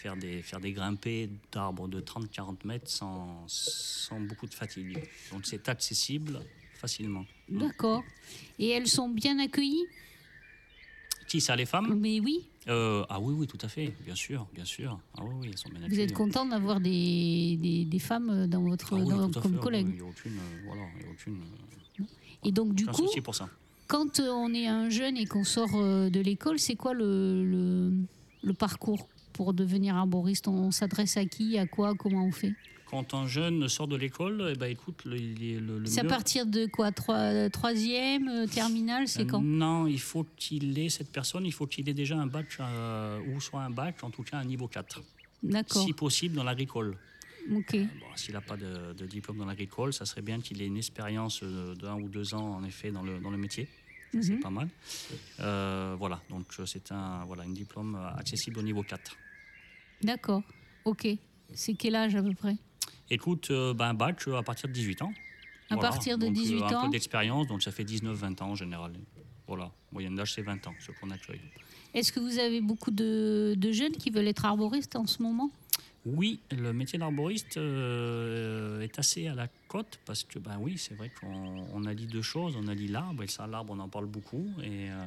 faire 0.00 0.16
des, 0.16 0.40
faire 0.42 0.60
des 0.60 0.72
grimpées 0.72 1.28
d'arbres 1.52 1.86
de 1.86 2.00
30-40 2.00 2.66
mètres 2.66 2.90
sans, 2.90 3.44
sans 3.48 4.18
beaucoup 4.18 4.46
de 4.46 4.54
fatigue. 4.54 4.98
Donc 5.30 5.42
c'est 5.44 5.68
accessible 5.68 6.40
facilement. 6.72 7.26
D'accord. 7.50 8.04
Et 8.58 8.68
elles 8.70 8.86
sont 8.88 9.10
bien 9.10 9.38
accueillies? 9.38 9.86
Qui 11.26 11.40
ça, 11.42 11.54
les 11.54 11.66
femmes? 11.66 11.94
Mais 12.00 12.18
oui. 12.18 12.46
Euh, 12.68 13.04
Ah 13.10 13.20
oui, 13.20 13.34
oui, 13.36 13.46
tout 13.46 13.58
à 13.60 13.68
fait, 13.68 13.92
bien 14.04 14.14
sûr, 14.14 14.46
bien 14.54 14.64
sûr. 14.64 14.98
Ah 15.18 15.22
oui, 15.22 15.34
oui, 15.40 15.48
elles 15.50 15.58
sont 15.58 15.68
bien 15.68 15.86
Vous 15.86 16.00
êtes 16.00 16.12
content 16.14 16.46
d'avoir 16.46 16.80
des, 16.80 17.58
des, 17.60 17.84
des 17.84 17.98
femmes 17.98 18.46
dans 18.46 18.62
votre, 18.62 18.94
Ah 18.94 18.96
oui, 18.96 19.08
dans- 19.08 19.30
comme 19.30 19.42
fait, 19.42 19.48
oui, 19.50 19.60
collègues. 19.60 19.86
Il 19.90 19.94
n'y 19.96 20.00
a 20.00 20.04
aucune, 20.04 20.38
euh, 20.38 20.60
voilà, 20.64 20.82
il 20.96 21.02
y 21.02 21.08
a 21.08 21.10
aucune, 21.10 21.40
euh, 22.00 22.04
Et 22.44 22.52
donc 22.52 22.74
du 22.74 22.86
coup, 22.86 22.94
souci 23.06 23.20
pour 23.20 23.34
ça. 23.34 23.48
quand 23.86 24.18
euh, 24.18 24.30
on 24.30 24.52
est 24.54 24.66
un 24.66 24.88
jeune 24.88 25.16
et 25.18 25.26
qu'on 25.26 25.44
sort 25.44 25.74
euh, 25.76 26.08
de 26.10 26.20
l'école, 26.20 26.58
c'est 26.58 26.74
quoi 26.76 26.94
le, 26.94 27.44
le, 27.44 27.92
le 28.42 28.54
parcours? 28.54 29.06
Pour 29.40 29.54
devenir 29.54 29.96
arboriste 29.96 30.48
On 30.48 30.70
s'adresse 30.70 31.16
à 31.16 31.24
qui, 31.24 31.56
à 31.56 31.64
quoi, 31.64 31.94
comment 31.94 32.26
on 32.26 32.30
fait? 32.30 32.52
Quand 32.84 33.14
un 33.14 33.26
jeune 33.26 33.68
sort 33.70 33.88
de 33.88 33.96
l'école, 33.96 34.50
eh 34.52 34.54
ben, 34.54 34.66
écoute, 34.66 35.02
le, 35.06 35.16
le, 35.16 35.78
le- 35.78 35.86
C'est 35.86 36.02
à 36.02 36.04
partir 36.04 36.44
de 36.44 36.66
quoi? 36.66 36.92
Trois- 36.92 37.48
Troisième, 37.48 38.28
euh, 38.28 38.46
terminale, 38.46 39.08
c'est 39.08 39.24
quand? 39.24 39.40
Non, 39.40 39.86
il 39.86 39.98
faut 39.98 40.26
qu'il 40.36 40.78
ait, 40.78 40.90
cette 40.90 41.10
personne, 41.10 41.46
il 41.46 41.54
faut 41.54 41.66
qu'il 41.66 41.88
ait 41.88 41.94
déjà 41.94 42.18
un 42.18 42.26
bac, 42.26 42.48
euh, 42.60 43.18
ou 43.28 43.40
soit 43.40 43.62
un 43.62 43.70
bac, 43.70 44.04
en 44.04 44.10
tout 44.10 44.24
cas 44.24 44.36
un 44.36 44.44
niveau 44.44 44.68
4. 44.68 45.00
D'accord, 45.42 45.84
Si 45.84 45.94
possible, 45.94 46.36
dans 46.36 46.44
l'agricole. 46.44 46.98
ok. 47.50 47.76
Bon, 47.98 48.06
S'il 48.16 48.34
n'a 48.34 48.42
pas 48.42 48.58
de, 48.58 48.92
de 48.92 49.06
diplôme 49.06 49.38
dans 49.38 49.46
l'agricole, 49.46 49.94
ça 49.94 50.04
serait 50.04 50.20
bien 50.20 50.38
qu'il 50.42 50.60
ait 50.60 50.66
une 50.66 50.76
expérience 50.76 51.40
euh, 51.42 51.74
d'un 51.76 51.94
ou 51.94 52.10
deux 52.10 52.34
ans, 52.34 52.56
en 52.56 52.64
effet, 52.64 52.90
dans 52.90 53.02
le, 53.02 53.18
dans 53.20 53.30
le 53.30 53.38
métier. 53.38 53.66
C'est 54.20 54.32
Mhm. 54.34 54.40
pas 54.40 54.50
mal. 54.50 54.68
Euh, 55.38 55.94
voilà, 55.96 56.20
donc 56.28 56.46
euh, 56.58 56.66
c'est 56.66 56.90
un, 56.90 57.24
voilà, 57.26 57.44
un 57.44 57.50
diplôme 57.52 57.94
euh, 57.94 58.18
accessible 58.20 58.58
au 58.58 58.62
niveau 58.62 58.82
4. 58.82 59.16
D'accord, 60.02 60.42
ok. 60.84 61.08
C'est 61.52 61.74
quel 61.74 61.96
âge 61.96 62.14
à 62.14 62.22
peu 62.22 62.34
près? 62.34 62.56
Écoute, 63.10 63.50
euh, 63.50 63.74
ben, 63.74 63.88
un 63.88 63.94
bac 63.94 64.22
euh, 64.28 64.36
à 64.36 64.42
partir 64.42 64.68
de 64.68 64.74
18 64.74 65.02
ans. 65.02 65.12
À 65.68 65.76
partir 65.76 66.18
de 66.18 66.26
Donc, 66.26 66.36
euh, 66.36 66.40
18 66.40 66.62
Un 66.62 66.76
ans 66.76 66.84
peu 66.84 66.90
d'expérience, 66.90 67.46
donc 67.46 67.62
ça 67.62 67.70
fait 67.70 67.84
19-20 67.84 68.42
ans 68.42 68.50
en 68.50 68.54
général. 68.54 68.92
Voilà, 69.46 69.70
moyenne 69.92 70.14
d'âge 70.14 70.34
c'est 70.34 70.42
20 70.42 70.66
ans, 70.68 70.74
ce 70.78 70.92
qu'on 70.92 71.10
accueille. 71.10 71.40
Est-ce 71.92 72.12
que 72.12 72.20
vous 72.20 72.38
avez 72.38 72.60
beaucoup 72.60 72.92
de, 72.92 73.54
de 73.56 73.72
jeunes 73.72 73.92
qui 73.92 74.10
veulent 74.10 74.28
être 74.28 74.44
arboristes 74.44 74.94
en 74.96 75.06
ce 75.06 75.22
moment? 75.22 75.50
Oui, 76.06 76.40
le 76.50 76.72
métier 76.72 76.98
d'arboriste 76.98 77.58
euh, 77.58 78.80
est 78.80 78.98
assez 78.98 79.26
à 79.26 79.34
la 79.34 79.48
cote 79.68 80.00
parce 80.06 80.24
que, 80.24 80.38
ben 80.38 80.56
oui, 80.58 80.78
c'est 80.78 80.94
vrai 80.94 81.10
qu'on 81.20 81.66
on 81.74 81.84
allie 81.84 82.06
deux 82.06 82.22
choses. 82.22 82.56
On 82.56 82.68
allie 82.68 82.88
l'arbre, 82.88 83.22
et 83.22 83.26
ça, 83.26 83.46
l'arbre, 83.46 83.74
on 83.76 83.80
en 83.80 83.88
parle 83.88 84.06
beaucoup. 84.06 84.50
Et, 84.62 84.90
euh, 84.90 85.06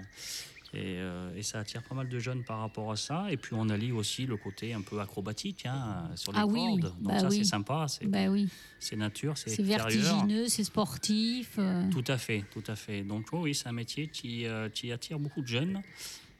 et, 0.74 0.98
euh, 0.98 1.36
et 1.36 1.44
ça 1.44 1.60
attire 1.60 1.84
pas 1.84 1.94
mal 1.96 2.10
de 2.10 2.18
jeunes 2.20 2.44
par 2.44 2.60
rapport 2.60 2.92
à 2.92 2.96
ça. 2.96 3.28
Et 3.32 3.38
puis, 3.38 3.54
on 3.54 3.70
allie 3.70 3.92
aussi 3.92 4.26
le 4.26 4.38
côté 4.38 4.74
un 4.74 4.82
peu 4.82 5.00
acrobatique 5.00 5.66
hein, 5.66 6.10
sur 6.16 6.32
les 6.32 6.40
Ah 6.40 6.46
oui, 6.48 6.60
cordes. 6.80 6.94
Donc, 7.02 7.14
bah 7.14 7.20
ça, 7.20 7.28
oui. 7.30 7.38
c'est 7.38 7.44
sympa. 7.44 7.86
C'est 7.88 8.08
Bah 8.08 8.28
oui, 8.30 8.50
c'est 8.80 8.96
nature, 8.96 9.38
c'est 9.38 9.62
vertigineux, 9.62 10.48
c'est 10.48 10.64
sportif. 10.64 11.56
euh. 11.60 11.90
Tout 11.92 12.04
à 12.08 12.18
fait, 12.18 12.44
tout 12.52 12.64
à 12.68 12.76
fait. 12.76 13.04
Donc 13.04 13.28
oui, 13.34 13.40
oui, 13.42 13.56
c'est 13.56 13.68
un 13.70 13.74
métier 13.74 14.08
qui, 14.08 14.46
euh, 14.48 14.70
qui 14.70 14.92
attire 14.92 15.20
beaucoup 15.20 15.42
de 15.42 15.48
jeunes. 15.48 15.82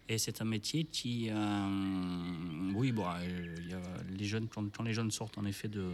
Et 0.10 0.18
c'est 0.18 0.42
un 0.42 0.46
métier 0.46 0.84
qui, 0.84 1.30
oui, 2.76 2.92
bon, 2.92 3.04
y 3.04 3.74
a 3.74 3.80
les 4.18 4.26
jeunes, 4.26 4.48
quand, 4.54 4.70
quand 4.76 4.84
les 4.84 4.94
jeunes 4.94 5.12
sortent 5.12 5.38
en 5.38 5.46
effet 5.46 5.70
de, 5.70 5.86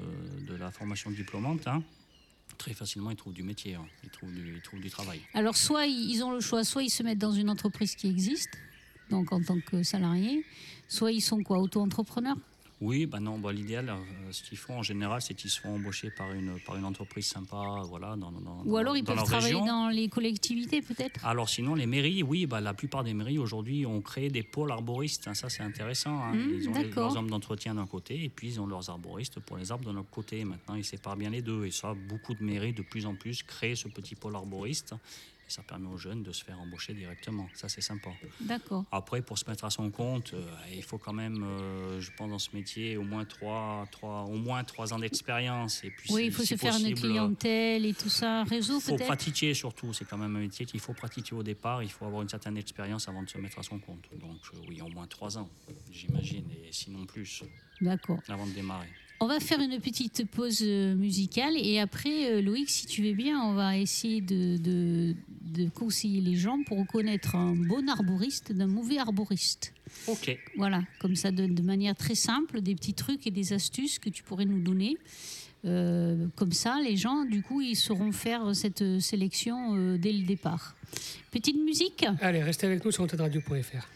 de 0.48 0.56
la 0.56 0.72
formation 0.72 1.12
diplômante, 1.12 1.68
hein, 1.68 1.84
très 2.60 2.74
facilement 2.74 3.10
ils 3.10 3.16
trouvent 3.16 3.34
du 3.34 3.42
métier, 3.42 3.74
hein. 3.74 3.86
ils, 4.04 4.10
trouvent 4.12 4.32
du, 4.32 4.54
ils 4.58 4.62
trouvent 4.62 4.82
du 4.82 4.92
travail. 4.92 5.20
Alors, 5.34 5.58
soit 5.58 5.88
ils 5.88 6.22
ont 6.24 6.32
le 6.32 6.42
choix, 6.42 6.64
soit 6.64 6.84
ils 6.84 6.92
se 6.92 7.02
mettent 7.02 7.18
dans 7.18 7.32
une 7.32 7.50
entreprise 7.50 7.96
qui 7.96 8.08
existe, 8.08 8.52
donc 9.10 9.32
en 9.32 9.42
tant 9.42 9.60
que 9.60 9.82
salarié, 9.82 10.46
soit 10.88 11.12
ils 11.12 11.22
sont 11.22 11.42
quoi, 11.42 11.58
auto-entrepreneurs? 11.60 12.38
Oui, 12.82 13.06
bah 13.06 13.20
non, 13.20 13.40
bah, 13.40 13.52
l'idéal, 13.52 13.90
euh, 13.90 14.32
ce 14.32 14.42
qu'ils 14.42 14.58
font 14.58 14.78
en 14.80 14.84
général, 14.84 15.22
c'est 15.22 15.34
qu'ils 15.34 15.50
se 15.50 15.60
font 15.60 15.76
embaucher 15.76 16.10
par 16.12 16.32
une, 16.32 16.60
par 16.62 16.78
une 16.78 16.86
entreprise 16.86 17.28
sympa, 17.28 17.82
voilà, 17.86 18.16
dans, 18.16 18.32
dans, 18.32 18.64
Ou 18.66 18.78
alors 18.78 18.96
ils 18.96 19.04
peuvent 19.04 19.22
travailler 19.26 19.56
région. 19.56 19.66
dans 19.66 19.90
les 19.90 20.08
collectivités 20.08 20.82
peut-être? 20.82 21.26
Alors 21.26 21.50
sinon, 21.50 21.76
les 21.76 21.86
mairies, 21.88 22.24
oui, 22.24 22.46
bah, 22.46 22.62
la 22.62 22.74
plupart 22.74 23.04
des 23.04 23.14
mairies 23.14 23.38
aujourd'hui 23.38 23.86
ont 23.86 24.02
créé 24.02 24.30
des 24.30 24.44
pôles 24.44 24.72
arboristes. 24.72 25.28
hein, 25.28 25.34
ça, 25.34 25.50
c'est 25.50 25.62
intéressant. 25.64 26.24
hein. 26.24 26.36
Mmh, 26.36 26.50
ils 26.54 26.70
ont 26.70 26.74
les- 26.74 26.90
leurs 26.90 27.18
hommes 27.18 27.30
d'entretien 27.30 27.76
d'un 27.76 27.86
côté 27.86 28.24
et 28.24 28.30
puis 28.30 28.48
ils 28.48 28.62
ont 28.62 28.66
leurs 28.66 28.90
arboristes 28.90 29.42
pour 29.42 29.58
les 29.58 29.72
arbres 29.74 29.84
de 29.86 29.92
l'autre 29.92 30.10
côté. 30.10 30.46
Maintenant, 30.46 30.76
ils 30.76 30.86
séparent 30.86 31.18
bien 31.18 31.32
les 31.32 31.42
deux. 31.42 31.66
Et 31.66 31.72
ça, 31.72 31.94
beaucoup 31.94 32.34
de 32.34 32.44
mairies, 32.44 32.72
de 32.72 32.82
plus 32.82 33.06
en 33.06 33.16
plus, 33.16 33.44
créent 33.44 33.76
ce 33.76 33.90
petit 33.90 34.16
pôle 34.16 34.36
arboriste. 34.38 34.94
Et 35.50 35.52
ça 35.52 35.64
permet 35.64 35.88
aux 35.88 35.98
jeunes 35.98 36.22
de 36.22 36.32
se 36.32 36.44
faire 36.44 36.60
embaucher 36.60 36.94
directement. 36.94 37.50
Ça, 37.56 37.70
c'est 37.70 37.82
sympa. 37.82 38.12
D'accord. 38.40 38.86
Après, 38.92 39.24
pour 39.24 39.36
se 39.40 39.50
mettre 39.50 39.66
à 39.66 39.72
son 39.72 39.90
compte, 39.90 40.36
euh, 40.36 40.48
il 40.76 40.84
faut 40.84 41.00
quand 41.00 41.12
même, 41.14 41.42
euh, 41.44 42.00
je 42.00 42.12
pense, 42.12 42.30
dans 42.30 42.38
ce 42.38 42.50
métier, 42.54 42.98
au 42.98 43.04
moins 43.04 43.26
trois, 43.26 43.88
trois, 43.92 44.26
au 44.26 44.36
moins 44.38 44.64
trois 44.64 44.94
ans 44.94 45.00
d'expérience. 45.00 45.84
Et 45.84 45.90
puis, 45.90 46.14
Oui, 46.14 46.22
si- 46.22 46.28
il 46.28 46.32
faut 46.34 46.44
si 46.44 46.50
se 46.50 46.56
faire 46.56 46.76
une 46.78 46.94
clientèle 46.94 47.84
et 47.88 47.94
tout 47.96 48.10
ça, 48.10 48.42
un 48.42 48.44
réseau 48.44 48.76
il 48.78 48.82
faut 48.82 48.96
peut-être 48.96 49.08
pratiquer 49.08 49.56
surtout, 49.56 49.92
c'est 49.92 50.06
quand 50.06 50.20
même 50.20 50.36
un 50.36 50.40
métier 50.40 50.68
qu'il 50.68 50.80
faut 50.80 50.94
pratiquer 50.94 51.34
au 51.34 51.42
départ, 51.42 51.82
il 51.82 51.90
faut 51.90 52.06
avoir 52.06 52.22
une 52.22 52.30
certaine 52.30 52.56
expérience 52.58 53.08
avant 53.08 53.24
de 53.24 53.30
se 53.30 53.40
mettre 53.40 53.58
à 53.58 53.64
son 53.64 53.80
compte. 53.80 54.08
Donc 54.20 54.38
euh, 54.54 54.58
oui, 54.68 54.82
au 54.84 54.90
moins 54.90 55.08
trois 55.08 55.36
ans, 55.40 55.50
j'imagine, 55.92 56.46
et 56.64 56.72
sinon 56.72 57.06
plus. 57.08 57.44
D'accord. 57.82 58.22
avant 58.28 58.46
de 58.46 58.52
démarrer. 58.52 58.90
On 59.22 59.28
va 59.28 59.40
faire 59.42 59.60
une 59.60 59.80
petite 59.82 60.26
pause 60.32 60.60
euh, 60.62 60.96
musicale 60.96 61.54
et 61.58 61.80
après, 61.80 62.32
euh, 62.32 62.42
Loïc, 62.42 62.70
si 62.70 62.86
tu 62.86 63.04
veux 63.04 63.14
bien, 63.14 63.42
on 63.42 63.54
va 63.54 63.78
essayer 63.78 64.22
de, 64.22 64.58
de- 64.58 65.16
de 65.42 65.68
conseiller 65.70 66.22
les 66.22 66.36
gens 66.36 66.62
pour 66.66 66.78
reconnaître 66.78 67.36
un 67.36 67.54
bon 67.56 67.90
arboriste 67.90 68.54
d'un 68.54 68.68
mauvais 68.68 68.98
arboriste. 68.98 69.74
Ok. 70.08 70.38
Voilà, 70.56 70.84
comme 71.00 71.16
ça, 71.16 71.32
de, 71.32 71.48
de 71.48 71.62
manière 71.62 71.96
très 71.96 72.16
simple, 72.16 72.62
des 72.62 72.76
petits 72.76 72.94
trucs 72.94 73.26
et 73.28 73.32
des 73.32 73.52
astuces 73.52 74.00
que 74.00 74.10
tu 74.10 74.24
pourrais 74.24 74.46
nous 74.46 74.62
donner. 74.62 74.98
Euh, 75.66 76.28
comme 76.38 76.54
ça, 76.54 76.80
les 76.82 76.96
gens, 76.96 77.26
du 77.26 77.42
coup, 77.42 77.60
ils 77.62 77.76
sauront 77.76 78.14
faire 78.14 78.56
cette 78.56 79.02
sélection 79.02 79.76
euh, 79.76 79.98
dès 79.98 80.14
le 80.14 80.24
départ. 80.24 80.76
Petite 81.32 81.58
musique? 81.58 82.06
Allez, 82.22 82.42
restez 82.44 82.68
avec 82.68 82.86
nous 82.86 82.92
sur 82.92 83.04
antenradio.fr. 83.04 83.88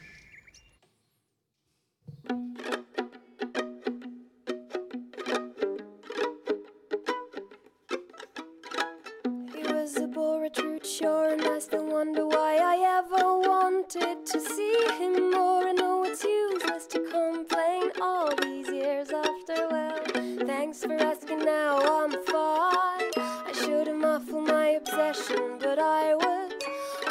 wanted 13.83 14.25
to 14.25 14.39
see 14.39 14.87
him 14.97 15.31
more. 15.31 15.67
I 15.67 15.71
know 15.73 16.05
it's 16.05 16.23
useless 16.23 16.85
to 16.87 16.99
complain 16.99 17.91
all 18.01 18.33
these 18.41 18.67
years 18.69 19.09
after. 19.09 19.67
Well, 19.69 19.99
thanks 20.45 20.83
for 20.83 20.93
asking. 20.93 21.39
Now 21.39 21.79
I'm 21.79 22.11
fine. 22.11 23.11
I 23.17 23.51
should 23.53 23.87
have 23.87 23.97
muffled 23.97 24.47
my 24.47 24.67
obsession, 24.81 25.57
but 25.59 25.79
I 25.79 26.15
was 26.15 26.51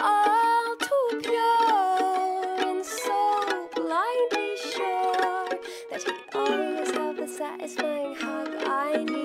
all 0.00 0.76
too 0.88 1.20
pure 1.22 2.70
and 2.70 2.84
so 2.84 3.68
blindly 3.74 4.56
sure 4.72 5.48
that 5.90 6.02
he'd 6.04 6.34
always 6.34 6.90
have 6.92 7.16
the 7.16 7.28
satisfying 7.28 8.14
hug 8.14 8.48
I 8.64 9.04
needed. 9.04 9.21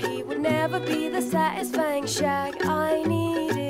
He 0.00 0.22
would 0.22 0.40
never 0.40 0.80
be 0.80 1.08
the 1.08 1.22
satisfying 1.22 2.06
shag 2.06 2.56
I 2.62 3.02
needed. 3.04 3.69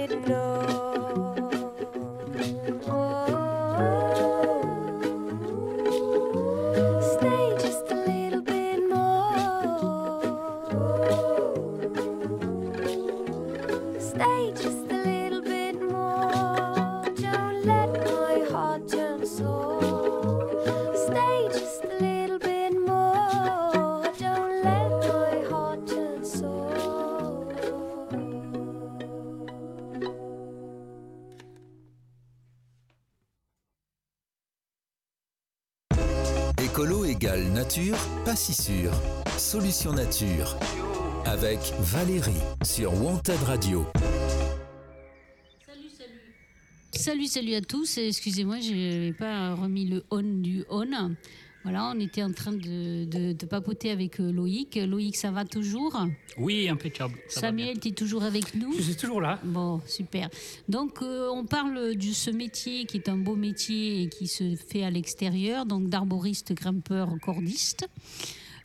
Solution 39.51 39.93
nature. 39.95 40.57
Avec 41.27 41.59
Valérie 41.81 42.31
sur 42.63 42.93
Wanted 43.03 43.43
Radio. 43.43 43.85
Salut, 46.93 47.27
salut 47.27 47.55
à 47.55 47.61
tous. 47.61 47.99
Excusez-moi, 47.99 48.61
je 48.61 48.71
n'avais 48.71 49.13
pas 49.13 49.55
remis 49.57 49.87
le 49.87 50.05
on 50.13 50.23
du 50.23 50.63
on. 50.71 50.87
Voilà, 51.65 51.93
on 51.93 51.99
était 51.99 52.23
en 52.23 52.33
train 52.33 52.53
de, 52.53 53.05
de- 53.07 53.33
de 53.33 53.47
papoter 53.47 53.91
avec 53.91 54.21
euh, 54.21 54.31
Loïc. 54.31 54.77
Loïc, 54.77 55.17
ça 55.17 55.33
va 55.33 55.45
toujours? 55.45 55.99
Oui, 56.39 56.69
impeccable. 56.69 57.15
ça. 57.29 57.41
Samuel, 57.41 57.81
tu 57.81 57.89
es 57.89 57.91
toujours 57.91 58.23
avec 58.23 58.55
nous? 58.55 58.73
Je 58.77 58.83
suis 58.83 58.95
toujours 58.97 59.21
là. 59.21 59.41
Bon, 59.43 59.81
super. 59.87 60.31
Donc, 60.69 61.03
euh, 61.03 61.29
on 61.35 61.45
parle 61.45 61.97
de 61.97 62.13
ce 62.13 62.31
métier 62.31 62.85
qui 62.87 62.99
est 62.99 63.09
un 63.09 63.17
beau 63.19 63.35
métier 63.35 64.03
et 64.05 64.09
qui 64.09 64.29
se 64.29 64.55
fait 64.55 64.85
à 64.85 64.91
l'extérieur, 64.91 65.67
donc 65.67 65.89
d'arboriste, 65.89 66.53
grimpeur, 66.55 67.11
cordiste. 67.21 67.89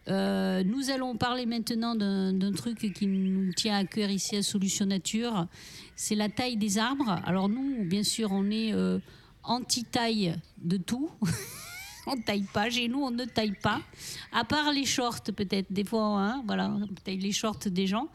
Euh, 0.07 0.63
nous 0.63 0.91
allons 0.91 1.15
parler 1.15 1.45
maintenant 1.45 1.95
d'un 1.95 2.51
truc 2.51 2.93
qui 2.93 3.07
nous 3.07 3.51
tient 3.53 3.77
à 3.77 3.85
cœur 3.85 4.09
ici 4.09 4.35
à 4.35 4.43
Solution 4.43 4.85
Nature, 4.85 5.47
c'est 5.95 6.15
la 6.15 6.29
taille 6.29 6.57
des 6.57 6.77
arbres. 6.77 7.19
Alors 7.25 7.49
nous, 7.49 7.83
bien 7.85 8.03
sûr, 8.03 8.31
on 8.31 8.49
est 8.51 8.73
euh, 8.73 8.99
anti-taille 9.43 10.35
de 10.57 10.77
tout. 10.77 11.09
on 12.07 12.15
taille 12.17 12.45
pas. 12.53 12.69
Chez 12.69 12.87
nous, 12.87 13.01
on 13.01 13.11
ne 13.11 13.25
taille 13.25 13.55
pas. 13.61 13.81
À 14.31 14.43
part 14.43 14.71
les 14.71 14.85
shorts, 14.85 15.21
peut-être. 15.35 15.71
Des 15.71 15.83
fois, 15.83 16.03
hein, 16.19 16.43
voilà, 16.45 16.69
on 16.69 16.87
taille 17.03 17.17
les 17.17 17.31
shorts 17.31 17.59
des 17.67 17.87
gens. 17.87 18.07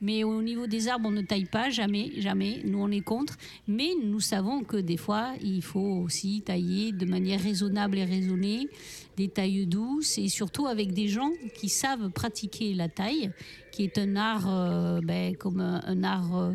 Mais 0.00 0.24
au 0.24 0.42
niveau 0.42 0.66
des 0.66 0.88
arbres, 0.88 1.08
on 1.08 1.12
ne 1.12 1.22
taille 1.22 1.46
pas. 1.46 1.70
Jamais, 1.70 2.12
jamais. 2.20 2.62
Nous, 2.64 2.78
on 2.80 2.90
est 2.90 3.00
contre. 3.00 3.36
Mais 3.66 3.90
nous 4.02 4.20
savons 4.20 4.62
que 4.62 4.76
des 4.76 4.96
fois, 4.96 5.32
il 5.42 5.62
faut 5.62 6.02
aussi 6.04 6.42
tailler 6.42 6.92
de 6.92 7.04
manière 7.04 7.40
raisonnable 7.40 7.98
et 7.98 8.04
raisonnée, 8.04 8.68
des 9.16 9.28
tailles 9.28 9.66
douces 9.66 10.18
et 10.18 10.28
surtout 10.28 10.66
avec 10.66 10.92
des 10.92 11.08
gens 11.08 11.30
qui 11.54 11.68
savent 11.68 12.10
pratiquer 12.10 12.74
la 12.74 12.88
taille, 12.88 13.30
qui 13.72 13.84
est 13.84 13.98
un 13.98 14.16
art, 14.16 14.48
euh, 14.48 15.00
ben, 15.02 15.36
comme 15.36 15.60
un, 15.60 16.04
art. 16.04 16.36
euh, 16.36 16.54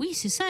oui, 0.00 0.14
c'est 0.14 0.30
ça. 0.30 0.46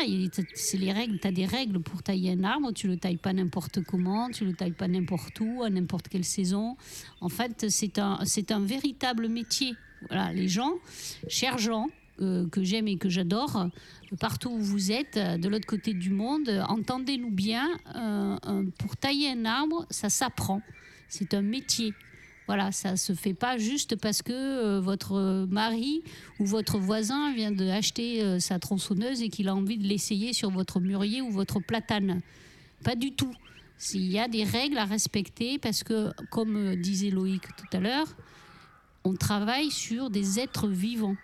C'est 0.54 0.76
les 0.76 0.92
règles. 0.92 1.18
Tu 1.18 1.26
as 1.26 1.32
des 1.32 1.44
règles 1.44 1.80
pour 1.80 2.04
tailler 2.04 2.30
un 2.30 2.44
arbre. 2.44 2.70
Tu 2.72 2.86
le 2.86 2.96
tailles 2.96 3.16
pas 3.16 3.32
n'importe 3.32 3.82
comment. 3.82 4.30
Tu 4.30 4.44
le 4.44 4.52
tailles 4.52 4.70
pas 4.70 4.86
n'importe 4.86 5.40
où, 5.40 5.64
à 5.64 5.70
n'importe 5.70 6.06
quelle 6.06 6.24
saison. 6.24 6.76
En 7.20 7.28
fait, 7.28 7.66
c'est 7.68 7.98
un, 7.98 8.60
véritable 8.60 9.28
métier. 9.28 9.74
Voilà, 10.08 10.32
les 10.32 10.46
gens, 10.46 10.74
chers 11.26 11.58
gens, 11.58 11.88
euh, 12.20 12.48
que 12.48 12.62
j'aime 12.62 12.86
et 12.86 12.96
que 12.96 13.08
j'adore, 13.08 13.66
partout 14.20 14.50
où 14.50 14.60
vous 14.60 14.92
êtes, 14.92 15.18
de 15.18 15.48
l'autre 15.48 15.66
côté 15.66 15.94
du 15.94 16.10
monde, 16.10 16.48
entendez-nous 16.68 17.32
bien, 17.32 17.68
euh, 17.96 18.36
euh, 18.46 18.64
pour 18.78 18.96
tailler 18.96 19.32
un 19.32 19.44
arbre, 19.46 19.84
ça 19.90 20.10
s'apprend. 20.10 20.62
C'est 21.08 21.34
un 21.34 21.42
métier. 21.42 21.92
Voilà, 22.50 22.72
ça 22.72 22.96
se 22.96 23.12
fait 23.12 23.32
pas 23.32 23.58
juste 23.58 23.94
parce 23.94 24.22
que 24.22 24.32
euh, 24.32 24.80
votre 24.80 25.46
mari 25.48 26.02
ou 26.40 26.46
votre 26.46 26.80
voisin 26.80 27.32
vient 27.32 27.52
d'acheter 27.52 28.24
euh, 28.24 28.40
sa 28.40 28.58
tronçonneuse 28.58 29.22
et 29.22 29.28
qu'il 29.28 29.46
a 29.46 29.54
envie 29.54 29.78
de 29.78 29.86
l'essayer 29.86 30.32
sur 30.32 30.50
votre 30.50 30.80
mûrier 30.80 31.22
ou 31.22 31.30
votre 31.30 31.60
platane. 31.60 32.20
Pas 32.82 32.96
du 32.96 33.12
tout. 33.12 33.32
Il 33.94 34.10
y 34.10 34.18
a 34.18 34.26
des 34.26 34.42
règles 34.42 34.78
à 34.78 34.84
respecter 34.84 35.60
parce 35.60 35.84
que, 35.84 36.10
comme 36.32 36.56
euh, 36.56 36.74
disait 36.74 37.10
Loïc 37.10 37.42
tout 37.56 37.76
à 37.76 37.78
l'heure, 37.78 38.08
on 39.04 39.14
travaille 39.14 39.70
sur 39.70 40.10
des 40.10 40.40
êtres 40.40 40.66
vivants 40.66 41.16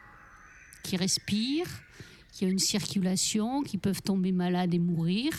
qui 0.84 0.96
respirent, 0.96 1.82
qui 2.30 2.44
ont 2.44 2.50
une 2.50 2.60
circulation, 2.60 3.64
qui 3.64 3.78
peuvent 3.78 4.02
tomber 4.02 4.30
malades 4.30 4.74
et 4.74 4.78
mourir. 4.78 5.32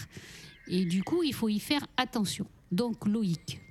Et 0.68 0.84
du 0.84 1.02
coup, 1.02 1.24
il 1.24 1.34
faut 1.34 1.48
y 1.48 1.62
faire 1.62 1.88
attention. 1.96 2.46
Donc, 2.74 3.06
Loïc, 3.06 3.62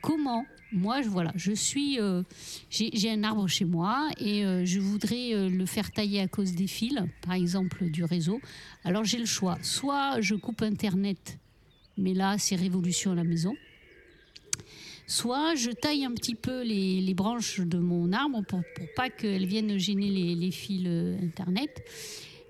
comment 0.00 0.46
moi, 0.72 1.02
je, 1.02 1.08
voilà, 1.08 1.32
je 1.36 1.52
suis, 1.52 2.00
euh, 2.00 2.22
j'ai 2.70 3.10
un 3.10 3.22
arbre 3.24 3.46
chez 3.46 3.64
moi 3.64 4.08
et 4.18 4.44
euh, 4.44 4.64
je 4.64 4.80
voudrais 4.80 5.34
euh, 5.34 5.48
le 5.48 5.66
faire 5.66 5.90
tailler 5.90 6.20
à 6.20 6.28
cause 6.28 6.52
des 6.54 6.66
fils, 6.66 6.98
par 7.20 7.34
exemple 7.34 7.84
du 7.84 8.04
réseau. 8.04 8.40
Alors 8.84 9.04
j'ai 9.04 9.18
le 9.18 9.26
choix. 9.26 9.58
Soit 9.62 10.20
je 10.20 10.34
coupe 10.34 10.62
Internet, 10.62 11.38
mais 11.98 12.14
là 12.14 12.36
c'est 12.38 12.56
révolution 12.56 13.12
à 13.12 13.14
la 13.14 13.24
maison. 13.24 13.54
Soit 15.06 15.54
je 15.56 15.70
taille 15.70 16.04
un 16.04 16.12
petit 16.12 16.34
peu 16.34 16.62
les, 16.62 17.12
branches 17.14 17.60
de 17.60 17.78
mon 17.78 18.12
arbre 18.12 18.42
pour, 18.48 18.62
pour 18.74 18.86
pas 18.96 19.10
qu'elles 19.10 19.46
viennent 19.46 19.76
gêner 19.78 20.08
les, 20.34 20.50
fils 20.50 20.86
Internet. 21.22 21.82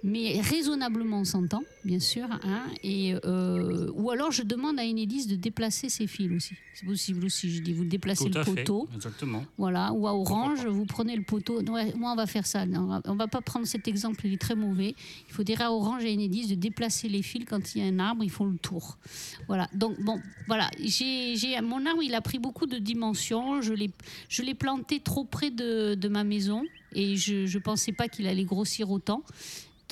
Mais 0.04 0.40
raisonnablement, 0.40 1.20
on 1.20 1.24
s'entend, 1.24 1.62
bien 1.84 2.00
sûr. 2.00 2.24
hein, 2.30 2.64
et, 2.82 3.14
euh, 3.24 3.88
ou 3.94 4.10
alors, 4.10 4.32
je 4.32 4.42
demande 4.42 4.78
à 4.78 4.82
Enedis 4.82 5.26
de 5.26 5.36
déplacer 5.36 5.88
ses 5.88 6.08
fils 6.08 6.30
aussi. 6.32 6.54
C'est 6.74 6.86
possible 6.86 7.24
aussi. 7.26 7.50
Je 7.54 7.60
dis, 7.62 7.72
vous 7.72 7.84
déplacez 7.84 8.28
le 8.28 8.42
fait, 8.42 8.64
poteau. 8.64 8.88
exactement. 8.94 9.44
Voilà, 9.58 9.92
ou 9.92 10.08
à 10.08 10.14
Orange, 10.14 10.66
vous 10.66 10.86
prenez 10.86 11.14
le 11.14 11.22
poteau. 11.22 11.62
Ouais, 11.70 11.94
moi, 11.94 12.10
on 12.12 12.16
va 12.16 12.26
faire 12.26 12.46
ça. 12.46 12.66
Non, 12.66 13.00
on 13.06 13.14
va 13.14 13.28
pas 13.28 13.40
prendre 13.42 13.64
cet 13.66 13.86
exemple, 13.86 14.26
il 14.26 14.32
est 14.32 14.40
très 14.40 14.56
mauvais. 14.56 14.96
Il 15.28 15.32
faut 15.32 15.44
dire 15.44 15.60
à 15.60 15.70
Orange 15.72 16.04
et 16.04 16.08
à 16.08 16.12
Enedis 16.12 16.48
de 16.48 16.54
déplacer 16.56 17.08
les 17.08 17.22
fils 17.22 17.44
quand 17.44 17.74
il 17.76 17.82
y 17.82 17.84
a 17.84 17.88
un 17.88 17.98
arbre, 18.00 18.24
ils 18.24 18.30
font 18.30 18.46
le 18.46 18.58
tour. 18.58 18.98
Voilà, 19.46 19.68
donc 19.72 20.00
bon, 20.02 20.20
voilà. 20.48 20.68
J'ai, 20.80 21.36
j'ai- 21.36 21.60
mon 21.60 21.86
arbre, 21.86 22.02
il 22.02 22.14
a 22.14 22.20
pris 22.20 22.40
beaucoup 22.40 22.66
de 22.66 22.78
dimensions. 22.78 23.62
Je 23.62 23.72
l'ai, 23.72 23.90
je 24.28 24.42
l'ai 24.42 24.54
planté 24.54 24.98
trop 24.98 25.22
près 25.24 25.50
de, 25.52 25.94
de 25.94 26.08
ma 26.08 26.24
maison 26.24 26.64
et 26.94 27.16
je 27.16 27.44
ne 27.54 27.62
pensais 27.62 27.92
pas 27.92 28.08
qu'il 28.08 28.26
allait 28.26 28.44
grossir 28.44 28.90
autant. 28.90 29.22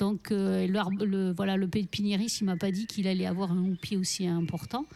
Donc, 0.01 0.31
le, 0.31 1.31
voilà, 1.31 1.57
le 1.57 1.67
pépiniériste, 1.67 2.41
il 2.41 2.45
m'a 2.45 2.57
pas 2.57 2.71
dit 2.71 2.87
qu'il 2.87 3.07
allait 3.07 3.27
avoir 3.27 3.51
un 3.51 3.63
houppier 3.63 3.97
aussi 3.97 4.25
important. 4.25 4.87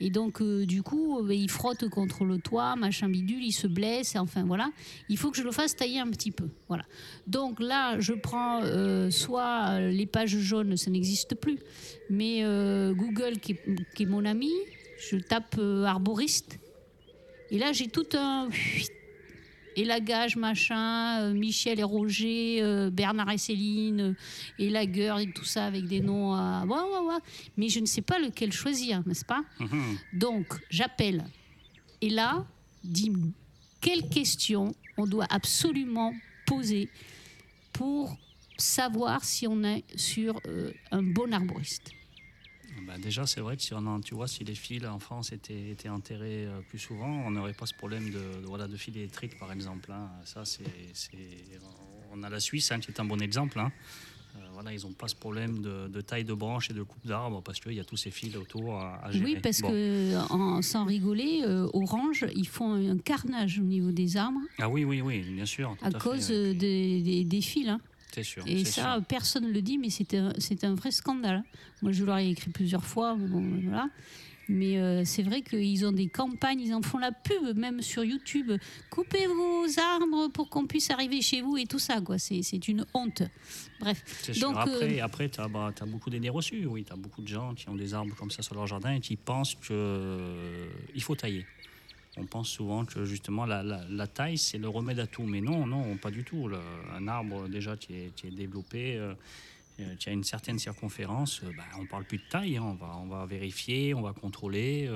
Et 0.00 0.10
donc, 0.10 0.40
euh, 0.40 0.66
du 0.66 0.82
coup, 0.82 1.18
euh, 1.18 1.34
il 1.34 1.50
frotte 1.50 1.88
contre 1.88 2.24
le 2.24 2.38
toit, 2.38 2.76
machin 2.76 3.08
bidule, 3.08 3.42
il 3.42 3.52
se 3.52 3.66
blesse, 3.66 4.16
enfin 4.16 4.44
voilà. 4.44 4.70
Il 5.08 5.18
faut 5.18 5.30
que 5.30 5.36
je 5.36 5.42
le 5.42 5.52
fasse 5.52 5.76
tailler 5.76 6.00
un 6.00 6.10
petit 6.10 6.30
peu. 6.30 6.48
Voilà. 6.68 6.84
Donc 7.26 7.60
là, 7.60 7.98
je 8.00 8.12
prends 8.12 8.60
euh, 8.62 9.10
soit 9.10 9.80
les 9.80 10.06
pages 10.06 10.36
jaunes, 10.36 10.76
ça 10.76 10.90
n'existe 10.90 11.34
plus, 11.34 11.58
mais 12.10 12.42
Google, 12.94 13.38
qui 13.40 13.52
est, 13.52 14.06
mon 14.06 14.24
ami, 14.24 14.52
je 15.10 15.16
tape 15.16 15.58
arboriste. 15.84 16.58
Et 17.50 17.58
là, 17.58 17.72
j'ai 17.72 17.88
tout 17.88 18.06
un. 18.14 18.48
Élagage, 19.76 20.36
machin, 20.36 21.20
euh, 21.22 21.32
Michel 21.34 21.80
et 21.80 21.84
Roger, 21.84 22.62
euh, 22.62 22.90
Bernard 22.90 23.30
et 23.30 23.38
Céline, 23.38 24.00
euh, 24.00 24.14
et 24.58 24.66
et 25.20 25.32
tout 25.32 25.44
ça 25.44 25.66
avec 25.66 25.86
des 25.86 26.00
noms 26.00 26.34
à. 26.34 26.64
Ouais, 26.64 26.72
ouais, 26.78 27.06
ouais. 27.08 27.20
Mais 27.56 27.68
je 27.68 27.80
ne 27.80 27.86
sais 27.86 28.02
pas 28.02 28.18
lequel 28.18 28.52
choisir, 28.52 29.02
n'est-ce 29.06 29.24
pas 29.24 29.42
Mhm. 29.60 29.96
Donc, 30.12 30.46
j'appelle. 30.70 31.24
Et 32.00 32.10
là, 32.10 32.44
dis-nous, 32.82 33.32
quelles 33.80 34.08
questions 34.08 34.74
on 34.96 35.06
doit 35.06 35.26
absolument 35.30 36.12
poser 36.46 36.88
pour 37.72 38.16
savoir 38.56 39.24
si 39.24 39.46
on 39.46 39.62
est 39.64 39.84
sur 39.96 40.40
euh, 40.46 40.70
un 40.90 41.02
bon 41.02 41.32
arboriste? 41.32 41.90
Bah, 42.86 42.94
déjà, 42.98 43.26
c'est 43.26 43.40
vrai 43.40 43.56
que 43.56 43.62
si 43.62 43.72
on 43.74 43.86
en- 43.86 44.00
tu 44.00 44.14
vois, 44.14 44.28
si 44.28 44.44
les 44.44 44.54
fils 44.54 44.84
en 44.84 44.98
France 44.98 45.32
étaient, 45.32 45.70
étaient 45.70 45.88
enterrés 45.88 46.46
euh, 46.46 46.60
plus 46.68 46.78
souvent, 46.78 47.08
on 47.26 47.30
n'aurait 47.30 47.52
pas 47.54 47.66
ce 47.66 47.74
problème 47.74 48.10
de, 48.10 48.18
de- 48.40 48.46
voilà, 48.46 48.66
de 48.68 48.76
fils 48.76 48.94
électriques, 48.96 49.38
par 49.38 49.52
exemple. 49.52 49.90
hein. 49.92 50.10
Ça, 50.24 50.44
c'est, 50.44 50.62
on 52.12 52.22
a 52.22 52.28
la 52.30 52.40
Suisse 52.40 52.70
hein, 52.72 52.80
qui 52.80 52.90
est 52.90 53.00
un 53.00 53.04
bon 53.04 53.20
exemple. 53.22 53.58
hein. 53.58 53.72
Euh, 54.36 54.40
voilà, 54.52 54.72
ils 54.72 54.82
n'ont 54.82 54.92
pas 54.92 55.06
ce 55.08 55.14
problème 55.14 55.62
de, 55.62 55.86
de 55.88 56.00
taille 56.00 56.24
de 56.24 56.34
branche 56.34 56.68
et 56.70 56.74
de 56.74 56.82
coupe 56.82 57.06
d'arbre 57.06 57.40
parce 57.42 57.60
qu'il 57.60 57.72
y 57.72 57.80
a 57.80 57.84
tous 57.84 57.96
ces 57.96 58.10
fils 58.10 58.34
autour 58.36 58.74
à, 58.80 58.96
à 59.04 59.12
gérer. 59.12 59.24
Oui, 59.24 59.38
parce 59.40 59.60
Bon. 59.60 59.70
que, 59.70 60.32
en- 60.32 60.60
sans 60.60 60.84
rigoler, 60.84 61.42
euh, 61.44 61.68
Orange, 61.72 62.26
ils 62.34 62.48
font 62.48 62.74
un 62.74 62.98
carnage 62.98 63.60
au 63.60 63.62
niveau 63.62 63.92
des 63.92 64.16
arbres 64.16 64.40
Ah 64.58 64.68
oui, 64.68 64.84
oui, 64.84 65.00
oui, 65.00 65.20
bien 65.20 65.46
sûr. 65.46 65.76
à 65.82 65.90
cause 65.92 66.28
des- 66.28 67.24
des 67.24 67.40
fils. 67.40 67.68
hein. 67.68 67.80
Sûr. 68.22 68.44
Et 68.46 68.64
ça, 68.64 68.94
sûr. 68.94 69.04
personne 69.06 69.46
ne 69.46 69.52
le 69.52 69.62
dit, 69.62 69.78
mais 69.78 69.90
c'est 69.90 70.14
un, 70.64 70.74
vrai 70.74 70.90
scandale. 70.90 71.42
Moi, 71.82 71.92
je 71.92 72.04
leur 72.04 72.18
ai 72.18 72.30
écrit 72.30 72.50
plusieurs 72.50 72.84
fois. 72.84 73.14
bon, 73.14 73.42
voilà. 73.64 73.88
Mais 74.48 74.78
euh, 74.78 75.04
c'est 75.04 75.22
vrai 75.22 75.42
qu'ils 75.42 75.86
ont 75.86 75.92
des 75.92 76.08
campagnes, 76.08 76.60
ils 76.60 76.74
en 76.74 76.82
font 76.82 76.98
la 76.98 77.12
pub, 77.12 77.56
même 77.56 77.80
sur 77.80 78.04
YouTube. 78.04 78.52
Coupez 78.90 79.26
vos 79.26 79.64
arbres 79.78 80.28
pour 80.28 80.50
qu'on 80.50 80.66
puisse 80.66 80.90
arriver 80.90 81.22
chez 81.22 81.40
vous 81.40 81.56
et 81.56 81.66
tout 81.66 81.78
ça. 81.78 82.00
quoi. 82.00 82.18
C'est 82.18 82.68
une 82.68 82.84
honte. 82.94 83.22
Bref. 83.80 84.02
C'est 84.22 84.34
sûr. 84.34 84.48
Donc, 84.48 84.56
après, 84.58 85.00
euh, 85.00 85.04
après 85.04 85.28
tu 85.28 85.40
as, 85.40 85.86
beaucoup 85.86 86.10
d'idées 86.10 86.28
reçues. 86.28 86.66
Oui, 86.66 86.84
tu 86.84 86.92
as 86.92 86.96
beaucoup 86.96 87.22
de 87.22 87.28
gens 87.28 87.54
qui 87.54 87.68
ont 87.68 87.74
des 87.74 87.94
arbres 87.94 88.14
comme 88.16 88.30
ça 88.30 88.42
sur 88.42 88.54
leur 88.54 88.66
jardin 88.66 88.94
et 88.94 89.00
qui 89.00 89.16
pensent 89.16 89.54
qu'il 89.54 91.02
faut 91.02 91.14
tailler. 91.14 91.46
On 92.16 92.26
pense 92.26 92.48
souvent 92.48 92.84
que 92.84 93.04
justement 93.04 93.44
la, 93.44 94.06
taille, 94.06 94.38
c'est 94.38 94.58
le 94.58 94.68
remède 94.68 95.00
à 95.00 95.06
tout. 95.06 95.24
Mais 95.24 95.40
non, 95.40 95.66
non, 95.66 95.96
pas 95.96 96.10
du 96.10 96.22
tout. 96.24 96.48
Un 96.94 97.08
arbre 97.08 97.48
déjà 97.48 97.76
qui 97.76 97.94
est, 97.94 98.14
qui 98.14 98.28
est 98.28 98.30
développé, 98.30 98.96
euh, 98.96 99.14
euh, 99.80 99.96
qui 99.96 100.08
a 100.08 100.12
une 100.12 100.22
certaine 100.22 100.58
circonférence, 100.58 101.42
euh, 101.42 101.50
bah, 101.56 101.64
on 101.80 101.86
parle 101.86 102.04
plus 102.04 102.18
de 102.18 102.28
taille. 102.30 102.56
hein. 102.56 102.62
On, 102.64 102.74
va, 102.74 102.96
on 103.02 103.06
va 103.06 103.26
vérifier, 103.26 103.94
on 103.94 104.02
va 104.02 104.12
contrôler. 104.12 104.88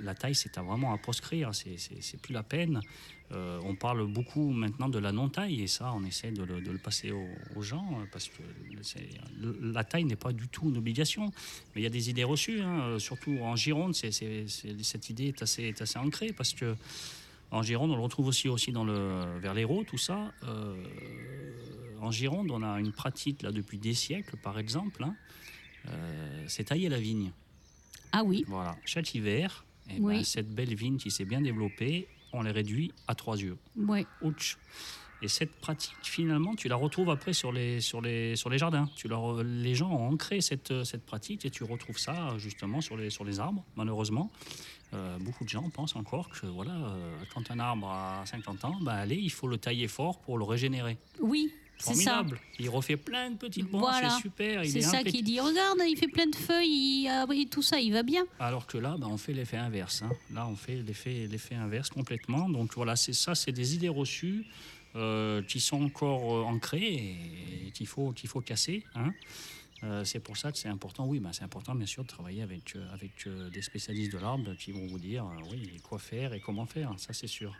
La, 0.00 0.14
taille, 0.14 0.34
c'est 0.34 0.56
vraiment 0.58 0.92
à 0.92 0.98
proscrire. 0.98 1.54
C'est- 1.54 1.76
C'est 1.78 2.20
plus 2.20 2.32
la 2.32 2.42
peine. 2.42 2.80
Euh, 3.34 3.58
on 3.64 3.74
parle 3.74 4.06
beaucoup 4.06 4.50
maintenant 4.50 4.88
de 4.88 4.98
la 4.98 5.10
non-taille 5.10 5.62
et 5.62 5.66
ça, 5.66 5.92
on 5.94 6.04
essaie 6.04 6.32
de 6.32 6.42
le, 6.42 6.78
passer 6.78 7.12
aux, 7.12 7.62
gens 7.62 7.86
euh, 7.92 8.04
parce 8.12 8.28
que 8.28 8.42
la 9.62 9.84
taille 9.84 10.04
n'est 10.04 10.16
pas 10.16 10.32
du 10.32 10.48
tout 10.48 10.68
une 10.68 10.76
obligation. 10.76 11.32
Mais 11.74 11.80
il 11.80 11.84
y 11.84 11.86
a 11.86 11.90
des 11.90 12.10
idées 12.10 12.24
reçues, 12.24 12.60
hein, 12.60 12.80
euh, 12.82 12.98
surtout 12.98 13.38
en 13.40 13.56
Gironde, 13.56 13.94
cette 13.94 15.10
idée 15.10 15.28
est 15.28 15.42
assez, 15.42 15.74
ancrée 15.96 16.32
parce 16.32 16.52
que 16.52 16.76
en 17.50 17.62
Gironde, 17.62 17.90
on 17.90 17.96
le 17.96 18.02
retrouve 18.02 18.26
aussi, 18.26 18.48
aussi 18.48 18.72
dans 18.72 18.84
le, 18.84 19.38
vers 19.38 19.54
l'Hérault, 19.54 19.84
tout 19.84 19.98
ça. 19.98 20.32
En 22.00 22.10
Gironde, 22.10 22.50
on 22.50 22.62
a 22.62 22.80
une 22.80 22.92
pratique 22.92 23.42
là 23.42 23.52
depuis 23.52 23.78
des 23.78 23.94
siècles, 23.94 24.36
par 24.38 24.58
exemple, 24.58 25.04
hein, 25.04 25.14
c'est 26.46 26.64
tailler 26.64 26.88
la 26.88 26.98
vigne. 26.98 27.30
Ah 28.12 28.22
oui, 28.24 28.44
Voilà, 28.48 28.76
chaque 28.84 29.14
hiver, 29.14 29.64
eh 29.90 29.94
ben, 29.94 30.04
Oui. 30.04 30.24
cette 30.24 30.50
belle 30.54 30.74
vigne 30.74 30.96
qui 30.98 31.10
s'est 31.10 31.24
bien 31.24 31.40
développée, 31.40 32.08
on 32.32 32.42
les 32.42 32.50
réduit 32.50 32.92
à 33.08 33.14
trois 33.14 33.36
yeux. 33.40 33.56
ouais. 33.76 34.06
Ouch. 34.22 34.58
Et 35.24 35.28
cette 35.28 35.52
pratique, 35.52 35.94
finalement, 36.02 36.56
tu 36.56 36.66
la 36.66 36.74
retrouves 36.74 37.08
après 37.08 37.32
sur 37.32 37.52
les, 37.52 37.80
sur 37.80 38.00
les, 38.00 38.34
sur 38.34 38.50
les 38.50 38.58
jardins. 38.58 38.88
Tu 38.96 39.06
leur, 39.06 39.44
les 39.44 39.76
gens 39.76 39.88
ont 39.88 40.08
ancré 40.10 40.40
cette, 40.40 40.82
cette 40.82 41.06
pratique 41.06 41.44
et 41.44 41.50
tu 41.50 41.62
retrouves 41.62 41.96
ça 41.98 42.36
justement 42.38 42.80
sur 42.80 42.96
les, 42.96 43.08
sur 43.08 43.22
les 43.24 43.38
arbres, 43.38 43.64
malheureusement. 43.76 44.32
Euh, 44.94 45.16
beaucoup 45.20 45.44
de 45.44 45.48
gens 45.48 45.70
pensent 45.70 45.94
encore 45.94 46.28
que 46.28 46.46
voilà, 46.46 46.72
euh, 46.74 47.16
quand 47.32 47.52
un 47.52 47.60
arbre 47.60 47.88
a 47.88 48.24
50 48.26 48.64
ans, 48.64 48.78
bah, 48.82 48.94
allez, 48.94 49.14
il 49.14 49.30
faut 49.30 49.46
le 49.46 49.58
tailler 49.58 49.86
fort 49.86 50.18
pour 50.18 50.38
le 50.38 50.44
régénérer. 50.44 50.98
Oui. 51.20 51.52
Formidable. 51.82 52.40
Il 52.58 52.68
refait 52.70 52.96
plein 52.96 53.30
de 53.30 53.36
petites 53.36 53.66
branches, 53.70 53.90
Voilà. 54.00 54.10
c'est 54.10 54.22
super. 54.22 54.64
il 54.64 54.70
C'est 54.70 54.78
est 54.78 54.82
ça 54.82 55.02
qui 55.02 55.22
dit 55.22 55.40
regarde, 55.40 55.78
il 55.88 55.96
fait 55.96 56.08
plein 56.08 56.26
de 56.26 56.36
feuilles, 56.36 56.68
il, 57.04 57.24
oui, 57.28 57.48
tout 57.50 57.62
ça, 57.62 57.80
il 57.80 57.92
va 57.92 58.02
bien. 58.02 58.24
Alors 58.38 58.66
que 58.66 58.78
là, 58.78 58.96
ben, 58.98 59.08
on 59.08 59.16
fait 59.18 59.32
l'effet 59.32 59.56
inverse. 59.56 60.02
hein. 60.02 60.10
Là, 60.32 60.46
on 60.46 60.56
fait 60.56 60.76
l'effet, 60.82 61.26
l'effet 61.30 61.54
inverse 61.54 61.88
complètement. 61.90 62.48
Donc 62.48 62.74
voilà, 62.74 62.96
c'est 62.96 63.12
ça, 63.12 63.34
c'est 63.34 63.52
des 63.52 63.74
idées 63.74 63.88
reçues 63.88 64.46
euh, 64.94 65.42
qui 65.42 65.58
sont 65.60 65.82
encore 65.82 66.34
euh, 66.36 66.42
ancrées 66.42 67.16
et 67.66 67.70
qu'il 67.72 67.86
faut, 67.86 68.12
qu'il 68.12 68.28
faut 68.28 68.40
casser. 68.40 68.84
hein. 68.94 69.12
Euh, 69.84 70.04
c'est 70.04 70.20
pour 70.20 70.36
ça 70.36 70.52
que 70.52 70.58
c'est 70.58 70.68
important, 70.68 71.06
oui, 71.08 71.18
ben, 71.18 71.32
c'est 71.32 71.42
important 71.42 71.74
bien 71.74 71.86
sûr 71.86 72.04
de 72.04 72.08
travailler 72.08 72.42
avec, 72.42 72.76
euh, 72.76 72.94
avec 72.94 73.26
des 73.52 73.62
spécialistes 73.62 74.12
de 74.12 74.18
l'arbre 74.18 74.54
qui 74.56 74.70
vont 74.70 74.86
vous 74.86 74.98
dire 75.00 75.26
oui, 75.50 75.72
quoi 75.82 75.98
faire 75.98 76.34
et 76.34 76.40
comment 76.40 76.66
faire, 76.66 76.92
ça 76.98 77.12
c'est 77.12 77.26
sûr. 77.26 77.52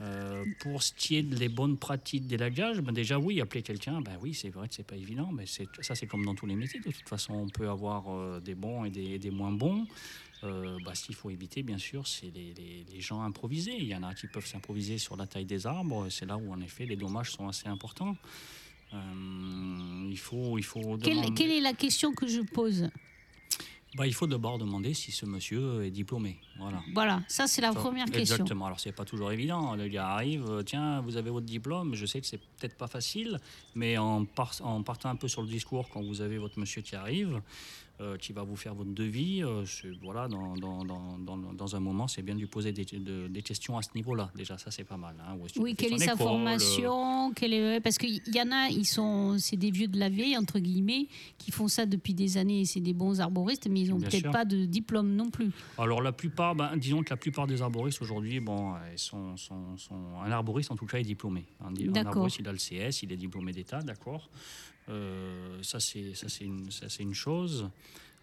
Euh, 0.00 0.44
pour 0.60 0.82
ce 0.82 0.92
qui 0.92 1.16
est 1.16 1.22
des 1.22 1.48
bonnes 1.48 1.76
pratiques 1.76 2.26
d'élagage, 2.28 2.80
ben 2.80 2.92
déjà 2.92 3.18
oui, 3.18 3.40
appeler 3.40 3.62
quelqu'un, 3.62 4.00
ben 4.00 4.16
oui, 4.22 4.32
c'est 4.32 4.48
vrai 4.50 4.68
que 4.68 4.74
c'est 4.74 4.86
pas 4.86 4.94
évident, 4.96 5.30
mais 5.32 5.44
ça 5.46 5.94
c'est 5.96 6.06
comme 6.06 6.24
dans 6.24 6.36
tous 6.36 6.46
les 6.46 6.54
métiers. 6.54 6.78
De 6.78 6.92
toute 6.92 7.08
façon, 7.08 7.34
on 7.34 7.48
peut 7.48 7.68
avoir 7.68 8.04
euh, 8.14 8.38
des 8.40 8.54
bons 8.54 8.84
et 8.84 8.90
des, 8.90 9.18
des 9.18 9.30
moins 9.32 9.50
bons. 9.50 9.86
Euh, 10.44 10.78
bah, 10.84 10.94
ce 10.94 11.04
qu'il 11.06 11.16
faut 11.16 11.30
éviter, 11.30 11.64
bien 11.64 11.78
sûr, 11.78 12.06
c'est 12.06 12.30
les, 12.32 12.54
les- 12.54 12.84
les 12.92 13.00
gens 13.00 13.22
improvisés. 13.22 13.74
Il 13.76 13.86
y 13.88 13.94
en 13.96 14.04
a 14.04 14.14
qui 14.14 14.28
peuvent 14.28 14.46
s'improviser 14.46 14.98
sur 14.98 15.16
la 15.16 15.26
taille 15.26 15.46
des 15.46 15.66
arbres. 15.66 16.08
C'est 16.10 16.26
là 16.26 16.36
où, 16.36 16.52
en 16.52 16.60
effet, 16.60 16.86
les 16.86 16.94
dommages 16.94 17.32
sont 17.32 17.48
assez 17.48 17.66
importants. 17.66 18.16
Euh, 18.94 20.08
il 20.08 20.16
faut, 20.18 20.58
il 20.58 20.64
faut 20.64 20.96
Quelle, 20.98 21.16
demander- 21.16 21.34
quelle 21.34 21.50
est 21.50 21.60
la 21.60 21.72
question 21.72 22.12
que 22.12 22.26
je 22.28 22.40
pose? 22.40 22.88
Bah, 23.98 24.06
il 24.06 24.14
faut 24.14 24.26
d'abord 24.28 24.58
demander 24.58 24.94
si 24.94 25.10
ce 25.12 25.26
monsieur 25.26 25.84
est 25.84 25.90
diplômé. 25.90 26.38
Voilà. 26.58 26.80
Voilà, 26.94 27.22
ça 27.28 27.46
c'est 27.48 27.60
la 27.60 27.72
Ça, 27.72 27.80
première 27.80 28.06
question. 28.06 28.36
Exactement. 28.36 28.66
Alors, 28.66 28.78
c'est 28.80 28.92
pas 28.92 29.04
toujours 29.04 29.32
évident. 29.32 29.74
Le 29.74 29.88
gars 29.88 30.08
arrive, 30.10 30.46
euh, 30.48 30.62
tiens, 30.62 31.00
vous 31.00 31.16
avez 31.16 31.30
votre 31.30 31.46
diplôme. 31.46 31.94
Je 31.94 32.06
sais 32.06 32.20
que 32.20 32.26
c'est 32.26 32.38
peut-être 32.38 32.76
pas 32.78 32.86
facile, 32.86 33.38
mais 33.74 33.98
en, 33.98 34.24
par- 34.24 34.54
en 34.62 34.82
partant 34.82 35.10
un 35.10 35.16
peu 35.16 35.26
sur 35.28 35.42
le 35.42 35.48
discours, 35.48 35.88
quand 35.88 36.02
vous 36.02 36.20
avez 36.20 36.38
votre 36.38 36.58
monsieur 36.58 36.80
qui 36.80 36.94
arrive, 36.96 37.42
euh, 38.00 38.16
qui 38.16 38.32
va 38.32 38.42
vous 38.44 38.54
faire 38.56 38.74
votre 38.74 38.92
devis, 38.92 39.42
euh, 39.42 39.64
voilà, 40.02 40.28
dans, 40.28 40.56
dans, 40.56 40.84
dans, 40.84 41.18
dans, 41.18 41.36
dans 41.36 41.76
un 41.76 41.80
moment, 41.80 42.06
c'est 42.06 42.22
bien 42.22 42.34
de 42.34 42.40
lui 42.40 42.46
poser 42.46 42.72
des, 42.72 42.84
de- 42.84 43.26
des 43.28 43.42
questions 43.42 43.76
à 43.76 43.82
ce 43.82 43.88
niveau-là. 43.94 44.30
Déjà, 44.36 44.56
ça, 44.58 44.70
c'est 44.70 44.84
pas 44.84 44.96
mal. 44.96 45.16
hein. 45.20 45.36
Oui, 45.56 45.74
quelle 45.74 45.94
est 45.94 45.98
sa 45.98 46.04
école, 46.14 46.18
formation 46.18 47.32
quelle 47.34 47.52
est... 47.54 47.80
Parce 47.80 47.98
qu'il 47.98 48.20
y 48.34 48.40
en 48.40 48.52
a, 48.52 48.68
ils 48.70 48.84
sont, 48.86 49.36
c'est 49.38 49.56
des 49.56 49.70
vieux 49.70 49.88
de 49.88 49.98
la 49.98 50.08
vieille, 50.08 50.36
entre 50.36 50.58
guillemets, 50.58 51.08
qui 51.38 51.50
font 51.50 51.68
ça 51.68 51.86
depuis 51.86 52.14
des 52.14 52.36
années 52.38 52.60
et 52.60 52.64
c'est 52.64 52.80
des 52.80 52.94
bons 52.94 53.20
arboristes, 53.20 53.68
mais 53.68 53.80
ils 53.80 53.90
n'ont 53.90 53.98
peut-être 54.10 54.30
pas 54.32 54.44
de 54.44 54.64
diplôme 54.64 55.14
non 55.14 55.30
plus. 55.30 55.50
Alors 55.76 56.00
la 56.02 56.12
plupart, 56.12 56.54
ben, 56.54 56.76
disons 56.76 57.02
que 57.02 57.10
la 57.10 57.16
plupart 57.16 57.46
des 57.46 57.62
arboristes 57.62 58.00
aujourd'hui, 58.00 58.38
bon, 58.40 58.74
ils 58.92 58.98
sont, 58.98 59.36
sont- 59.36 59.76
sont- 59.76 60.20
un 60.24 60.30
arboriste 60.30 60.70
en 60.70 60.76
tout 60.76 60.86
cas 60.86 60.98
est 60.98 61.02
diplômé. 61.02 61.46
Un, 61.60 61.66
un 61.66 62.06
arboriste, 62.06 62.38
il 62.40 62.48
a 62.48 62.52
le 62.52 62.58
CS, 62.58 63.02
il 63.02 63.12
est 63.12 63.16
diplômé 63.16 63.52
d'État, 63.52 63.80
d'accord. 63.82 64.30
Euh, 64.88 65.62
ça 65.62 65.80
c'est 65.80 66.12
une, 66.44 67.14
chose. 67.14 67.68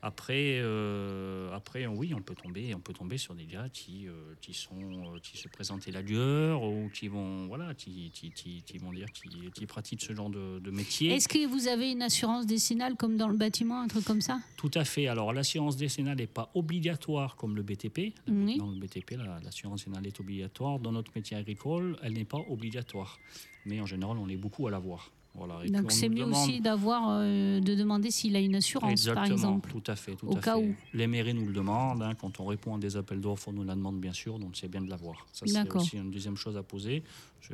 Après, 0.01 0.59
euh, 0.59 1.51
après, 1.55 1.87
oui, 1.87 2.13
on 2.13 2.21
peut 2.21 2.35
tomber, 2.35 2.75
on 2.75 2.79
peut 2.79 2.93
tomber 2.93 3.17
sur 3.17 3.33
des 3.33 3.45
gars 3.45 3.69
qui, 3.73 4.07
euh, 4.07 4.11
qui 4.39 4.53
sont, 4.53 4.75
euh, 5.15 5.19
qui 5.23 5.35
se 5.37 5.47
présentent 5.47 5.87
la 5.87 6.01
lueur 6.03 6.61
ou 6.63 6.89
qui 6.93 7.07
vont, 7.07 7.47
voilà, 7.47 7.73
qui, 7.73 8.11
qui, 8.13 8.29
qui- 8.31 8.61
qui 8.63 8.77
vont 8.77 8.91
dire, 8.93 9.07
qui, 9.11 9.65
pratiquent 9.65 10.03
ce 10.03 10.13
genre 10.13 10.29
de, 10.29 10.59
de 10.59 10.69
métier. 10.71 11.11
Est-ce 11.13 11.27
que 11.27 11.47
vous 11.47 11.67
avez 11.67 11.91
une 11.91 12.03
assurance 12.03 12.45
décennale 12.45 12.95
comme 12.95 13.17
dans 13.17 13.27
le 13.29 13.37
bâtiment, 13.37 13.81
un 13.81 13.87
truc 13.87 14.03
comme 14.05 14.21
ça? 14.21 14.39
Tout 14.57 14.71
à 14.75 14.85
fait. 14.85 15.07
Alors, 15.07 15.33
l'assurance 15.33 15.75
décennale 15.75 16.17
n'est 16.17 16.27
pas 16.27 16.51
obligatoire 16.53 17.35
comme 17.35 17.55
le 17.55 17.63
BTP. 17.63 18.13
Oui. 18.27 18.57
Dans 18.57 18.69
le 18.69 18.77
BTP, 18.77 19.11
la- 19.17 19.39
l'assurance 19.39 19.85
décennale 19.85 20.05
est 20.05 20.19
obligatoire. 20.19 20.77
Dans 20.79 20.91
notre 20.91 21.11
métier 21.15 21.35
agricole, 21.35 21.97
elle 22.03 22.13
n'est 22.13 22.25
pas 22.25 22.41
obligatoire. 22.49 23.17
Mais 23.65 23.79
en 23.81 23.87
général, 23.87 24.17
on 24.17 24.29
est 24.29 24.37
beaucoup 24.37 24.67
à 24.67 24.71
l'avoir. 24.71 25.11
Voilà. 25.37 25.55
Et 25.59 25.61
puis, 25.63 25.71
Donc 25.71 25.85
on 25.85 25.89
c'est 25.89 26.07
mieux 26.09 26.21
demande- 26.25 26.33
aussi 26.47 26.61
d'avoir, 26.61 27.07
euh, 27.09 27.59
de 27.59 27.75
demander 27.75 28.09
s'il 28.11 28.35
a 28.35 28.39
une 28.39 28.55
assurance, 28.55 28.91
Exactement, 28.91 29.23
par 29.25 29.31
exemple. 29.31 29.71
tout 29.71 29.83
à 29.91 29.95
fait. 29.95 30.15
Tout 30.15 30.27
au 30.27 30.37
à 30.37 30.39
cas 30.41 30.55
fait. 30.55 30.63
où. 30.63 30.75
Les 30.93 31.07
mairies 31.07 31.33
nous 31.33 31.45
le 31.45 31.53
demandent. 31.53 32.01
hein. 32.03 32.13
quand 32.15 32.39
on 32.39 32.45
répond 32.45 32.75
à 32.75 32.79
des 32.79 32.95
appels 32.97 33.19
d'offres, 33.19 33.49
on 33.49 33.53
nous 33.53 33.63
la 33.63 33.75
demande 33.75 33.99
bien 33.99 34.13
sûr. 34.13 34.39
Donc 34.39 34.55
c'est 34.55 34.67
bien 34.69 34.81
de 34.81 34.89
l'avoir. 34.89 35.25
Ça, 35.33 35.45
c'est 35.45 35.75
aussi 35.75 35.97
une 35.97 36.09
deuxième 36.11 36.37
chose 36.37 36.55
à 36.57 36.63
poser. 36.63 37.03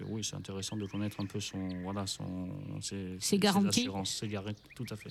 Oui, 0.10 0.24
c'est 0.24 0.36
intéressant 0.36 0.78
de 0.78 0.86
connaître 0.86 1.20
un 1.20 1.26
peu 1.26 1.40
son, 1.40 1.68
voilà, 1.84 2.08
son, 2.08 2.50
ses, 2.82 3.18
Ses 3.20 3.38
garanties. 3.40 3.88
ses 4.06 4.28
garanties, 4.28 4.62
tout 4.76 4.86
à 4.90 4.96
fait. 4.96 5.10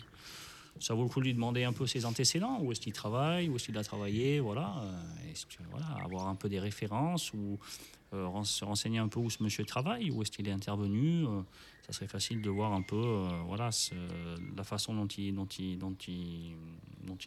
Ça 0.78 0.94
vaut 0.94 1.02
le 1.02 1.09
coup 1.09 1.20
de 1.20 1.24
lui 1.26 1.35
demander 1.35 1.64
un 1.64 1.72
peu 1.72 1.87
ses 1.87 2.06
antécédents, 2.06 2.59
où 2.62 2.70
est-ce 2.72 2.80
qu'il 2.80 2.92
travaille, 2.92 3.48
où 3.50 3.56
est-ce 3.56 3.66
qu'il 3.66 3.76
a 3.76 3.85
travaillé, 3.85 4.40
voilà. 4.40 4.72
Euh, 4.83 5.33
que, 5.48 5.62
voilà, 5.70 5.87
avoir 6.04 6.28
un 6.28 6.35
peu 6.37 6.48
des 6.48 6.61
références 6.61 7.33
ou 7.35 7.59
euh, 8.14 8.26
se 8.44 8.64
renseigner 8.64 8.98
un 8.98 9.09
peu 9.09 9.18
où 9.20 9.28
ce 9.28 9.42
monsieur 9.42 9.64
travaille, 9.64 10.11
où 10.11 10.22
est-ce 10.22 10.30
qu'il 10.30 10.48
est 10.48 10.52
intervenu. 10.52 11.26
euh, 11.26 11.42
ça 11.90 11.96
serait 11.96 12.09
facile 12.09 12.40
de 12.40 12.50
voir 12.50 12.72
un 12.72 12.83
peu, 12.83 12.94
euh, 12.94 13.29
voilà, 13.46 13.70
la 14.57 14.62
façon 14.62 14.94
dont 14.94 15.09
il 15.09 15.35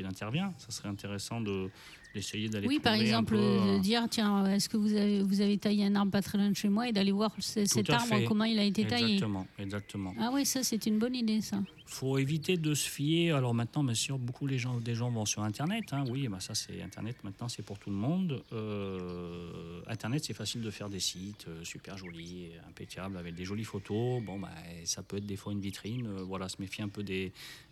intervient. 0.05 0.53
Ça 0.57 0.71
serait 0.71 0.87
intéressant 0.87 1.41
de 1.41 1.69
d'essayer 2.13 2.47
d'aller 2.49 2.67
Oui, 2.67 2.79
par 2.79 2.93
exemple, 2.93 3.33
peu, 3.35 3.39
euh, 3.41 3.79
dire 3.79 4.05
tiens, 4.09 4.45
est-ce 4.51 4.69
que 4.69 4.77
vous 4.77 4.93
avez, 4.93 5.23
vous 5.23 5.41
avez 5.41 5.57
taillé 5.57 5.85
un 5.85 5.95
arbre 5.95 6.11
pas 6.11 6.21
très 6.21 6.37
loin 6.37 6.49
de 6.49 6.55
chez 6.55 6.69
moi 6.69 6.87
et 6.87 6.91
d'aller 6.91 7.11
voir 7.11 7.31
ce- 7.39 7.65
cet 7.65 7.89
arbre, 7.89 8.05
fait. 8.07 8.23
comment 8.25 8.43
il 8.43 8.59
a 8.59 8.63
été 8.63 8.85
taillé 8.85 9.05
Exactement, 9.15 9.47
exactement. 9.57 10.13
Ah 10.19 10.29
oui, 10.33 10.45
ça 10.45 10.61
c'est 10.63 10.85
une 10.85 10.99
bonne 10.99 11.15
idée, 11.15 11.41
ça. 11.41 11.61
faut 11.85 12.17
éviter 12.17 12.57
de 12.57 12.73
se 12.73 12.87
fier. 12.89 13.31
Alors 13.35 13.53
maintenant, 13.53 13.83
bien 13.83 13.93
sûr, 13.95 14.17
beaucoup 14.19 14.45
les 14.47 14.57
gens, 14.59 14.79
des 14.79 14.95
gens 14.95 15.09
vont 15.09 15.25
sur 15.25 15.43
Internet. 15.43 15.85
hein. 15.91 16.03
Oui, 16.09 16.27
bah 16.27 16.39
ça 16.39 16.53
c'est 16.55 16.81
Internet. 16.81 17.17
Maintenant, 17.23 17.49
c'est 17.49 17.63
pour 17.63 17.79
tout 17.79 17.89
le 17.89 17.95
monde. 17.95 18.43
Euh, 18.53 19.81
Internet, 19.87 20.23
c'est 20.25 20.33
facile 20.33 20.61
de 20.61 20.71
faire 20.71 20.89
des 20.89 20.99
sites 20.99 21.45
euh, 21.47 21.63
super 21.63 21.97
jolis, 21.97 22.47
impeccables, 22.67 23.17
avec 23.17 23.35
des 23.35 23.45
jolies 23.45 23.63
photos. 23.63 24.21
Bon, 24.23 24.39
bah, 24.39 24.49
ça 24.85 25.01
peut 25.03 25.17
être 25.17 25.25
des 25.25 25.35
fois 25.35 25.53
une 25.53 25.61
vitrine. 25.61 26.07
Voilà, 26.21 26.49
se 26.49 26.57
méfier 26.59 26.83
un 26.83 26.89
peu 26.89 27.03
des, 27.03 27.31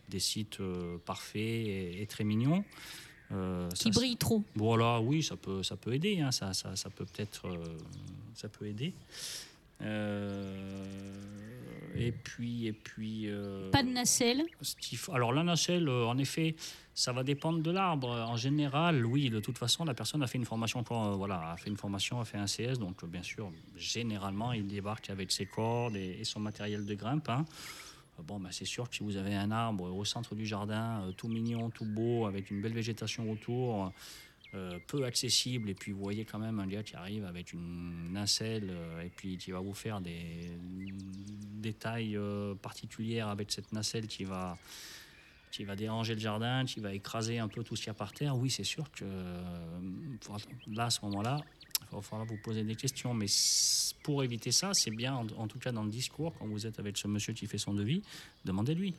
des 0.09 0.19
sites 0.19 0.57
parfaits 1.05 1.41
et, 1.41 2.01
et 2.01 2.05
très 2.07 2.23
mignons. 2.23 2.63
Euh, 3.33 3.69
Qui 3.69 3.83
ça, 3.93 3.99
brille 3.99 4.17
trop. 4.17 4.43
Voilà, 4.55 4.99
oui, 4.99 5.23
ça 5.23 5.35
peut, 5.37 5.63
ça 5.63 5.75
peut 5.77 5.93
aider. 5.93 6.19
hein, 6.19 6.31
ça, 6.31 6.53
ça, 6.53 6.75
ça 6.75 6.89
peut 6.89 7.05
peut-être, 7.05 7.47
euh, 7.47 7.63
ça 8.35 8.49
peut 8.49 8.65
aider. 8.67 8.93
Euh, 9.81 11.13
et 11.95 12.11
puis, 12.11 12.67
et 12.67 12.73
puis. 12.73 13.29
Pas 13.71 13.83
de 13.83 13.89
nacelle. 13.89 14.43
faut- 14.95 15.13
Alors 15.13 15.33
la 15.33 15.43
nacelle, 15.43 15.89
en 15.89 16.17
effet, 16.17 16.55
ça 16.93 17.11
va 17.11 17.23
dépendre 17.23 17.61
de 17.61 17.71
l'arbre. 17.71 18.09
En 18.09 18.35
général, 18.37 19.05
oui, 19.05 19.29
de 19.29 19.39
toute 19.39 19.57
façon, 19.57 19.83
la 19.85 19.93
personne 19.93 20.21
a 20.23 20.27
fait 20.27 20.37
une 20.37 20.45
formation, 20.45 20.83
voilà, 21.17 21.51
a 21.51 21.57
fait 21.57 21.69
une 21.69 21.77
formation, 21.77 22.19
a 22.19 22.25
fait 22.25 22.37
un 22.37 22.45
CS, 22.47 22.77
donc 22.79 23.03
bien 23.05 23.23
sûr, 23.23 23.51
généralement, 23.75 24.53
il 24.53 24.67
débarque 24.67 25.09
avec 25.09 25.31
ses 25.31 25.45
cordes 25.45 25.95
et, 25.95 26.17
et 26.19 26.23
son 26.23 26.39
matériel 26.39 26.85
de 26.85 26.93
grimpe. 26.95 27.29
hein. 27.29 27.45
Euh, 28.19 28.23
Bon, 28.23 28.39
bah, 28.39 28.49
c'est 28.51 28.65
sûr 28.65 28.89
que 28.89 28.95
si 28.95 29.03
vous 29.03 29.17
avez 29.17 29.35
un 29.35 29.51
arbre 29.51 29.91
au 29.91 30.05
centre 30.05 30.35
du 30.35 30.45
jardin, 30.45 31.01
euh, 31.01 31.11
tout 31.11 31.27
mignon, 31.27 31.69
tout 31.69 31.85
beau, 31.85 32.25
avec 32.25 32.51
une 32.51 32.61
belle 32.61 32.73
végétation 32.73 33.29
autour, 33.31 33.91
euh, 34.53 34.79
peu 34.87 35.05
accessible, 35.05 35.69
et 35.69 35.73
puis 35.73 35.91
vous 35.91 36.01
voyez 36.03 36.25
quand 36.25 36.39
même 36.39 36.59
un 36.59 36.67
gars 36.67 36.83
qui 36.83 36.95
arrive 36.95 37.25
avec 37.25 37.53
une 37.53 38.11
nacelle, 38.11 38.71
et 39.03 39.09
puis 39.09 39.37
qui 39.37 39.51
va 39.51 39.59
vous 39.59 39.73
faire 39.73 40.01
des, 40.01 40.51
euh, 41.85 42.55
particulières 42.55 43.29
avec 43.29 43.51
cette 43.51 43.71
nacelle 43.71 44.07
qui 44.07 44.25
va, 44.25 44.57
qui 45.51 45.63
va 45.63 45.75
déranger 45.75 46.15
le 46.15 46.19
jardin, 46.19 46.65
qui 46.65 46.79
va 46.81 46.93
écraser 46.93 47.39
un 47.39 47.47
peu 47.47 47.63
tout 47.63 47.75
ce 47.75 47.81
qu'il 47.83 47.87
y 47.87 47.91
a 47.91 47.93
par 47.93 48.11
terre. 48.11 48.35
Oui, 48.35 48.49
c'est 48.49 48.65
sûr 48.65 48.91
que 48.91 49.05
là, 50.67 50.85
à 50.85 50.89
ce 50.89 50.99
moment-là, 51.05 51.37
il 51.91 51.95
va 51.95 52.01
falloir 52.01 52.27
vous 52.27 52.37
poser 52.37 52.63
des 52.63 52.75
questions. 52.75 53.13
Mais 53.13 53.27
pour 54.03 54.23
éviter 54.23 54.51
ça, 54.51 54.73
c'est 54.73 54.91
bien, 54.91 55.13
en, 55.15 55.27
en 55.37 55.47
tout 55.47 55.59
cas 55.59 55.71
dans 55.71 55.83
le 55.83 55.89
discours, 55.91 56.33
quand 56.39 56.47
vous 56.47 56.65
êtes 56.65 56.79
avec 56.79 56.97
ce 56.97 57.07
monsieur 57.07 57.33
qui 57.33 57.47
fait 57.47 57.57
son 57.57 57.73
devis, 57.73 58.01
demandez-lui 58.45 58.93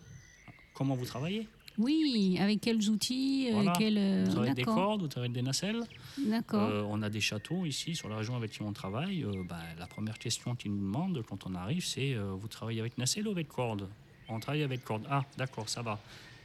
comment 0.75 0.95
vous 0.95 1.07
travaillez? 1.07 1.47
Oui, 1.79 2.37
avec 2.39 2.61
quels 2.61 2.91
outils, 2.91 3.49
euh, 3.49 3.55
Voilà. 3.55 3.73
quels, 3.73 3.97
euh, 3.97 4.25
Vous 4.27 4.31
travaillez 4.33 4.51
avec 4.53 4.67
des 4.67 4.71
cordes, 4.71 5.01
vous 5.01 5.09
travaillez 5.09 5.31
avec 5.31 5.43
des 5.43 5.47
nacelles. 5.47 5.81
D'accord. 6.19 6.69
Euh, 6.69 6.83
on 6.87 7.01
a 7.01 7.09
des 7.09 7.23
châteaux 7.23 7.65
ici 7.65 7.95
sur 7.95 8.11
la 8.11 8.17
région 8.19 8.37
avec 8.37 8.51
qui 8.51 8.61
on 8.61 8.75
travaille. 8.75 9.25
Euh, 9.25 9.43
bah, 9.49 9.57
la 9.79 9.87
première 9.87 10.19
question 10.19 10.55
qu'ils 10.55 10.73
nous 10.73 10.83
demandent 10.83 11.23
quand 11.27 11.47
on 11.47 11.55
arrive, 11.55 11.85
c'est 11.87 12.15
vous 12.15 12.49
travaillez 12.49 12.81
avec 12.81 12.99
nacelle 12.99 13.27
ou 13.27 13.31
avec 13.31 13.49
corde 13.49 13.89
On 14.29 14.39
travaille 14.39 14.63
avec 14.63 14.85
corde. 14.85 15.07
Ah, 15.11 15.25
d'accord, 15.39 15.69
ça 15.71 15.81
va. 15.81 15.99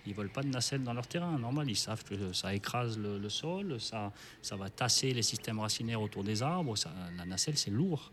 Ils 0.08 0.14
veulent 0.14 0.32
pas 0.32 0.42
de 0.42 0.48
nacelle 0.48 0.84
dans 0.84 0.94
leur 0.94 1.06
terrain. 1.08 1.38
Normal, 1.38 1.70
ils 1.70 1.76
savent 1.76 2.04
que 2.04 2.32
ça 2.34 2.56
écrase 2.56 2.98
le, 2.98 3.20
le 3.20 3.30
sol, 3.30 3.80
ça, 3.80 4.12
ça 4.42 4.56
va 4.56 4.70
tasser 4.70 5.14
les 5.14 5.22
systèmes 5.22 5.60
racinaires 5.60 6.02
autour 6.02 6.24
des 6.24 6.42
arbres. 6.42 6.76
Ça- 6.78 6.94
la 7.18 7.26
nacelle, 7.26 7.58
c'est 7.58 7.72
lourd. 7.72 8.12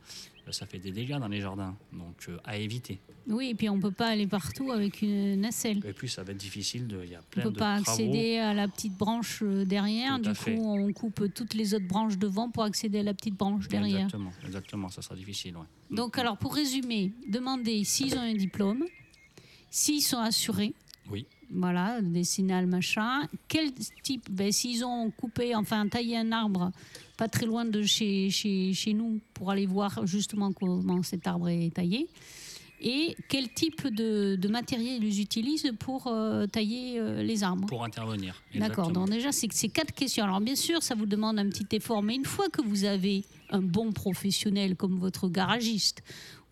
Ça 0.50 0.66
fait 0.66 0.78
des 0.78 0.92
dégâts 0.92 1.16
dans 1.18 1.28
les 1.28 1.40
jardins. 1.40 1.74
Donc, 1.90 2.16
euh, 2.28 2.36
à 2.44 2.58
éviter. 2.58 2.98
Oui, 3.28 3.48
et 3.48 3.54
puis 3.54 3.70
on 3.70 3.80
peut 3.80 3.90
pas 3.92 4.08
aller 4.08 4.26
partout 4.26 4.72
avec 4.72 5.00
une 5.00 5.40
nacelle. 5.40 5.80
Et 5.86 5.94
puis, 5.94 6.06
ça 6.06 6.22
va 6.22 6.32
être 6.32 6.38
difficile. 6.38 6.86
De, 6.86 7.00
il 7.02 7.12
y 7.12 7.14
a 7.14 7.20
On 7.20 7.30
plein 7.30 7.42
peut 7.44 7.50
de 7.50 7.58
pas 7.58 7.80
travaux. 7.80 7.90
accéder 8.02 8.36
à 8.36 8.52
la 8.52 8.68
petite 8.68 8.92
branche 8.94 9.40
euh, 9.42 9.64
derrière. 9.64 10.16
Tout 10.16 10.22
Du 10.24 10.28
coup, 10.30 10.34
fait. 10.44 10.58
on 10.58 10.92
coupe 10.92 11.32
toutes 11.32 11.54
les 11.54 11.72
autres 11.72 11.86
branches 11.86 12.18
devant 12.18 12.50
pour 12.50 12.64
accéder 12.64 12.98
à 12.98 13.02
la 13.04 13.14
petite 13.14 13.36
branche 13.36 13.68
derrière. 13.68 14.00
Exactement, 14.00 14.32
exactement. 14.44 14.88
Ça 14.90 15.00
sera 15.00 15.14
difficile. 15.14 15.56
ouais. 15.56 15.62
Mm. 15.88 15.94
Donc, 15.94 16.18
alors, 16.18 16.36
pour 16.36 16.54
résumer, 16.54 17.12
demandez 17.26 17.82
s'ils 17.84 18.14
ont 18.18 18.20
un 18.20 18.34
diplôme, 18.34 18.84
s'ils 19.70 20.02
sont 20.02 20.18
assurés. 20.18 20.74
Oui. 21.10 21.24
Voilà, 21.50 22.00
décennal, 22.02 22.66
machin. 22.66 23.22
Quel 23.48 23.72
type 24.02 24.30
ben, 24.30 24.52
S'ils 24.52 24.84
ont 24.84 25.10
coupé, 25.10 25.54
enfin 25.54 25.88
taillé 25.88 26.16
un 26.16 26.32
arbre 26.32 26.72
pas 27.16 27.28
très 27.28 27.46
loin 27.46 27.64
de 27.64 27.82
chez, 27.82 28.30
chez, 28.30 28.72
chez 28.72 28.92
nous 28.92 29.20
pour 29.34 29.50
aller 29.50 29.66
voir 29.66 30.06
justement 30.06 30.52
comment 30.52 31.02
cet 31.02 31.26
arbre 31.26 31.48
est 31.48 31.72
taillé. 31.74 32.08
Et 32.80 33.16
quel 33.28 33.48
type 33.50 33.86
de, 33.88 34.36
de 34.36 34.48
matériel 34.48 35.02
ils 35.02 35.20
utilisent 35.20 35.72
pour 35.78 36.06
euh, 36.06 36.46
tailler 36.46 36.98
euh, 36.98 37.22
les 37.22 37.42
arbres 37.42 37.66
Pour 37.66 37.82
intervenir. 37.82 38.42
D'accord, 38.54 38.90
donc 38.90 39.08
déjà, 39.08 39.32
c'est 39.32 39.50
c'est 39.52 39.68
quatre 39.68 39.94
questions. 39.94 40.24
Alors, 40.24 40.40
bien 40.40 40.56
sûr, 40.56 40.82
ça 40.82 40.94
vous 40.94 41.06
demande 41.06 41.38
un 41.38 41.48
petit 41.48 41.76
effort, 41.76 42.02
mais 42.02 42.14
une 42.14 42.26
fois 42.26 42.48
que 42.50 42.60
vous 42.60 42.84
avez 42.84 43.24
un 43.48 43.62
bon 43.62 43.92
professionnel 43.92 44.76
comme 44.76 44.98
votre 44.98 45.28
garagiste 45.28 46.02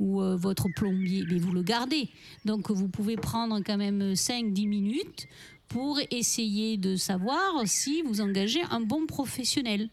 ou 0.03 0.21
euh, 0.21 0.37
votre 0.37 0.69
plombier, 0.75 1.25
mais 1.31 1.39
vous 1.39 1.53
le 1.53 1.63
gardez. 1.63 2.09
Donc, 2.45 2.71
vous 2.71 2.89
pouvez 2.89 3.17
prendre 3.17 3.61
quand 3.65 3.77
même 3.77 4.15
5-10 4.15 4.69
minutes 4.69 5.29
pour 5.69 5.99
essayer 6.11 6.77
de 6.77 6.97
savoir 6.97 7.63
si 7.67 8.03
vous 8.03 8.21
engagez 8.21 8.63
un 8.71 8.81
bon 8.81 9.07
professionnel. 9.07 9.89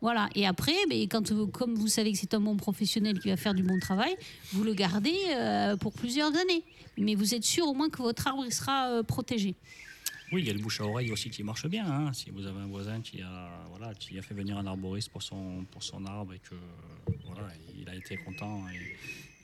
Voilà. 0.00 0.28
Et 0.36 0.46
après, 0.46 0.76
ben, 0.88 1.02
quand, 1.08 1.50
comme 1.50 1.74
vous 1.74 1.88
savez 1.88 2.12
que 2.12 2.18
c'est 2.18 2.34
un 2.34 2.40
bon 2.40 2.56
professionnel 2.56 3.18
qui 3.18 3.28
va 3.28 3.36
faire 3.36 3.52
du 3.54 3.64
bon 3.64 3.80
travail, 3.80 4.14
vous 4.52 4.62
le 4.62 4.74
gardez 4.74 5.18
euh, 5.30 5.76
pour 5.76 5.92
plusieurs 5.92 6.34
années. 6.36 6.62
Mais 6.96 7.16
vous 7.16 7.34
êtes 7.34 7.44
sûr 7.44 7.66
au 7.66 7.74
moins 7.74 7.90
que 7.90 8.00
votre 8.00 8.28
arbre 8.28 8.44
sera 8.50 8.88
euh, 8.90 9.02
protégé. 9.02 9.56
Oui, 10.30 10.42
il 10.42 10.46
y 10.46 10.50
a 10.50 10.52
le 10.52 10.60
bouche 10.60 10.80
à 10.80 10.84
oreille 10.84 11.10
aussi 11.10 11.30
qui 11.30 11.42
marche 11.42 11.66
bien. 11.66 11.86
hein. 11.86 12.12
Si 12.12 12.30
vous 12.30 12.46
avez 12.46 12.60
un 12.60 12.66
voisin 12.66 13.00
qui 13.00 13.22
a, 13.22 13.50
voilà, 13.70 13.94
qui 13.94 14.18
a 14.18 14.22
fait 14.22 14.34
venir 14.34 14.56
un 14.58 14.66
arboriste 14.66 15.08
pour 15.10 15.22
son, 15.22 15.64
pour 15.72 15.82
son 15.82 16.04
arbre 16.04 16.34
et 16.34 16.38
que 16.38 16.54
voilà, 17.26 17.48
il 17.80 17.88
a 17.88 17.94
été 17.94 18.18
content 18.18 18.62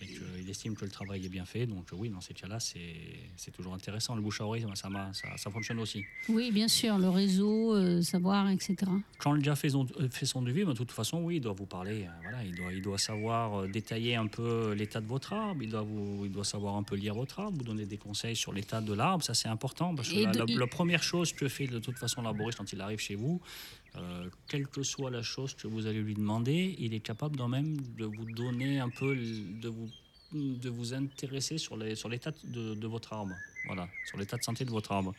et 0.05 0.07
qu'il 0.41 0.49
estime 0.51 0.75
que 0.77 0.85
le 0.85 0.91
travail 0.91 1.25
est 1.25 1.29
bien 1.29 1.45
fait, 1.45 1.67
donc 1.67 1.87
oui, 1.93 2.09
dans 2.09 2.21
ces 2.21 2.35
cas-là, 2.35 2.61
c'est 2.61 2.95
c'est 3.37 3.51
toujours 3.51 3.75
intéressant. 3.75 4.15
Le 4.15 4.23
bouche 4.23 4.41
à 4.41 4.45
oreille, 4.47 4.65
ça, 4.75 4.89
m'a- 4.89 5.13
ça, 5.13 5.29
ça 5.37 5.51
fonctionne 5.51 5.79
aussi. 5.81 6.05
Oui, 6.29 6.51
bien 6.53 6.69
sûr, 6.69 6.99
le 6.99 7.09
réseau, 7.09 7.75
euh, 7.75 8.03
savoir, 8.03 8.49
etc. 8.51 8.77
Quand 9.19 9.33
le 9.33 9.41
gars 9.41 9.57
fait 9.57 9.71
son, 9.71 9.87
euh, 10.01 10.09
fait 10.11 10.27
son 10.27 10.43
devis, 10.43 10.65
ben, 10.65 10.73
de 10.73 10.77
toute 10.77 10.93
façon, 10.93 11.23
oui, 11.23 11.37
il 11.37 11.41
doit 11.41 11.53
vous 11.53 11.67
parler. 11.67 12.05
euh, 12.05 12.11
voilà, 12.23 12.45
il, 12.45 12.55
doit, 12.55 12.73
il 12.73 12.83
doit 12.83 12.99
savoir 12.99 13.61
euh, 13.63 13.69
détailler 13.69 14.15
un 14.17 14.27
peu 14.27 14.73
l'état 14.75 15.01
de 15.01 15.07
votre 15.07 15.33
arbre. 15.33 15.63
Il 15.63 15.71
doit, 15.71 15.83
vous, 15.83 16.23
il 16.25 16.31
doit 16.33 16.45
savoir 16.45 16.77
un 16.77 16.83
peu 16.83 16.97
lire 16.97 17.15
votre 17.15 17.41
arbre, 17.41 17.57
vous 17.59 17.65
donner 17.65 17.87
des 17.87 17.99
conseils 17.99 18.37
sur 18.37 18.53
l'état 18.53 18.81
de 18.81 18.93
l'arbre. 18.93 19.25
Ça, 19.25 19.35
c'est 19.35 19.49
important 19.49 19.95
parce 19.95 20.09
que 20.11 20.15
Et 20.17 20.25
la, 20.25 20.33
de- 20.33 20.39
la- 20.55 20.61
la 20.61 20.67
première 20.67 21.03
chose 21.03 21.33
que 21.33 21.49
fait 21.49 21.67
de 21.67 21.79
toute 21.79 21.99
façon 21.99 22.23
l'arboriste 22.23 22.59
quand 22.59 22.73
il 22.73 22.81
arrive 22.81 22.99
chez 23.01 23.15
vous, 23.15 23.41
euh, 23.97 24.29
quelle 24.49 24.67
que 24.67 24.83
soit 24.83 25.11
la 25.11 25.23
chose 25.23 25.55
que 25.55 25.67
vous 25.69 25.87
allez 25.87 26.01
lui 26.03 26.15
demander, 26.15 26.75
il 26.79 26.95
est 26.95 27.01
capable 27.01 27.37
quand 27.37 27.49
même 27.49 27.77
de 27.97 28.05
vous 28.05 28.25
donner 28.25 28.81
un 28.81 28.89
peu, 28.89 29.15
de 29.17 29.69
vous, 29.69 29.89
de 30.33 30.69
vous 30.69 30.95
intéresser 30.95 31.59
sur 31.59 31.77
les- 31.77 31.95
sur 31.95 32.09
l'état 32.09 32.33
de, 32.45 32.75
de 32.75 32.87
votre 32.87 33.13
arbre. 33.13 33.35
Voilà, 33.67 33.89
sur 34.07 34.19
l'état 34.19 34.37
de 34.37 34.43
santé 34.43 34.65
de 34.65 34.71
votre 34.71 34.93
arbre. 34.93 35.15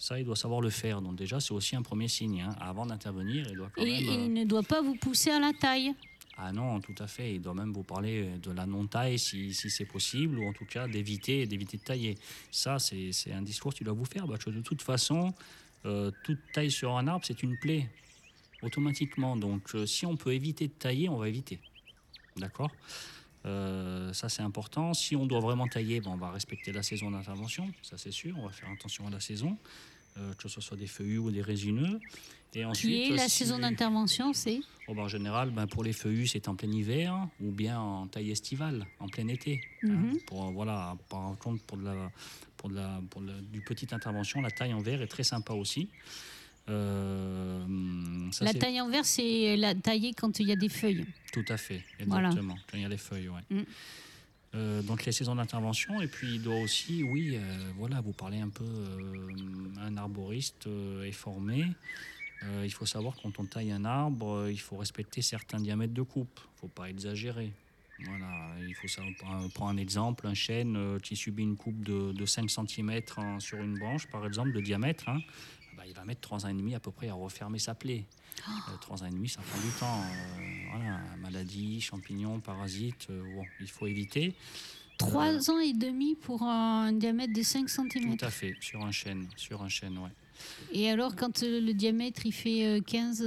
Ça, 0.00 0.18
il 0.20 0.24
doit 0.24 0.36
savoir 0.36 0.60
le 0.60 0.70
faire. 0.70 1.00
Donc 1.02 1.16
déjà, 1.16 1.40
c'est 1.40 1.52
aussi 1.52 1.74
un 1.74 1.82
premier 1.82 2.06
signe. 2.08 2.42
hein. 2.42 2.54
Avant 2.60 2.86
d'intervenir, 2.86 3.46
il 3.50 3.56
doit 3.56 3.70
quand 3.74 3.82
même... 3.82 3.90
et 3.90 4.08
euh, 4.08 4.24
il 4.26 4.32
ne 4.32 4.44
doit 4.44 4.62
pas 4.62 4.80
vous 4.82 4.94
pousser 4.94 5.30
à 5.30 5.40
la 5.40 5.52
taille. 5.52 5.92
ah 6.36 6.52
non, 6.52 6.80
tout 6.80 6.94
à 7.00 7.08
fait. 7.08 7.34
Il 7.34 7.40
doit 7.42 7.54
même 7.54 7.72
vous 7.72 7.82
parler 7.82 8.28
de 8.40 8.50
la 8.52 8.64
non-taille 8.66 9.18
si, 9.18 9.52
si 9.54 9.70
c'est 9.70 9.86
possible, 9.86 10.38
ou 10.38 10.46
en 10.48 10.52
tout 10.52 10.66
cas 10.66 10.86
d'éviter 10.86 11.46
d'éviter 11.46 11.78
de 11.78 11.82
tailler. 11.82 12.14
Ça, 12.52 12.78
c'est 12.78 13.10
c'est 13.12 13.32
un 13.32 13.42
discours 13.42 13.74
qu'il 13.74 13.86
doit 13.86 13.94
vous 13.94 14.04
faire, 14.04 14.26
parce 14.28 14.44
que 14.44 14.50
de 14.50 14.60
toute 14.60 14.82
façon, 14.82 15.34
euh, 15.86 16.12
toute 16.22 16.38
taille 16.52 16.70
sur 16.70 16.96
un 16.96 17.08
arbre, 17.08 17.24
c'est 17.26 17.42
une 17.42 17.56
plaie, 17.58 17.88
automatiquement. 18.62 19.36
Donc, 19.36 19.74
euh, 19.74 19.86
si 19.86 20.06
on 20.06 20.16
peut 20.16 20.32
éviter 20.34 20.68
de 20.68 20.72
tailler, 20.72 21.08
on 21.08 21.16
va 21.16 21.28
éviter. 21.28 21.58
D'accord 22.36 22.70
Euh, 23.46 24.12
ça 24.12 24.28
c'est 24.28 24.42
important. 24.42 24.92
Si 24.94 25.14
on 25.14 25.24
doit 25.24 25.38
vraiment 25.40 25.68
tailler, 25.68 26.00
ben, 26.00 26.10
on 26.10 26.16
va 26.16 26.30
respecter 26.32 26.72
la 26.72 26.82
saison 26.82 27.10
d'intervention, 27.12 27.70
ça 27.82 27.96
c'est 27.96 28.10
sûr. 28.10 28.36
On 28.36 28.46
va 28.46 28.52
faire 28.52 28.68
attention 28.68 29.06
à 29.06 29.10
la 29.10 29.20
saison, 29.20 29.56
euh, 30.16 30.34
que 30.34 30.48
ce 30.48 30.60
soit 30.60 30.76
des 30.76 30.88
feuillus 30.88 31.18
ou 31.18 31.30
des 31.30 31.40
résineux. 31.40 32.00
Et 32.54 32.64
ensuite, 32.64 32.90
Qui 33.06 33.12
est 33.12 33.16
la 33.16 33.28
si- 33.28 33.38
saison 33.44 33.58
d'intervention, 33.60 34.32
c'est 34.32 34.60
Oh, 34.88 34.94
ben, 34.94 35.02
en 35.02 35.08
général, 35.08 35.50
ben, 35.50 35.66
pour 35.68 35.84
les 35.84 35.92
feuillus, 35.92 36.26
c'est 36.26 36.48
en 36.48 36.56
plein 36.56 36.70
hiver 36.70 37.28
ou 37.40 37.52
bien 37.52 37.78
en 37.80 38.08
taille 38.08 38.30
estivale, 38.32 38.86
en 38.98 39.08
plein 39.08 39.28
été. 39.28 39.60
hein. 39.84 39.86
Mhm. 39.88 40.18
pour, 40.26 40.50
voilà, 40.50 40.96
par 41.08 41.36
contre, 41.38 41.62
pour, 41.64 41.78
de 41.78 41.84
la, 41.84 42.10
pour, 42.56 42.68
de 42.70 42.74
la, 42.74 43.00
pour 43.08 43.20
de 43.22 43.28
la- 43.28 43.40
du 43.40 43.60
petite 43.60 43.92
intervention, 43.92 44.40
la 44.42 44.50
taille 44.50 44.74
en 44.74 44.80
verre 44.80 45.00
est 45.00 45.06
très 45.06 45.24
sympa 45.24 45.52
aussi. 45.54 45.88
Euh, 46.68 48.30
ça, 48.32 48.44
La 48.44 48.54
taille 48.54 48.80
en 48.80 48.88
verre, 48.88 49.04
c'est 49.04 49.56
la 49.56 49.74
tailler 49.74 50.12
quand 50.12 50.38
il 50.40 50.48
y 50.48 50.52
a 50.52 50.56
des 50.56 50.68
feuilles. 50.68 51.06
Tout 51.32 51.44
à 51.48 51.56
fait, 51.56 51.82
Voilà. 52.06 52.28
exactement. 52.28 52.56
Quand 52.70 52.76
il 52.76 52.82
y 52.82 52.84
a 52.84 52.88
les 52.88 52.96
feuilles, 52.98 53.28
ouais. 53.28 53.40
Mm. 53.50 53.62
Euh, 54.54 54.82
donc 54.82 55.04
les 55.04 55.12
saisons 55.12 55.34
d'intervention, 55.34 56.00
et 56.00 56.06
puis 56.08 56.36
il 56.36 56.42
doit 56.42 56.58
aussi, 56.60 57.02
oui, 57.02 57.32
euh, 57.36 57.70
voilà, 57.76 58.00
vous 58.00 58.12
parlez 58.14 58.38
un 58.40 58.48
peu, 58.48 58.64
un 59.80 59.96
arboriste 59.96 60.68
est 61.04 61.12
formé. 61.12 61.64
Il 62.64 62.70
faut 62.72 62.86
savoir 62.86 63.16
quand 63.20 63.40
on 63.40 63.44
taille 63.44 63.72
un 63.72 63.84
arbre, 63.84 64.48
il 64.48 64.60
faut 64.60 64.76
respecter 64.76 65.22
certains 65.22 65.58
diamètres 65.58 65.92
de 65.92 66.02
coupe. 66.02 66.38
Il 66.44 66.54
ne 66.54 66.60
faut 66.60 66.68
pas 66.68 66.88
exagérer. 66.88 67.52
Voilà, 68.04 68.54
il 68.66 68.74
faut 68.76 68.86
savoir, 68.86 69.12
on 69.44 69.48
prend 69.48 69.68
un 69.68 69.76
exemple, 69.76 70.24
un 70.28 70.34
chêne 70.34 70.98
qui 71.02 71.16
subit 71.16 71.42
une 71.42 71.56
coupe 71.56 71.82
de, 71.82 72.12
de 72.12 72.26
5 72.26 72.48
cm 72.48 73.00
sur 73.40 73.58
une 73.58 73.76
branche, 73.76 74.06
par 74.06 74.24
exemple, 74.24 74.52
de 74.52 74.60
diamètre. 74.60 75.08
hein, 75.08 75.18
bah, 75.78 75.84
il 75.86 75.94
va 75.94 76.04
mettre 76.04 76.20
3 76.22 76.44
ans 76.44 76.48
et 76.48 76.54
demi 76.54 76.74
à 76.74 76.80
peu 76.80 76.90
près 76.90 77.08
à 77.08 77.14
refermer 77.14 77.60
sa 77.60 77.74
plaie. 77.76 78.04
Euh, 78.48 78.76
Trois 78.80 79.00
ans 79.02 79.06
et 79.06 79.10
demi, 79.10 79.28
ça 79.28 79.40
prend 79.42 79.60
du 79.60 79.70
temps. 79.78 80.02
euh, 80.02 80.76
voilà, 80.76 80.98
maladie, 81.22 81.80
champignons, 81.80 82.40
parasites, 82.40 83.06
euh, 83.10 83.22
bon, 83.34 83.44
il 83.60 83.68
faut 83.68 83.86
éviter. 83.86 84.34
Trois 84.98 85.48
ans 85.50 85.60
et 85.60 85.72
demi 85.74 86.16
pour 86.16 86.42
un 86.42 86.92
diamètre 86.92 87.32
de 87.32 87.42
5 87.42 87.68
cm. 87.68 88.16
Tout 88.16 88.24
à 88.24 88.30
fait, 88.30 88.56
sur 88.60 88.84
un 88.84 88.90
chêne, 88.90 89.28
sur 89.36 89.62
un 89.62 89.68
chêne, 89.68 89.96
ouais. 89.98 90.10
Et 90.72 90.90
alors, 90.90 91.14
quand 91.14 91.42
euh, 91.44 91.60
le 91.60 91.72
diamètre 91.74 92.26
il 92.26 92.32
fait 92.32 92.66
euh, 92.66 92.80
15. 92.80 93.22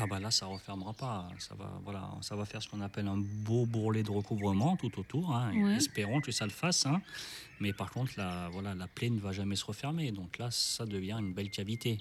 Ah 0.00 0.06
bah 0.06 0.18
là, 0.20 0.30
ça 0.30 0.46
refermera 0.46 0.92
pas. 0.92 1.28
Ça 1.38 1.54
va, 1.54 1.80
voilà, 1.84 2.10
ça 2.20 2.36
va 2.36 2.44
faire 2.44 2.62
ce 2.62 2.68
qu'on 2.68 2.80
appelle 2.80 3.08
un 3.08 3.16
beau 3.18 3.66
bourrelet 3.66 4.02
de 4.02 4.10
recouvrement 4.10 4.76
tout 4.76 4.98
autour. 4.98 5.34
hein, 5.34 5.52
Ouais. 5.54 5.74
Espérons 5.76 6.20
que 6.20 6.30
ça 6.32 6.44
le 6.44 6.50
fasse. 6.52 6.86
hein. 6.86 7.00
Mais 7.60 7.72
par 7.72 7.90
contre, 7.90 8.12
la, 8.16 8.48
voilà, 8.50 8.74
la 8.74 8.86
plaie 8.86 9.10
ne 9.10 9.18
va 9.20 9.32
jamais 9.32 9.56
se 9.56 9.64
refermer. 9.64 10.12
Donc 10.12 10.38
là, 10.38 10.50
ça 10.50 10.86
devient 10.86 11.16
une 11.18 11.32
belle 11.32 11.50
cavité. 11.50 11.98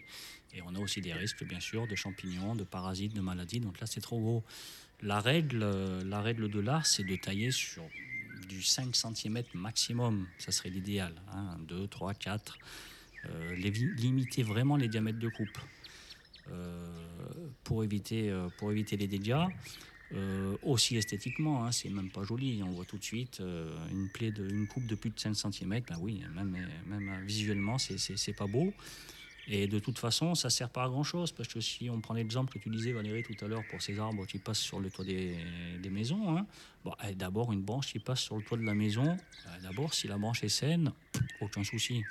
Et 0.53 0.61
on 0.61 0.75
a 0.75 0.79
aussi 0.79 1.01
des 1.01 1.13
risques, 1.13 1.43
bien 1.43 1.59
sûr, 1.59 1.87
de 1.87 1.95
champignons, 1.95 2.55
de 2.55 2.63
parasites, 2.63 3.13
de 3.13 3.21
maladies. 3.21 3.59
Donc 3.59 3.79
là, 3.79 3.87
c'est 3.87 4.01
trop 4.01 4.19
gros. 4.19 4.43
La 5.01 5.19
règle, 5.19 5.61
euh, 5.63 6.03
la 6.03 6.21
règle 6.21 6.49
de 6.49 6.59
l'art, 6.59 6.85
c'est 6.85 7.03
de 7.03 7.15
tailler 7.15 7.51
sur 7.51 7.83
du 8.47 8.61
5 8.63 8.95
cm 8.95 9.43
maximum. 9.53 10.27
Ça 10.37 10.51
serait 10.51 10.69
l'idéal. 10.69 11.13
Hein, 11.33 11.57
2, 11.67 11.87
3, 11.87 12.13
4. 12.13 12.57
Euh, 13.25 13.55
les- 13.55 13.71
limiter 13.71 14.41
vraiment 14.43 14.77
les 14.77 14.87
diamètres 14.87 15.19
de 15.19 15.27
coupe 15.27 15.57
pour, 17.63 17.83
éviter, 17.83 18.29
euh, 18.29 18.49
pour 18.57 18.71
éviter 18.71 18.97
les 18.97 19.07
dégâts. 19.07 19.45
Euh, 20.13 20.55
aussi 20.61 20.95
esthétiquement, 20.95 21.65
hein, 21.65 21.71
c'est 21.73 21.89
même 21.89 22.09
pas 22.09 22.23
joli. 22.23 22.63
On 22.63 22.71
voit 22.71 22.85
tout 22.85 22.97
de 22.97 23.03
suite 23.03 23.41
euh, 23.41 23.75
une 23.91 24.07
plaie 24.07 24.31
de, 24.31 24.47
une 24.49 24.65
coupe 24.65 24.85
de 24.87 24.95
plus 24.95 25.09
de 25.09 25.19
5 25.19 25.33
cm. 25.35 25.81
Ben 25.87 25.97
oui, 25.99 26.23
même, 26.33 26.55
même 26.85 27.09
euh, 27.09 27.19
visuellement, 27.25 27.77
c'est- 27.77 28.33
pas 28.33 28.47
beau. 28.47 28.73
Et 29.49 29.67
de 29.67 29.79
toute 29.79 29.97
façon, 29.99 30.35
ça 30.35 30.49
sert 30.49 30.69
pas 30.69 30.83
à 30.83 30.89
grand 30.89 31.03
chose 31.03 31.31
parce 31.31 31.47
que 31.49 31.59
si 31.61 31.89
on 31.89 31.99
prend 32.01 32.13
l'exemple 32.13 32.53
que 32.53 32.59
tu 32.59 32.69
disais, 32.69 32.91
Valérie, 32.93 33.23
tout 33.23 33.35
à 33.43 33.47
l'heure, 33.47 33.63
pour 33.65 33.81
ces 33.81 33.97
arbres 33.99 34.25
qui 34.25 34.39
passent 34.39 34.59
sur 34.59 34.79
le 34.79 34.89
toit 34.89 35.05
des, 35.05 35.37
des 35.79 35.89
maisons, 35.89 36.37
hein, 36.37 36.45
bon, 36.83 36.93
eh, 37.07 37.13
d'abord 37.15 37.51
une 37.53 37.61
branche 37.61 37.87
qui 37.91 37.99
passe 37.99 38.19
sur 38.21 38.35
le 38.37 38.43
toit 38.43 38.57
de 38.57 38.63
la 38.65 38.73
maison, 38.75 39.15
euh, 39.45 39.59
d'abord, 39.61 39.93
si 39.93 40.07
la 40.07 40.17
branche 40.17 40.43
est 40.43 40.49
saine, 40.49 40.91
aucun 41.41 41.63
souci. 41.63 42.03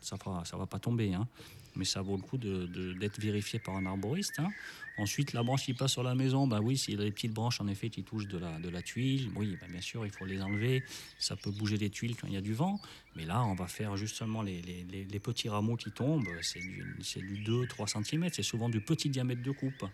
Ça 0.00 0.16
ne 0.16 0.58
va 0.58 0.66
pas 0.66 0.78
tomber. 0.80 1.14
hein. 1.14 1.28
Mais 1.76 1.84
ça 1.84 2.02
vaut 2.02 2.16
le 2.16 2.22
coup 2.22 2.38
d'être 2.38 3.20
vérifié 3.20 3.58
par 3.58 3.76
un 3.76 3.86
arboriste. 3.86 4.38
hein. 4.40 4.50
Ensuite, 4.98 5.32
la 5.32 5.42
branche 5.42 5.64
qui 5.64 5.72
passe 5.72 5.92
sur 5.92 6.02
la 6.02 6.14
maison, 6.14 6.46
bah 6.46 6.60
oui, 6.60 6.76
s'il 6.76 6.98
y 6.98 7.00
a 7.00 7.04
des 7.04 7.10
petites 7.10 7.32
branches 7.32 7.62
en 7.62 7.68
effet 7.68 7.88
qui 7.88 8.02
touchent 8.02 8.28
de 8.28 8.36
la, 8.36 8.82
tuile, 8.82 9.30
oui, 9.36 9.56
bah 9.58 9.66
bien 9.70 9.80
sûr, 9.80 10.04
il 10.04 10.12
faut 10.12 10.26
les 10.26 10.42
enlever. 10.42 10.84
Ça 11.18 11.34
peut 11.34 11.50
bouger 11.50 11.78
les 11.78 11.88
tuiles 11.88 12.14
quand 12.14 12.26
il 12.26 12.34
y 12.34 12.36
a 12.36 12.42
du 12.42 12.52
vent. 12.52 12.78
Mais 13.16 13.24
là, 13.24 13.42
on 13.44 13.54
va 13.54 13.66
faire 13.66 13.96
justement 13.96 14.42
les, 14.42 14.60
les- 14.62 15.20
petits 15.20 15.48
rameaux 15.48 15.76
qui 15.76 15.92
tombent. 15.92 16.28
C'est 16.40 16.60
du, 16.60 16.84
du 17.22 17.50
2-3 17.50 18.04
cm. 18.04 18.28
C'est 18.32 18.42
souvent 18.42 18.68
du 18.68 18.80
petit 18.80 19.08
diamètre 19.08 19.42
de 19.42 19.52
coupe. 19.52 19.84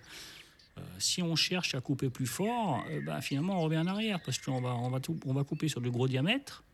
Euh, 0.79 0.83
si 0.99 1.23
on 1.23 1.37
cherche 1.37 1.75
à 1.75 1.81
couper 1.81 2.11
plus 2.11 2.27
fort, 2.27 2.85
euh, 2.91 3.01
bah, 3.01 3.21
finalement, 3.21 3.61
on 3.61 3.63
revient 3.63 3.79
en 3.79 3.87
arrière 3.87 4.21
parce 4.21 4.39
qu'on 4.39 4.61
va, 4.61 4.75
on 4.75 5.33
va, 5.33 5.45
couper 5.45 5.69
sur 5.69 5.81
du 5.81 5.91
gros 5.91 6.09
diamètre. 6.09 6.65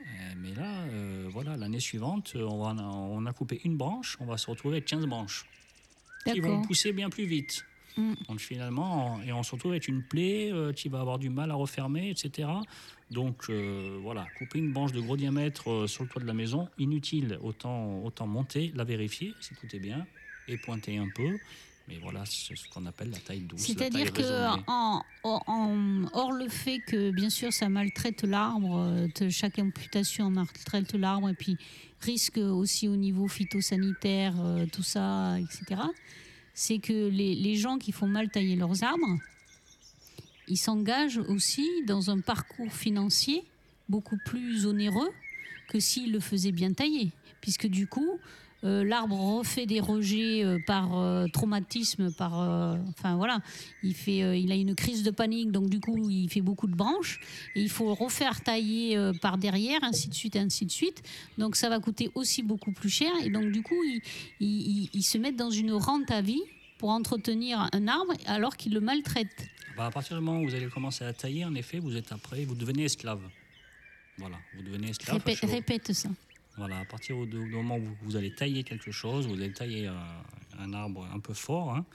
Euh, 0.00 0.04
mais 0.36 0.54
là, 0.54 0.82
euh, 0.92 1.26
voilà, 1.30 1.56
l'année 1.56 1.80
suivante, 1.80 2.32
euh, 2.36 2.42
on, 2.44 2.58
va, 2.62 2.82
on 2.82 3.26
a 3.26 3.32
coupé 3.32 3.60
une 3.64 3.76
branche, 3.76 4.16
on 4.20 4.26
va 4.26 4.36
se 4.38 4.48
retrouver 4.48 4.76
avec 4.76 4.84
15 4.86 5.06
branches 5.06 5.44
qui 6.32 6.40
vont 6.40 6.62
pousser 6.62 6.92
bien 6.92 7.10
plus 7.10 7.24
vite. 7.26 7.64
Mm. 7.96 8.12
Donc 8.28 8.38
finalement, 8.40 9.16
on- 9.16 9.22
et 9.22 9.32
on 9.32 9.42
se 9.42 9.52
retrouve 9.52 9.72
avec 9.72 9.88
une 9.88 10.02
plaie 10.02 10.52
euh, 10.52 10.72
qui 10.72 10.88
va 10.88 11.00
avoir 11.00 11.18
du 11.18 11.30
mal 11.30 11.50
à 11.50 11.54
refermer, 11.54 12.10
etc. 12.10 12.48
Donc 13.10 13.46
euh, 13.50 13.98
voilà, 14.02 14.26
couper 14.38 14.58
une 14.60 14.72
branche 14.72 14.92
de 14.92 15.00
gros 15.00 15.16
diamètre 15.16 15.86
sur 15.88 16.04
le 16.04 16.08
toit 16.08 16.22
de 16.22 16.26
la 16.26 16.34
maison, 16.34 16.68
inutile. 16.78 17.38
Autant, 17.42 18.02
autant 18.04 18.26
monter, 18.26 18.72
la 18.76 18.84
vérifier 18.84 19.34
si 19.40 19.54
tout 19.54 19.66
est 19.74 19.80
bien, 19.80 20.06
et 20.46 20.58
pointer 20.58 20.98
un 20.98 21.08
peu. 21.14 21.38
Mais 21.88 21.98
voilà, 22.02 22.24
c'est 22.26 22.54
ce 22.56 22.68
qu'on 22.68 22.84
appelle 22.86 23.10
la 23.10 23.18
taille 23.18 23.40
douce. 23.40 23.60
C'est-à-dire 23.62 24.12
que, 24.12 24.22
en, 24.66 25.02
en- 25.24 26.04
hors 26.12 26.32
le 26.32 26.48
fait 26.48 26.80
que, 26.80 27.10
bien 27.12 27.30
sûr, 27.30 27.52
ça 27.52 27.68
maltraite 27.70 28.22
l'arbre, 28.24 28.76
euh, 28.78 29.30
chaque 29.30 29.58
amputation 29.58 30.30
maltraite 30.30 30.92
l'arbre, 30.94 31.30
et 31.30 31.34
puis 31.34 31.56
risque 32.00 32.36
aussi 32.38 32.88
au 32.88 32.96
niveau 32.96 33.26
phytosanitaire, 33.26 34.34
euh, 34.38 34.66
tout 34.70 34.82
ça, 34.82 35.38
etc., 35.40 35.80
c'est 36.52 36.78
que 36.78 37.08
les, 37.08 37.34
les 37.34 37.54
gens 37.56 37.78
qui 37.78 37.92
font 37.92 38.08
mal 38.08 38.28
tailler 38.28 38.56
leurs 38.56 38.82
arbres, 38.82 39.18
ils 40.48 40.56
s'engagent 40.58 41.18
aussi 41.18 41.66
dans 41.86 42.10
un 42.10 42.20
parcours 42.20 42.72
financier 42.72 43.44
beaucoup 43.88 44.18
plus 44.26 44.66
onéreux 44.66 45.10
que 45.68 45.78
s'ils 45.80 46.12
le 46.12 46.20
faisaient 46.20 46.52
bien 46.52 46.72
tailler. 46.72 47.12
Puisque 47.40 47.66
du 47.66 47.86
coup, 47.86 48.18
euh, 48.64 48.84
l'arbre 48.84 49.16
refait 49.16 49.66
des 49.66 49.80
rejets 49.80 50.44
euh, 50.44 50.58
par 50.66 50.98
euh, 50.98 51.26
traumatisme, 51.32 52.12
par, 52.12 52.34
enfin 52.88 53.16
voilà, 53.16 53.40
il 53.82 53.94
fait, 53.94 54.40
il 54.40 54.50
a 54.50 54.54
une 54.54 54.74
crise 54.74 55.02
de 55.02 55.10
panique, 55.10 55.52
donc 55.52 55.68
du 55.70 55.80
coup 55.80 56.08
il 56.10 56.28
fait 56.28 56.40
beaucoup 56.40 56.66
de 56.66 56.74
branches 56.74 57.20
et 57.54 57.60
il 57.62 57.70
faut 57.70 57.94
refaire 57.94 58.40
tailler 58.42 58.98
par 59.20 59.38
derrière, 59.38 59.78
ainsi 59.82 60.08
de 60.08 60.14
suite, 60.14 60.36
ainsi 60.36 60.66
de 60.66 60.70
suite. 60.70 61.02
Donc 61.38 61.56
ça 61.56 61.68
va 61.68 61.78
coûter 61.80 62.10
aussi 62.14 62.42
beaucoup 62.42 62.72
plus 62.72 62.90
cher 62.90 63.10
et 63.24 63.30
donc 63.30 63.50
du 63.52 63.62
coup 63.62 63.82
ils, 63.84 64.00
ils- 64.40 64.82
ils- 64.82 64.90
ils 64.94 65.02
se 65.02 65.18
mettent 65.18 65.36
dans 65.36 65.50
une 65.50 65.72
rente 65.72 66.10
à 66.10 66.20
vie 66.20 66.42
pour 66.78 66.90
entretenir 66.90 67.68
un 67.72 67.88
arbre 67.88 68.12
alors 68.26 68.56
qu'il 68.56 68.72
le 68.74 68.80
maltraite. 68.80 69.46
Bah, 69.76 69.86
à 69.86 69.90
partir 69.90 70.16
du 70.18 70.24
moment 70.24 70.40
où 70.40 70.48
vous 70.48 70.54
allez 70.56 70.66
commencer 70.68 71.04
à 71.04 71.12
tailler, 71.12 71.44
en 71.44 71.54
effet, 71.54 71.78
vous 71.78 71.96
êtes 71.96 72.10
après, 72.12 72.44
vous 72.44 72.54
devenez 72.56 72.84
esclave. 72.84 73.20
Voilà, 74.16 74.36
vous 74.56 74.62
devenez 74.62 74.88
esclave. 74.90 75.16
Répète 75.46 75.92
ça. 75.92 76.08
Voilà, 76.58 76.80
à 76.80 76.84
partir 76.84 77.24
du 77.26 77.36
moment 77.38 77.76
où 77.78 77.88
vous 78.02 78.16
allez 78.16 78.34
tailler 78.34 78.64
quelque 78.64 78.90
chose, 78.90 79.26
vous 79.26 79.34
allez 79.34 79.52
tailler 79.52 79.86
un, 79.86 80.22
un 80.58 80.72
arbre 80.74 81.08
un 81.14 81.20
peu 81.20 81.32
fort, 81.32 81.72
hein, 81.74 81.86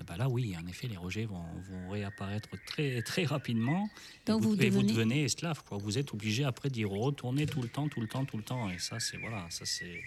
eh 0.00 0.04
ben 0.04 0.16
là 0.16 0.28
oui, 0.28 0.54
en 0.56 0.66
effet, 0.68 0.86
les 0.88 0.96
rejets 0.96 1.24
vont, 1.26 1.42
vont 1.68 1.90
réapparaître 1.90 2.48
très, 2.64 3.02
très 3.02 3.24
rapidement. 3.24 3.88
Et 4.26 4.30
Donc 4.30 4.42
vous 4.42 4.54
et 4.62 4.70
vous 4.70 4.82
devenez- 4.84 5.24
esclave. 5.24 5.62
Quoi. 5.68 5.78
Vous 5.78 5.98
êtes 5.98 6.14
obligé 6.14 6.44
après 6.44 6.70
d'y 6.70 6.84
retourner 6.84 7.46
tout 7.46 7.60
le 7.60 7.68
temps, 7.68 7.88
tout 7.88 8.00
le 8.00 8.06
temps, 8.06 8.24
tout 8.24 8.36
le 8.36 8.42
temps. 8.44 8.70
Et 8.70 8.78
ça, 8.78 9.00
c'est 9.00 9.16
voilà, 9.18 9.46
ça 9.50 9.64
c'est. 9.66 10.00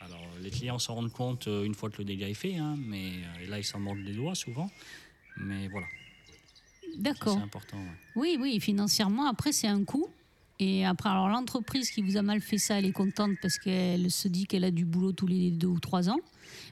Alors 0.00 0.26
les 0.40 0.50
clients 0.50 0.78
s'en 0.78 0.94
rendent 0.96 1.12
compte 1.12 1.46
euh, 1.46 1.64
une 1.64 1.74
fois 1.74 1.90
que 1.90 1.98
le 1.98 2.04
dégât 2.04 2.28
est 2.28 2.34
fait, 2.34 2.56
hein, 2.56 2.76
mais 2.78 3.10
euh, 3.12 3.44
et 3.44 3.46
là 3.46 3.58
ils 3.58 3.64
s'en 3.64 3.78
mordent 3.78 3.98
les 3.98 4.14
doigts 4.14 4.34
souvent. 4.34 4.70
Mais 5.36 5.68
voilà, 5.68 5.86
D'accord. 6.96 7.34
c'est 7.36 7.42
important. 7.44 7.76
ouais. 7.78 7.96
Oui, 8.16 8.36
oui, 8.40 8.60
financièrement, 8.60 9.26
après, 9.26 9.52
c'est 9.52 9.68
un 9.68 9.84
coût. 9.84 10.08
Et 10.62 10.84
après, 10.84 11.08
alors 11.08 11.28
l'entreprise 11.28 11.90
qui 11.90 12.02
vous 12.02 12.16
a 12.18 12.22
mal 12.22 12.40
fait 12.42 12.58
ça, 12.58 12.78
elle 12.78 12.84
est 12.86 12.92
contente 12.92 13.32
parce 13.40 13.58
qu'elle 13.58 14.10
se 14.10 14.28
dit 14.28 14.46
qu'elle 14.46 14.64
a 14.64 14.70
du 14.70 14.84
boulot 14.84 15.12
tous 15.12 15.26
les 15.26 15.50
deux 15.50 15.68
ou 15.68 15.80
trois 15.80 16.10
ans. 16.10 16.20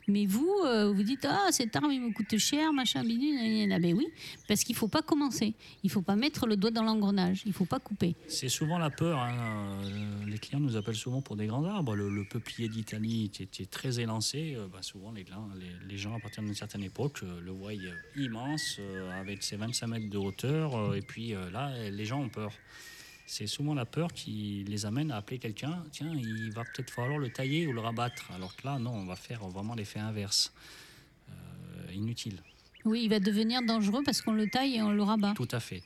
Mais 0.08 0.26
vous, 0.26 0.50
euh, 0.66 0.90
vous 0.92 1.02
dites 1.02 1.26
Ah, 1.28 1.48
cet 1.50 1.74
arbre, 1.76 1.90
il 1.92 2.00
me 2.00 2.12
coûte 2.12 2.36
cher, 2.38 2.72
machin, 2.72 3.02
bidule. 3.04 3.66
gna. 3.66 3.78
Ben 3.78 3.94
oui, 3.94 4.06
parce 4.46 4.64
qu'il 4.64 4.74
faut 4.74 4.88
pas 4.88 5.02
commencer. 5.02 5.54
Il 5.84 5.90
faut 5.90 6.02
pas 6.02 6.16
mettre 6.16 6.46
le 6.46 6.56
doigt 6.56 6.70
dans 6.70 6.82
l'engrenage. 6.82 7.42
Il 7.46 7.52
faut 7.52 7.64
pas 7.66 7.78
couper. 7.78 8.14
C'est 8.26 8.48
souvent 8.48 8.78
la 8.78 8.90
peur. 8.90 9.18
hein. 9.18 9.78
Euh, 9.84 10.26
Les 10.26 10.38
clients 10.38 10.60
nous 10.60 10.76
appellent 10.76 10.94
souvent 10.96 11.20
pour 11.22 11.36
des 11.36 11.46
grands 11.46 11.64
arbres. 11.64 11.94
Le, 11.94 12.10
le 12.10 12.24
peuplier 12.24 12.68
d'Italie 12.68 13.30
qui 13.32 13.42
était 13.42 13.66
très 13.66 14.00
élancé. 14.00 14.56
bah, 14.72 14.78
souvent, 14.82 15.12
les, 15.12 15.24
les, 15.24 15.88
les 15.88 15.96
gens, 15.98 16.14
à 16.16 16.20
partir 16.20 16.42
d'une 16.42 16.54
certaine 16.54 16.82
époque, 16.82 17.20
euh, 17.22 17.40
le 17.42 17.52
voient 17.52 17.72
immense, 18.16 18.80
avec 19.20 19.42
ses 19.42 19.56
25 19.56 19.86
mètres 19.86 20.10
de 20.10 20.18
hauteur. 20.18 20.94
et 20.94 21.02
puis 21.02 21.34
là, 21.52 21.72
les 21.90 22.04
gens 22.04 22.20
ont 22.22 22.28
peur. 22.30 22.52
C'est 23.30 23.46
souvent 23.46 23.74
la 23.74 23.84
peur 23.84 24.10
qui 24.14 24.64
les 24.66 24.86
amène 24.86 25.10
à 25.10 25.18
appeler 25.18 25.38
quelqu'un. 25.38 25.84
Tiens, 25.92 26.10
il 26.14 26.50
va 26.50 26.64
peut-être 26.64 26.90
falloir 26.90 27.18
le 27.18 27.28
tailler 27.28 27.66
ou 27.66 27.74
le 27.74 27.80
rabattre. 27.80 28.30
Alors 28.34 28.56
que 28.56 28.66
là, 28.66 28.78
non, 28.78 28.92
on 28.92 29.04
va 29.04 29.16
faire 29.16 29.46
vraiment 29.48 29.74
l'effet 29.74 29.98
inverse. 29.98 30.50
Euh, 31.28 31.92
inutile. 31.92 32.42
Oui, 32.86 33.02
il 33.04 33.10
va 33.10 33.20
devenir 33.20 33.60
dangereux 33.60 34.02
parce 34.02 34.22
qu'on 34.22 34.32
le 34.32 34.48
taille 34.48 34.76
et 34.76 34.82
on 34.82 34.92
le 34.92 35.02
rabat. 35.02 35.34
Tout 35.34 35.48
à 35.52 35.60
fait. 35.60 35.82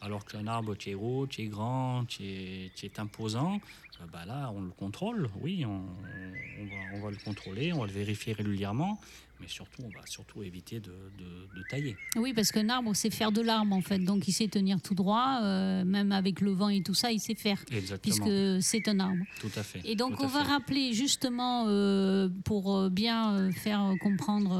Alors 0.00 0.24
qu'un 0.24 0.46
arbre 0.46 0.74
qui 0.74 0.92
est 0.92 0.94
haut, 0.94 1.26
qui 1.26 1.42
est 1.42 1.48
grand, 1.48 2.06
qui 2.08 2.30
est, 2.30 2.74
qui 2.74 2.86
est 2.86 2.98
imposant, 2.98 3.60
euh, 4.00 4.04
bah 4.10 4.24
là, 4.24 4.50
on 4.54 4.62
le 4.62 4.70
contrôle. 4.70 5.28
Oui, 5.42 5.66
on, 5.66 5.82
on 6.60 6.64
va, 6.64 6.76
on 6.94 7.00
va 7.02 7.10
le 7.10 7.18
contrôler, 7.22 7.74
on 7.74 7.80
va 7.80 7.86
le 7.86 7.92
vérifier 7.92 8.32
régulièrement, 8.32 8.98
mais 9.40 9.48
surtout, 9.48 9.82
on 9.84 9.88
va 9.88 10.06
surtout 10.06 10.42
éviter 10.42 10.80
de, 10.80 10.90
de- 11.18 11.58
de 11.58 11.62
tailler. 11.68 11.96
Oui, 12.16 12.32
parce 12.34 12.50
qu'un 12.52 12.68
arbre, 12.68 12.92
c'est 12.94 13.10
faire 13.10 13.32
de 13.32 13.40
l'arbre 13.42 13.74
en 13.74 13.80
fait. 13.82 13.98
Donc 13.98 14.26
il 14.28 14.32
sait 14.32 14.48
tenir 14.48 14.80
tout 14.80 14.94
droit, 14.94 15.40
euh, 15.42 15.84
même 15.84 16.12
avec 16.12 16.40
le 16.40 16.52
vent 16.52 16.68
et 16.68 16.82
tout 16.82 16.94
ça, 16.94 17.12
il 17.12 17.20
sait 17.20 17.34
faire. 17.34 17.62
Exactement. 17.70 18.00
Puisque 18.26 18.62
c'est 18.62 18.88
un 18.88 19.00
arbre. 19.00 19.24
Tout 19.40 19.50
à 19.56 19.62
fait. 19.62 19.80
Et 19.84 19.94
donc 19.94 20.20
on 20.20 20.26
va 20.26 20.44
fait. 20.44 20.50
rappeler 20.52 20.92
justement, 20.92 21.66
euh, 21.68 22.28
pour 22.44 22.76
euh, 22.76 22.88
bien 22.90 23.50
faire 23.52 23.92
comprendre 24.00 24.52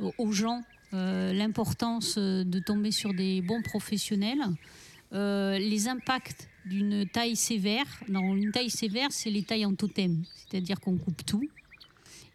euh, 0.00 0.10
aux- 0.18 0.32
gens 0.32 0.62
l'importance 0.94 2.18
de 2.18 2.58
tomber 2.58 2.90
sur 2.90 3.14
des 3.14 3.40
bons 3.40 3.62
professionnels, 3.62 4.42
les 5.12 5.88
impacts 5.88 6.48
d'une 6.66 7.06
taille 7.08 7.36
sévère. 7.36 7.86
Dans 8.08 8.34
une 8.36 8.50
taille 8.52 8.70
sévère, 8.70 9.08
c'est 9.10 9.30
les 9.30 9.42
tailles 9.42 9.64
en 9.66 9.74
totem, 9.74 10.22
c'est-à-dire 10.34 10.80
qu'on 10.80 10.96
coupe 10.96 11.24
tout 11.24 11.48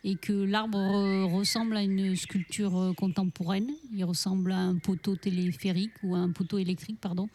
et 0.04 0.16
que 0.16 0.32
l'arbre 0.34 0.78
ressemble 1.26 1.76
à 1.76 1.84
une 1.84 2.16
sculpture 2.16 2.78
euh, 2.78 2.94
contemporaine. 2.94 3.70
Il 3.94 4.04
ressemble 4.06 4.52
à 4.52 4.58
un 4.60 4.78
poteau 4.78 5.16
téléphérique 5.16 5.92
ou 6.04 6.16
à 6.16 6.20
un 6.20 6.32
poteau 6.32 6.58
électrique, 6.60 7.00
pardon. 7.02 7.28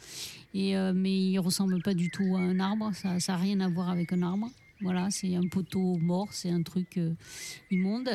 Euh, 0.55 0.93
mais 0.95 1.13
il 1.31 1.39
ressemble 1.39 1.83
pas 1.83 1.95
du 1.95 2.09
tout 2.11 2.37
à 2.37 2.41
un 2.41 2.61
arbre. 2.61 2.91
Ça 2.95 3.17
n'a 3.29 3.37
rien 3.37 3.61
à 3.61 3.69
voir 3.69 3.91
avec 3.91 4.13
un 4.13 4.23
arbre. 4.23 4.49
Voilà, 4.81 5.11
c'est 5.11 5.37
un 5.37 5.47
poteau 5.47 5.97
mort, 5.99 6.27
c'est 6.33 6.51
un 6.51 6.63
truc 6.63 6.99
euh, 6.99 7.15
immonde. 7.71 8.11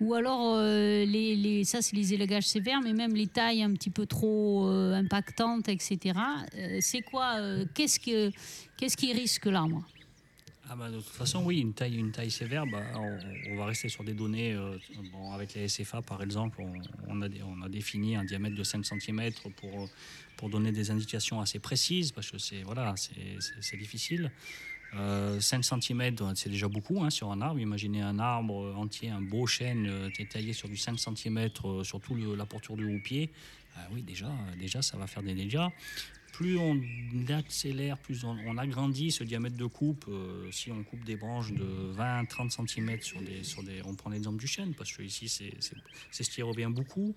Ou 0.00 0.12
alors, 0.12 0.54
euh, 0.56 1.04
les, 1.06 1.34
les- 1.34 1.64
ça, 1.64 1.80
c'est 1.80 1.96
les 1.96 2.12
élagages 2.12 2.46
sévères, 2.46 2.80
mais 2.82 2.92
même 2.92 3.14
les 3.14 3.26
tailles 3.26 3.62
un 3.62 3.72
petit 3.72 3.88
peu 3.88 4.04
trop 4.04 4.66
impactantes, 4.66 5.68
etc. 5.70 6.18
C'est 6.80 7.00
quoi 7.02 7.36
Qu'est-ce 7.74 7.98
que, 7.98 8.30
qu'est-ce 8.76 8.96
qui 8.98 9.12
risque 9.14 9.46
l'arbre? 9.46 9.82
Ah 10.72 10.76
bah, 10.76 10.88
de 10.88 10.98
toute 10.98 11.06
façon, 11.06 11.42
oui, 11.44 11.58
une 11.58 11.72
taille, 11.72 12.30
sévère, 12.30 12.64
bah, 12.64 12.84
on, 13.50 13.56
va 13.56 13.66
rester 13.66 13.88
sur 13.88 14.04
des 14.04 14.14
données. 14.14 14.52
euh, 14.52 14.78
avec 15.34 15.54
les 15.54 15.66
SFA, 15.66 16.00
par 16.00 16.22
exemple, 16.22 16.62
on, 17.08 17.22
a, 17.22 17.68
défini 17.68 18.14
un 18.14 18.22
diamètre 18.22 18.54
de 18.54 18.62
5 18.62 18.86
cm 18.86 19.32
pour, 20.36 20.48
donner 20.48 20.70
des 20.70 20.92
indications 20.92 21.40
assez 21.40 21.58
précises, 21.58 22.12
parce 22.12 22.30
que 22.30 22.38
c'est 22.38 22.62
voilà, 22.62 22.94
difficile. 23.78 24.30
Euh, 24.94 25.40
5 25.40 25.64
cm, 25.64 26.14
c'est 26.36 26.50
déjà 26.50 26.68
beaucoup 26.68 27.02
hein, 27.02 27.10
sur 27.10 27.32
un 27.32 27.40
arbre. 27.40 27.58
Imaginez 27.58 28.02
un 28.02 28.20
arbre 28.20 28.72
entier, 28.76 29.10
un 29.10 29.22
beau 29.22 29.48
chêne 29.48 29.88
euh, 29.88 30.08
taillé 30.30 30.52
sur 30.52 30.68
du 30.68 30.76
5 30.76 31.00
cm, 31.00 31.48
sur 31.82 32.00
toute 32.00 32.38
la 32.38 32.46
porture 32.46 32.76
du 32.76 32.84
houppier. 32.84 33.32
Ah 33.76 33.88
oui, 33.92 34.02
déjà, 34.02 34.30
déjà, 34.56 34.82
ça 34.82 34.96
va 34.96 35.08
faire 35.08 35.24
des 35.24 35.34
dégâts 35.34 35.68
plus 36.40 36.56
on 36.56 36.80
accélère, 37.28 37.98
plus 37.98 38.24
on, 38.24 38.56
agrandit 38.56 39.10
ce 39.10 39.24
diamètre 39.24 39.58
de 39.58 39.66
coupe. 39.66 40.06
euh, 40.08 40.50
si 40.50 40.70
on 40.70 40.82
coupe 40.84 41.04
des 41.04 41.16
branches 41.16 41.52
de 41.52 41.92
20-30 41.94 42.66
cm 42.66 43.02
sur 43.02 43.20
des, 43.20 43.44
sur 43.44 43.62
des, 43.62 43.82
on 43.84 43.94
prend 43.94 44.08
l'exemple 44.08 44.38
du 44.38 44.46
chêne 44.46 44.72
parce 44.72 44.90
que 44.90 45.02
ici 45.02 45.28
c'est 45.28 45.52
ce 46.24 46.30
qui 46.30 46.40
revient 46.40 46.70
beaucoup. 46.70 47.14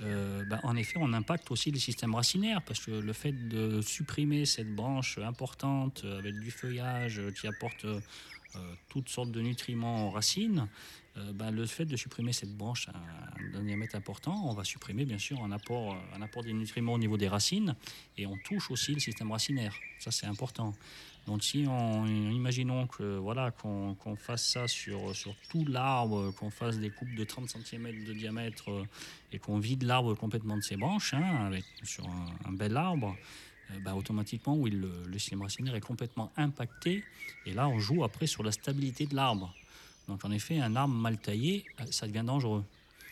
Euh, 0.00 0.42
ben, 0.46 0.58
en 0.62 0.74
effet, 0.74 0.96
on 0.98 1.12
impacte 1.12 1.50
aussi 1.50 1.70
le 1.70 1.78
système 1.78 2.14
racinaire 2.14 2.62
parce 2.62 2.80
que 2.80 2.92
le 2.92 3.12
fait 3.12 3.32
de 3.32 3.82
supprimer 3.82 4.46
cette 4.46 4.74
branche 4.74 5.18
importante 5.18 6.00
euh, 6.06 6.18
avec 6.18 6.40
du 6.40 6.50
feuillage 6.50 7.20
qui 7.38 7.46
apporte 7.46 7.84
toutes 8.88 9.10
sortes 9.10 9.32
de 9.32 9.42
nutriments 9.42 10.08
aux 10.08 10.10
racines, 10.10 10.66
euh, 11.18 11.32
ben, 11.32 11.50
le 11.50 11.64
fait 11.66 11.86
de 11.86 11.96
supprimer 11.96 12.32
cette 12.32 12.54
branche 12.54 12.88
d'un 13.52 13.62
diamètre 13.62 13.96
important, 13.96 14.42
on 14.44 14.52
va 14.52 14.64
supprimer 14.64 15.04
bien 15.04 15.18
sûr 15.18 15.42
un 15.42 15.50
apport, 15.50 15.94
euh, 15.94 16.16
un 16.16 16.22
apport 16.22 16.42
des 16.42 16.52
nutriments 16.52 16.94
au 16.94 16.98
niveau 16.98 17.16
des 17.16 17.28
racines 17.28 17.74
et 18.18 18.26
on 18.26 18.36
touche 18.44 18.70
aussi 18.70 18.92
le 18.92 19.00
système 19.00 19.30
racinaire. 19.30 19.74
Ça, 19.98 20.10
c'est 20.10 20.26
important. 20.26 20.74
Donc, 21.26 21.42
si 21.42 21.64
on, 21.66 22.06
imaginons 22.06 22.86
que 22.86 23.16
voilà 23.16 23.50
qu'on 23.50 23.96
fasse 24.16 24.46
ça 24.46 24.68
sur, 24.68 25.12
tout 25.48 25.64
l'arbre, 25.64 26.32
qu'on 26.32 26.50
fasse 26.50 26.78
des 26.78 26.90
coupes 26.90 27.14
de 27.14 27.24
30 27.24 27.48
cm 27.48 28.04
de 28.04 28.12
diamètre 28.12 28.70
euh, 28.70 28.84
et 29.32 29.38
qu'on 29.38 29.58
vide 29.58 29.84
l'arbre 29.84 30.14
complètement 30.14 30.56
de 30.56 30.62
ses 30.62 30.76
branches, 30.76 31.14
hein, 31.14 31.46
avec, 31.46 31.64
sur 31.82 32.06
un, 32.44 32.52
bel 32.52 32.76
arbre, 32.76 33.16
bah, 33.80 33.96
automatiquement, 33.96 34.54
oui, 34.54 34.70
le 34.70 35.18
système 35.18 35.42
racinaire 35.42 35.74
est 35.74 35.80
complètement 35.80 36.30
impacté. 36.36 37.02
Et 37.46 37.54
là, 37.54 37.68
on 37.68 37.80
joue 37.80 38.04
après 38.04 38.28
sur 38.28 38.44
la 38.44 38.52
stabilité 38.52 39.06
de 39.06 39.16
l'arbre. 39.16 39.52
Donc, 40.08 40.24
en 40.24 40.30
effet, 40.30 40.60
un 40.60 40.76
arbre 40.76 40.94
mal 40.94 41.18
taillé, 41.18 41.64
euh, 41.80 41.84
ça 41.90 42.06
devient 42.06 42.24
dangereux. 42.24 42.64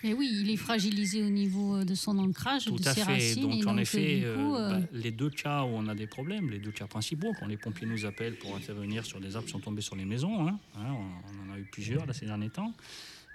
Et 0.03 0.13
oui, 0.13 0.29
il 0.43 0.51
est 0.51 0.57
fragilisé 0.57 1.23
au 1.23 1.31
niveau 1.31 1.77
euh, 1.77 1.85
de 1.85 1.95
son 1.95 2.19
ancrage, 2.19 2.67
Tout 2.67 2.77
de 2.77 2.87
à 2.87 2.93
ses 2.95 3.01
fait. 3.01 3.13
racines. 3.13 3.43
Donc, 3.43 3.55
et 3.55 3.65
en 3.67 3.73
donc, 3.73 3.81
effet, 3.81 4.21
coup, 4.37 4.55
euh, 4.55 4.81
bah, 4.81 4.87
les 4.93 5.11
deux 5.11 5.31
cas 5.31 5.63
où 5.65 5.69
on 5.69 5.89
a 5.89 5.95
des 5.95 6.07
problèmes, 6.07 6.51
les 6.51 6.59
deux 6.59 6.73
cas 6.73 6.87
principaux, 6.87 7.33
quand 7.41 7.47
les 7.47 7.57
pompiers 7.57 7.87
nous 7.87 8.05
appellent 8.05 8.37
pour 8.37 8.55
intervenir 8.55 9.05
sur 9.07 9.19
des 9.19 9.35
arbres 9.35 9.47
qui 9.47 9.53
sont 9.53 9.61
tombés 9.61 9.81
sur 9.83 9.97
les 9.97 10.05
maisons, 10.05 10.47
hein, 10.47 10.59
hein, 10.77 10.93
on, 10.93 11.47
on 11.47 11.51
en 11.51 11.55
a 11.55 11.59
eu 11.59 11.65
plusieurs 11.65 12.05
là, 12.07 12.13
ces 12.13 12.27
derniers 12.27 12.51
temps, 12.51 12.73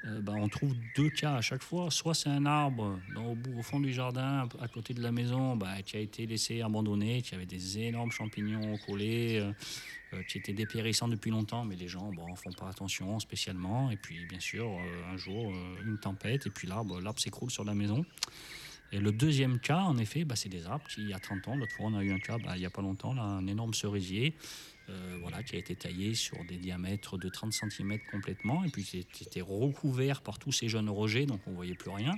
euh, 0.06 0.22
bah, 0.22 0.34
on 0.36 0.48
trouve 0.48 0.74
deux 0.96 1.10
cas 1.10 1.36
à 1.36 1.42
chaque 1.42 1.64
fois. 1.64 1.92
Soit 1.92 2.14
c'est 2.14 2.30
un 2.30 2.46
arbre 2.46 3.00
au, 3.16 3.36
bout, 3.36 3.60
au 3.60 3.64
fond 3.64 3.80
du 3.80 3.94
jardin, 3.94 4.48
à 4.62 4.68
côté 4.68 4.94
de 4.94 5.02
la 5.02 5.12
maison, 5.12 5.56
bah, 5.56 5.82
qui 5.86 5.98
a 5.98 6.00
été 6.00 6.26
laissé 6.26 6.62
abandonné, 6.62 7.22
qui 7.22 7.36
avait 7.36 7.46
des 7.46 7.80
énormes 7.80 8.12
champignons 8.12 8.78
collés. 8.86 9.40
euh, 9.40 9.52
euh, 10.16 10.24
qui 10.24 10.40
était 10.40 10.54
dépérissant 10.54 11.08
depuis 11.08 11.30
longtemps, 11.30 11.66
mais 11.66 11.76
les 11.76 11.88
gens 11.88 12.12
bon, 12.12 12.36
font 12.36 12.52
pas 12.52 12.68
attention 12.68 13.20
spécialement. 13.20 13.92
Et 13.92 13.96
puis, 13.96 14.26
bien 14.26 14.40
sûr, 14.40 14.66
euh, 14.66 15.14
un 15.14 15.18
jour, 15.18 15.54
une 15.86 16.00
tempête, 16.00 16.48
et 16.48 16.50
puis 16.50 16.68
l'arbre 16.68 17.00
s'écroule 17.20 17.52
sur 17.52 17.64
la 17.64 17.76
maison. 17.76 18.04
Et 18.92 19.00
le 19.00 19.12
deuxième 19.12 19.60
cas, 19.60 19.82
en 19.82 19.98
effet, 19.98 20.26
bah, 20.26 20.36
c'est 20.36 20.50
des 20.50 20.66
arbres 20.66 20.88
qui, 20.88 21.02
il 21.02 21.10
y 21.10 21.14
a 21.14 21.20
30 21.20 21.48
ans, 21.48 21.56
l'autre 21.56 21.76
fois, 21.76 21.88
on 21.88 21.96
a 21.96 22.04
eu 22.04 22.12
un 22.12 22.20
cas, 22.20 22.38
bah, 22.38 22.54
il 22.56 22.60
n'y 22.60 22.66
a 22.66 22.72
pas 22.72 22.82
longtemps, 22.82 23.16
un 23.18 23.46
énorme 23.46 23.74
cerisier, 23.74 24.34
euh, 24.90 25.18
voilà, 25.22 25.44
qui 25.44 25.56
a 25.56 25.60
été 25.60 25.76
taillé 25.76 26.16
sur 26.16 26.44
des 26.46 26.58
diamètres 26.58 27.18
de 27.18 27.30
30 27.30 27.54
cm 27.54 28.00
complètement, 28.12 28.64
et 28.64 28.70
puis 28.70 28.84
c'était 28.84 29.42
recouvert 29.42 30.22
par 30.22 30.40
tous 30.40 30.52
ces 30.52 30.70
jeunes 30.70 30.90
rogers, 30.90 31.28
donc 31.28 31.42
on 31.46 31.52
voyait 31.52 31.76
plus 31.76 31.92
rien. 31.92 32.18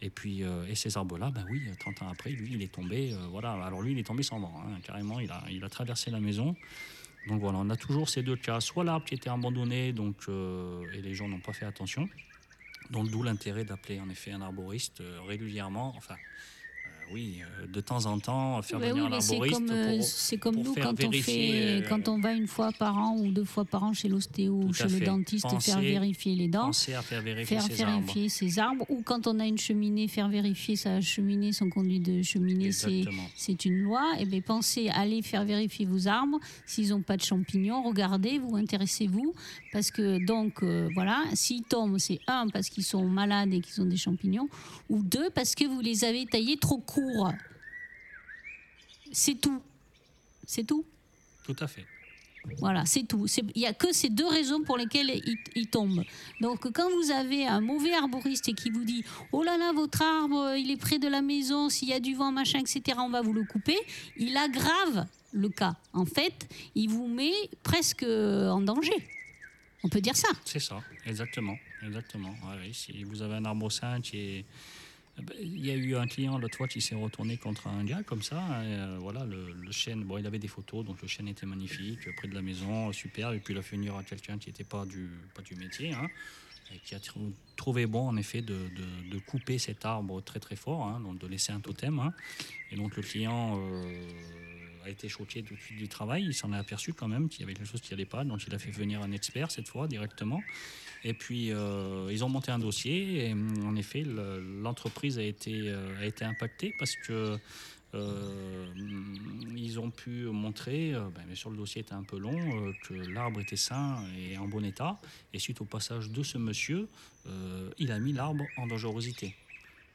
Et 0.00 0.08
puis, 0.08 0.42
euh, 0.42 0.66
et 0.66 0.74
ces 0.74 0.96
arbres-là, 0.96 1.30
bah 1.30 1.44
oui, 1.50 1.60
30 1.78 2.02
ans 2.02 2.08
après, 2.08 2.30
lui, 2.30 2.54
il 2.54 2.62
est 2.62 2.72
tombé, 2.72 3.12
euh, 3.12 3.26
voilà, 3.30 3.52
alors 3.52 3.82
lui, 3.82 3.92
il 3.92 3.98
est 3.98 4.06
tombé 4.06 4.22
sans 4.22 4.40
vent, 4.40 4.54
hein, 4.64 4.78
carrément, 4.82 5.20
il 5.20 5.30
a, 5.30 5.44
il 5.50 5.62
a 5.62 5.68
traversé 5.68 6.10
la 6.10 6.20
maison. 6.20 6.56
Donc 7.26 7.40
voilà, 7.40 7.58
on 7.58 7.68
a 7.68 7.76
toujours 7.76 8.08
ces 8.08 8.22
deux 8.22 8.36
cas. 8.36 8.60
Soit 8.60 8.84
l'arbre 8.84 9.04
qui 9.04 9.14
était 9.14 9.28
abandonné 9.28 9.92
donc, 9.92 10.16
et 10.94 11.02
les 11.02 11.14
gens 11.14 11.28
n'ont 11.28 11.40
pas 11.40 11.52
fait 11.52 11.66
attention. 11.66 12.08
Donc 12.90 13.10
d'où 13.10 13.22
l'intérêt 13.22 13.64
d'appeler 13.64 14.00
en 14.00 14.08
effet 14.08 14.32
un 14.32 14.40
arboriste 14.40 15.00
euh, 15.00 15.20
régulièrement, 15.22 15.94
enfin 15.96 16.16
oui, 17.12 17.40
euh, 17.40 17.66
de 17.66 17.80
temps 17.80 18.06
en 18.06 18.18
temps, 18.18 18.60
faire 18.62 18.78
Ouais, 18.78 18.90
venir 18.90 19.08
oui, 19.10 19.16
c'est 19.20 19.38
comme, 19.38 19.70
euh, 19.70 19.96
pour, 19.96 20.04
c'est 20.04 20.38
comme 20.38 20.54
pour 20.56 20.64
nous 20.64 20.74
faire 20.74 20.84
quand 20.84 21.04
on, 21.04 21.10
vérifier, 21.10 21.52
fait, 21.52 21.84
euh, 21.84 21.88
quand 21.88 22.08
on 22.08 22.20
va 22.20 22.32
une 22.32 22.46
fois 22.46 22.70
par 22.72 22.96
an 22.98 23.16
ou 23.18 23.30
deux 23.30 23.44
fois 23.44 23.64
par 23.64 23.82
an 23.82 23.92
chez 23.92 24.08
l'ostéo 24.08 24.54
ou 24.54 24.72
chez 24.72 24.88
le 24.88 25.00
dentiste 25.00 25.46
faire 25.60 25.80
vérifier 25.80 26.34
les 26.34 26.48
dents. 26.48 26.70
à 26.70 27.02
faire 27.02 27.22
vérifier 27.22 27.58
faire 27.58 27.62
ses 27.62 27.82
arbres. 27.82 28.00
vérifier 28.00 28.28
ses 28.28 28.58
arbres 28.58 28.84
ou 28.88 29.02
quand 29.02 29.26
on 29.26 29.40
a 29.40 29.46
une 29.46 29.58
cheminée, 29.58 30.08
faire 30.08 30.28
vérifier 30.28 30.76
sa 30.76 31.00
cheminée, 31.00 31.52
son 31.52 31.70
conduit 31.70 32.00
de 32.00 32.22
cheminée, 32.22 32.72
c'est 32.72 33.64
une 33.64 33.78
loi. 33.78 34.02
Et 34.18 34.26
bien 34.26 34.40
pensez 34.40 34.88
à 34.88 35.00
aller 35.00 35.22
faire 35.22 35.44
vérifier 35.44 35.86
vos 35.86 36.08
arbres. 36.08 36.38
S'ils 36.66 36.90
n'ont 36.90 37.02
pas 37.02 37.16
de 37.16 37.22
champignons, 37.22 37.82
regardez, 37.82 38.38
vous 38.38 38.56
intéressez-vous. 38.56 39.34
Parce 39.72 39.90
que 39.90 40.24
donc 40.24 40.62
euh, 40.62 40.88
voilà, 40.94 41.24
s'ils 41.34 41.62
tombent, 41.62 41.98
c'est 41.98 42.20
un 42.26 42.48
parce 42.48 42.68
qu'ils 42.68 42.84
sont 42.84 43.04
malades 43.04 43.52
et 43.52 43.60
qu'ils 43.60 43.82
ont 43.82 43.86
des 43.86 43.96
champignons, 43.96 44.48
ou 44.88 45.02
deux 45.02 45.30
parce 45.30 45.54
que 45.54 45.64
vous 45.64 45.80
les 45.80 46.04
avez 46.04 46.26
taillés 46.26 46.56
trop 46.56 46.78
courts. 46.78 46.97
C'est 49.12 49.40
tout. 49.40 49.62
C'est 50.46 50.64
tout? 50.64 50.84
Tout 51.44 51.56
à 51.60 51.66
fait. 51.66 51.84
Voilà, 52.58 52.86
c'est 52.86 53.02
tout. 53.06 53.26
C'est- 53.26 53.42
Il 53.54 53.60
n'y 53.60 53.66
a 53.66 53.74
que 53.74 53.92
ces 53.92 54.08
deux 54.08 54.26
raisons 54.26 54.62
pour 54.62 54.78
lesquelles 54.78 55.10
il, 55.10 55.36
il 55.54 55.68
tombe. 55.68 56.02
Donc, 56.40 56.70
quand 56.72 56.88
vous 56.90 57.10
avez 57.10 57.46
un 57.46 57.60
mauvais 57.60 57.92
arboriste 57.92 58.48
et 58.48 58.54
qui 58.54 58.70
vous 58.70 58.84
dit 58.84 59.04
Oh 59.32 59.42
là 59.42 59.58
là, 59.58 59.72
votre 59.72 60.00
arbre, 60.02 60.54
il 60.56 60.70
est 60.70 60.76
près 60.76 60.98
de 60.98 61.08
la 61.08 61.20
maison, 61.20 61.68
s'il 61.68 61.88
y 61.88 61.92
a 61.92 62.00
du 62.00 62.14
vent, 62.14 62.32
machin, 62.32 62.60
etc., 62.60 62.98
on 63.00 63.10
va 63.10 63.20
vous 63.20 63.32
le 63.34 63.44
couper, 63.44 63.76
il 64.16 64.36
aggrave 64.36 65.06
le 65.32 65.48
cas. 65.50 65.74
En 65.92 66.06
fait, 66.06 66.48
il 66.74 66.88
vous 66.88 67.06
met 67.08 67.34
presque 67.62 68.04
en 68.04 68.60
danger. 68.62 69.06
On 69.84 69.88
peut 69.88 70.00
dire 70.00 70.16
ça. 70.16 70.28
C'est 70.44 70.60
ça, 70.60 70.80
exactement. 71.06 71.56
exactement. 71.84 72.30
Ouais, 72.46 72.70
si 72.72 73.04
vous 73.04 73.20
avez 73.20 73.34
un 73.34 73.44
arbre 73.44 73.70
sain 73.70 74.00
qui 74.00 74.16
est. 74.18 74.44
Ben, 75.22 75.34
Il 75.40 75.64
y 75.64 75.70
a 75.70 75.74
eu 75.74 75.96
un 75.96 76.06
client 76.06 76.38
l'autre 76.38 76.56
fois 76.56 76.68
qui 76.68 76.80
s'est 76.80 76.94
retourné 76.94 77.36
contre 77.36 77.66
un 77.68 77.84
gars 77.84 78.02
comme 78.02 78.22
ça. 78.22 78.38
et, 78.64 78.66
euh, 78.74 78.98
voilà, 79.00 79.24
le, 79.24 79.52
le 79.52 79.72
chêne, 79.72 80.04
bon, 80.04 80.18
il 80.18 80.26
avait 80.26 80.38
des 80.38 80.48
photos, 80.48 80.84
donc 80.84 81.00
le 81.02 81.08
chêne 81.08 81.28
était 81.28 81.46
magnifique, 81.46 82.10
près 82.16 82.28
de 82.28 82.34
la 82.34 82.42
maison, 82.42 82.92
super. 82.92 83.32
Et 83.32 83.40
puis 83.40 83.54
il 83.54 83.58
a 83.58 83.62
fait 83.62 83.76
venir 83.76 83.96
à 83.96 84.02
quelqu'un 84.02 84.38
qui 84.38 84.48
n'était 84.48 84.64
pas 84.64 84.84
du, 84.86 85.08
pas 85.34 85.42
du 85.42 85.54
métier, 85.56 85.92
hein, 85.92 86.08
et 86.74 86.78
qui 86.78 86.94
a 86.94 87.00
trou- 87.00 87.32
trouvé 87.56 87.86
bon, 87.86 88.08
en 88.08 88.16
effet, 88.16 88.42
de, 88.42 88.54
de- 89.10 89.18
couper 89.18 89.58
cet 89.58 89.84
arbre 89.84 90.20
très 90.22 90.38
très 90.40 90.56
fort, 90.56 90.86
hein, 90.86 91.00
donc 91.00 91.18
de 91.18 91.26
laisser 91.26 91.52
un 91.52 91.60
totem. 91.60 91.98
hein. 91.98 92.12
Et 92.70 92.76
donc 92.76 92.96
le 92.96 93.02
client 93.02 93.58
euh, 93.58 93.92
a 94.84 94.90
été 94.90 95.08
choqué 95.08 95.42
tout 95.42 95.54
de 95.54 95.60
suite 95.60 95.78
du 95.78 95.88
travail. 95.88 96.24
Il 96.24 96.34
s'en 96.34 96.52
est 96.52 96.56
aperçu 96.56 96.92
quand 96.92 97.08
même 97.08 97.28
qu'il 97.28 97.40
y 97.40 97.44
avait 97.44 97.54
quelque 97.54 97.68
chose 97.68 97.80
qui 97.80 97.92
n'allait 97.92 98.04
pas, 98.04 98.24
donc 98.24 98.44
il 98.46 98.54
a 98.54 98.58
fait 98.58 98.70
venir 98.70 99.02
un 99.02 99.12
expert 99.12 99.50
cette 99.50 99.68
fois 99.68 99.86
directement. 99.88 100.42
Et 101.04 101.14
puis, 101.14 101.52
euh, 101.52 102.08
ils 102.10 102.24
ont 102.24 102.28
monté 102.28 102.50
un 102.50 102.58
dossier. 102.58 103.28
Et 103.28 103.32
en 103.32 103.76
effet, 103.76 104.02
le- 104.02 104.40
l'entreprise 104.62 105.18
a 105.18 105.22
été, 105.22 105.68
euh, 105.68 106.00
a 106.00 106.06
été 106.06 106.24
impactée 106.24 106.74
parce 106.78 106.96
que 106.96 107.38
euh, 107.94 108.66
ils 109.56 109.78
ont 109.80 109.90
pu 109.90 110.24
montrer, 110.26 110.94
euh, 110.94 111.08
ben, 111.14 111.22
bien 111.26 111.50
le 111.50 111.56
dossier 111.56 111.80
était 111.80 111.94
un 111.94 112.02
peu 112.02 112.18
long, 112.18 112.66
euh, 112.66 112.72
que 112.86 112.94
l'arbre 112.94 113.40
était 113.40 113.56
sain 113.56 114.04
et 114.18 114.36
en 114.36 114.46
bon 114.46 114.64
état. 114.64 115.00
Et 115.32 115.38
suite 115.38 115.60
au 115.60 115.64
passage 115.64 116.10
de 116.10 116.22
ce 116.22 116.36
monsieur, 116.36 116.88
euh, 117.26 117.70
il 117.78 117.90
a 117.92 117.98
mis 117.98 118.12
l'arbre 118.12 118.44
en 118.56 118.66
dangerosité. 118.66 119.34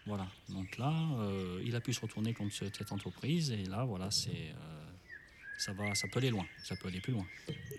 Voilà. 0.05 0.27
Donc 0.49 0.77
là, 0.77 0.93
euh, 1.19 1.61
il 1.65 1.75
a 1.75 1.81
pu 1.81 1.93
se 1.93 2.01
retourner 2.01 2.33
contre 2.33 2.53
ce- 2.53 2.65
cette 2.77 2.91
entreprise. 2.91 3.51
Et 3.51 3.63
là, 3.65 3.85
voilà, 3.85 4.11
c'est. 4.11 4.29
euh, 4.31 4.85
ça, 5.57 5.71
va, 5.73 5.95
ça 5.95 6.07
peut 6.09 6.19
aller 6.19 6.29
loin, 6.31 6.45
ça 6.63 6.75
peut 6.75 6.87
aller 6.89 6.99
plus 6.99 7.13
loin. 7.13 7.25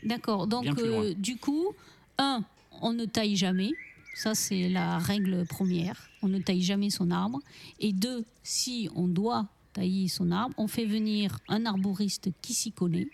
D'accord. 0.04 0.46
Donc, 0.46 0.64
euh, 0.78 1.14
du 1.14 1.36
coup, 1.36 1.74
un, 2.18 2.42
on 2.80 2.92
ne 2.92 3.04
taille 3.04 3.36
jamais. 3.36 3.72
Ça, 4.14 4.34
c'est 4.34 4.68
la 4.68 4.98
règle 4.98 5.44
première. 5.44 6.08
On 6.22 6.28
ne 6.28 6.38
taille 6.38 6.62
jamais 6.62 6.88
son 6.88 7.10
arbre. 7.10 7.40
Et 7.80 7.92
deux, 7.92 8.24
si 8.42 8.88
on 8.94 9.08
doit 9.08 9.48
tailler 9.74 10.08
son 10.08 10.30
arbre, 10.30 10.54
on 10.56 10.66
fait 10.68 10.86
venir 10.86 11.38
un 11.48 11.66
arboriste 11.66 12.30
qui 12.40 12.54
s'y 12.54 12.72
connaît, 12.72 13.08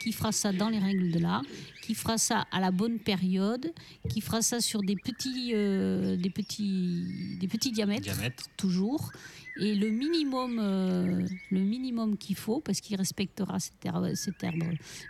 qui 0.00 0.12
fera 0.12 0.32
ça 0.32 0.52
dans 0.52 0.68
les 0.68 0.78
règles 0.78 1.12
de 1.12 1.18
l'art, 1.20 1.42
qui 1.82 1.94
fera 1.94 2.18
ça 2.18 2.46
à 2.50 2.58
la 2.60 2.70
bonne 2.72 2.98
période, 2.98 3.72
qui 4.10 4.20
fera 4.20 4.42
ça 4.42 4.60
sur 4.60 4.80
des 4.82 4.96
petits, 4.96 5.52
euh, 5.54 6.16
des 6.16 6.30
petits, 6.30 7.36
des 7.38 7.46
petits 7.48 7.70
diamètres, 7.70 8.02
Diamètre. 8.02 8.44
toujours. 8.56 9.12
Et 9.58 9.74
le 9.74 9.88
minimum, 9.90 10.58
euh, 10.58 11.26
le 11.50 11.60
minimum 11.60 12.16
qu'il 12.18 12.36
faut, 12.36 12.60
parce 12.60 12.80
qu'il 12.80 12.96
respectera 12.96 13.58
cet 13.60 13.84
herbe, 13.86 14.14
cet 14.14 14.42
herbe 14.42 14.64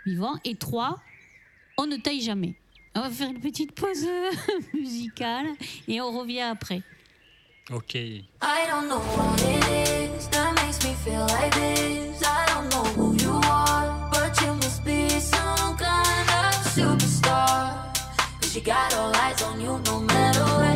vivant. 0.05 0.35
Et 0.45 0.55
trois, 0.55 1.01
on 1.77 1.85
ne 1.87 1.97
taille 1.97 2.21
jamais. 2.21 2.55
On 2.95 3.01
va 3.01 3.09
faire 3.09 3.29
une 3.29 3.39
petite 3.41 3.73
pause 3.73 4.05
musicale 4.73 5.47
et 5.87 5.99
on 6.01 6.17
revient 6.17 6.41
après. 6.41 6.81
Ok. 7.69 7.95
I 7.95 8.23
don't 8.71 8.87
know 8.87 8.99
what 9.17 9.35
it 9.41 10.21
is 10.21 10.27
makes 10.77 10.85
me 10.85 11.11
feel 11.11 11.25
like 11.27 11.53
this. 11.55 12.21
I 12.25 12.45
don't 12.47 12.69
know 12.71 12.83
who 12.95 13.15
you 13.23 13.31
are, 13.31 14.09
but 14.11 14.39
you 14.41 14.53
must 14.55 14.83
be 14.85 15.09
some 15.09 15.77
kind 15.77 16.29
of 16.29 16.55
got 18.61 18.93
all 18.95 19.15
eyes 19.15 19.41
on 19.43 19.61
you 19.61 19.79
no 19.85 19.99
matter 20.01 20.66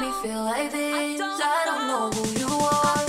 me 0.00 0.10
feel 0.22 0.44
like 0.44 0.72
this. 0.72 1.20
I 1.20 1.62
don't 1.66 1.86
know 1.86 2.10
who 2.10 2.40
you 2.40 2.48
are. 2.48 2.99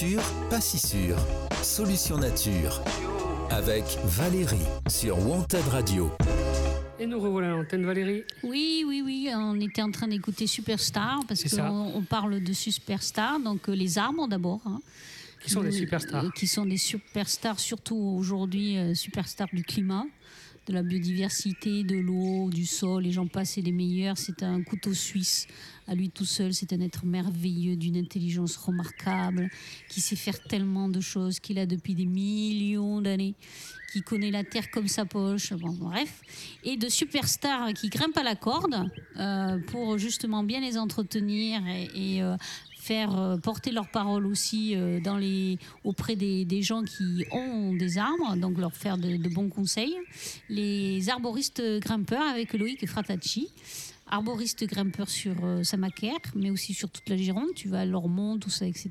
Nature, 0.00 0.22
pas 0.48 0.60
si 0.60 0.78
sûr. 0.78 1.16
Solution 1.62 2.18
nature. 2.18 2.82
Avec 3.50 3.82
Valérie 4.04 4.56
sur 4.88 5.18
Wanted 5.26 5.66
Radio. 5.72 6.12
Et 7.00 7.06
nous 7.06 7.18
revoilà 7.18 7.48
à 7.48 7.50
l'antenne, 7.56 7.84
Valérie. 7.84 8.22
Oui, 8.44 8.84
oui, 8.86 9.02
oui, 9.04 9.28
on 9.34 9.58
était 9.60 9.82
en 9.82 9.90
train 9.90 10.06
d'écouter 10.06 10.46
Superstar 10.46 11.20
parce 11.26 11.42
qu'on 11.44 11.92
on 11.94 12.02
parle 12.02 12.40
de 12.40 12.52
Superstar, 12.52 13.40
donc 13.40 13.68
euh, 13.68 13.72
les 13.74 13.98
arbres 13.98 14.28
d'abord. 14.28 14.60
hein. 14.66 14.80
Qui 15.42 15.50
sont 15.50 15.62
des 15.62 15.68
Euh, 15.68 15.72
superstars. 15.80 16.24
euh, 16.26 16.30
Qui 16.34 16.46
sont 16.46 16.66
des 16.66 16.76
superstars, 16.78 17.58
surtout 17.58 17.96
aujourd'hui, 17.96 18.76
superstars 18.94 19.48
du 19.52 19.64
climat, 19.64 20.04
de 20.68 20.74
la 20.74 20.82
biodiversité, 20.82 21.82
de 21.82 21.96
l'eau, 21.96 22.50
du 22.50 22.66
sol, 22.66 23.06
et 23.06 23.10
j'en 23.10 23.26
passe, 23.26 23.56
et 23.58 23.62
les 23.62 23.72
meilleurs. 23.72 24.18
C'est 24.18 24.42
un 24.42 24.62
couteau 24.62 24.92
suisse 24.92 25.46
à 25.86 25.94
lui 25.94 26.10
tout 26.10 26.26
seul. 26.26 26.52
C'est 26.52 26.72
un 26.72 26.80
être 26.80 27.06
merveilleux, 27.06 27.76
d'une 27.76 27.96
intelligence 27.96 28.56
remarquable, 28.56 29.48
qui 29.88 30.00
sait 30.00 30.16
faire 30.16 30.42
tellement 30.42 30.88
de 30.88 31.00
choses, 31.00 31.40
qu'il 31.40 31.58
a 31.58 31.66
depuis 31.66 31.94
des 31.94 32.06
millions 32.06 33.00
d'années 33.00 33.34
qui 33.92 34.02
connaît 34.02 34.30
la 34.30 34.44
terre 34.44 34.70
comme 34.70 34.86
sa 34.86 35.06
poche, 35.06 35.54
bref, 35.54 36.20
et 36.62 36.76
de 36.76 36.90
superstars 36.90 37.72
qui 37.72 37.88
grimpent 37.88 38.18
à 38.18 38.22
la 38.22 38.36
corde 38.36 38.90
euh, 39.16 39.58
pour 39.68 39.96
justement 39.96 40.42
bien 40.42 40.60
les 40.60 40.76
entretenir 40.76 41.66
et, 41.66 42.16
et, 42.16 42.22
euh, 42.22 42.36
euh, 42.90 43.36
porter 43.36 43.70
leurs 43.70 43.88
paroles 43.88 44.26
aussi 44.26 44.74
euh, 44.74 45.00
auprès 45.84 46.16
des, 46.16 46.62
gens 46.62 46.82
qui 46.82 47.24
ont 47.32 47.74
des 47.74 47.98
arbres, 47.98 48.36
donc 48.36 48.58
leur 48.58 48.74
faire 48.74 48.98
de, 48.98 49.16
bons 49.28 49.48
conseils. 49.48 49.96
Les 50.48 51.08
arboristes 51.08 51.62
grimpeurs 51.80 52.22
avec 52.22 52.52
Loïc 52.52 52.86
Fratacci. 52.86 53.48
Arboriste 54.10 54.64
grimpeur 54.64 55.10
sur 55.10 55.34
euh, 55.44 55.62
Samaker, 55.62 56.18
mais 56.34 56.50
aussi 56.50 56.72
sur 56.72 56.88
toute 56.88 57.06
la 57.10 57.16
Gironde. 57.18 57.52
Tu 57.54 57.68
vas 57.68 57.80
à 57.80 57.84
Lormont, 57.84 58.38
tout 58.38 58.48
ça, 58.48 58.66
etc. 58.66 58.90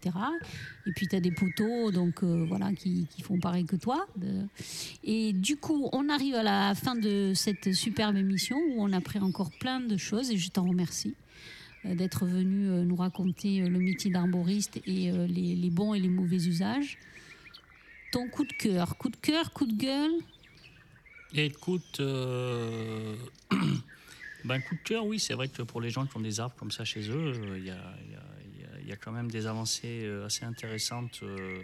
Et 0.85 0.91
puis 0.91 1.07
tu 1.07 1.15
as 1.15 1.19
des 1.19 1.31
poteaux 1.31 1.89
donc, 1.91 2.23
voilà, 2.23 2.71
qui, 2.73 3.07
qui 3.09 3.23
font 3.23 3.39
pareil 3.39 3.65
que 3.65 3.75
toi. 3.75 4.05
Et 5.03 5.33
du 5.33 5.57
coup, 5.57 5.89
on 5.91 6.07
arrive 6.09 6.35
à 6.35 6.43
la 6.43 6.75
fin 6.75 6.95
de 6.95 7.33
cette 7.33 7.73
superbe 7.73 8.15
émission 8.15 8.57
où 8.57 8.83
on 8.83 8.93
a 8.93 8.97
appris 8.97 9.17
encore 9.17 9.49
plein 9.59 9.79
de 9.79 9.97
choses 9.97 10.29
et 10.29 10.37
je 10.37 10.49
t'en 10.49 10.67
remercie 10.67 11.15
d'être 11.95 12.25
venu 12.25 12.67
euh, 12.69 12.83
nous 12.83 12.95
raconter 12.95 13.61
euh, 13.61 13.69
le 13.69 13.79
métier 13.79 14.09
d'arboriste 14.11 14.77
et 14.85 15.11
euh, 15.11 15.27
les, 15.27 15.69
bons 15.69 15.93
et 15.93 15.99
les 15.99 16.09
mauvais 16.09 16.35
usages. 16.47 16.97
Ton 18.11 18.27
coup 18.27 18.43
de 18.45 18.53
cœur, 18.53 18.97
coup 18.97 19.09
de 19.09 19.17
cœur, 19.17 19.51
coup 19.53 19.65
de 19.65 19.73
gueule? 19.73 20.11
Écoute, 21.33 21.99
euh, 21.99 23.15
ben, 24.45 24.59
coup 24.61 24.75
de 24.75 24.79
cœur, 24.83 25.05
oui, 25.05 25.19
c'est 25.19 25.33
vrai 25.33 25.49
que 25.49 25.61
pour 25.61 25.81
les 25.81 25.89
gens 25.89 26.05
qui 26.05 26.15
ont 26.17 26.21
des 26.21 26.39
arbres 26.39 26.55
comme 26.57 26.71
ça 26.71 26.85
chez 26.85 27.09
eux, 27.09 27.33
euh, 27.35 27.57
il 27.59 27.65
y, 27.65 27.69
a, 27.71 27.73
y 27.75 28.15
a- 28.15 28.81
y 28.87 28.91
a- 28.91 28.95
quand 28.95 29.11
même 29.11 29.29
des 29.29 29.45
avancées 29.45 30.03
euh, 30.05 30.25
assez 30.25 30.45
intéressantes 30.45 31.19
euh, 31.23 31.59
euh, 31.59 31.63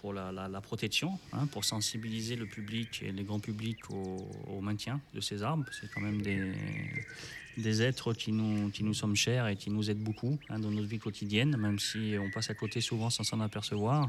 pour 0.00 0.12
la, 0.12 0.60
protection, 0.60 1.18
hein, 1.32 1.46
pour 1.46 1.64
sensibiliser 1.64 2.36
le 2.36 2.46
public 2.46 3.02
et 3.02 3.12
les 3.12 3.24
grands 3.24 3.40
publics 3.40 3.90
au, 3.90 4.60
maintien 4.60 5.00
de 5.14 5.20
ces 5.20 5.42
arbres. 5.42 5.64
C'est 5.72 5.90
quand 5.92 6.00
même 6.00 6.22
des, 6.22 7.82
êtres 7.82 8.12
qui 8.12 8.32
nous, 8.32 8.70
qui 8.70 8.84
nous 8.84 8.94
sommes 8.94 9.16
chers 9.16 9.48
et 9.48 9.56
qui 9.56 9.70
nous 9.70 9.90
aident 9.90 10.02
beaucoup 10.02 10.38
hein, 10.48 10.58
dans 10.58 10.70
notre 10.70 10.88
vie 10.88 10.98
quotidienne, 10.98 11.56
même 11.56 11.78
si 11.78 12.14
on 12.18 12.30
passe 12.30 12.50
à 12.50 12.54
côté 12.54 12.80
souvent 12.80 13.10
sans 13.10 13.24
s'en 13.24 13.40
apercevoir. 13.40 14.08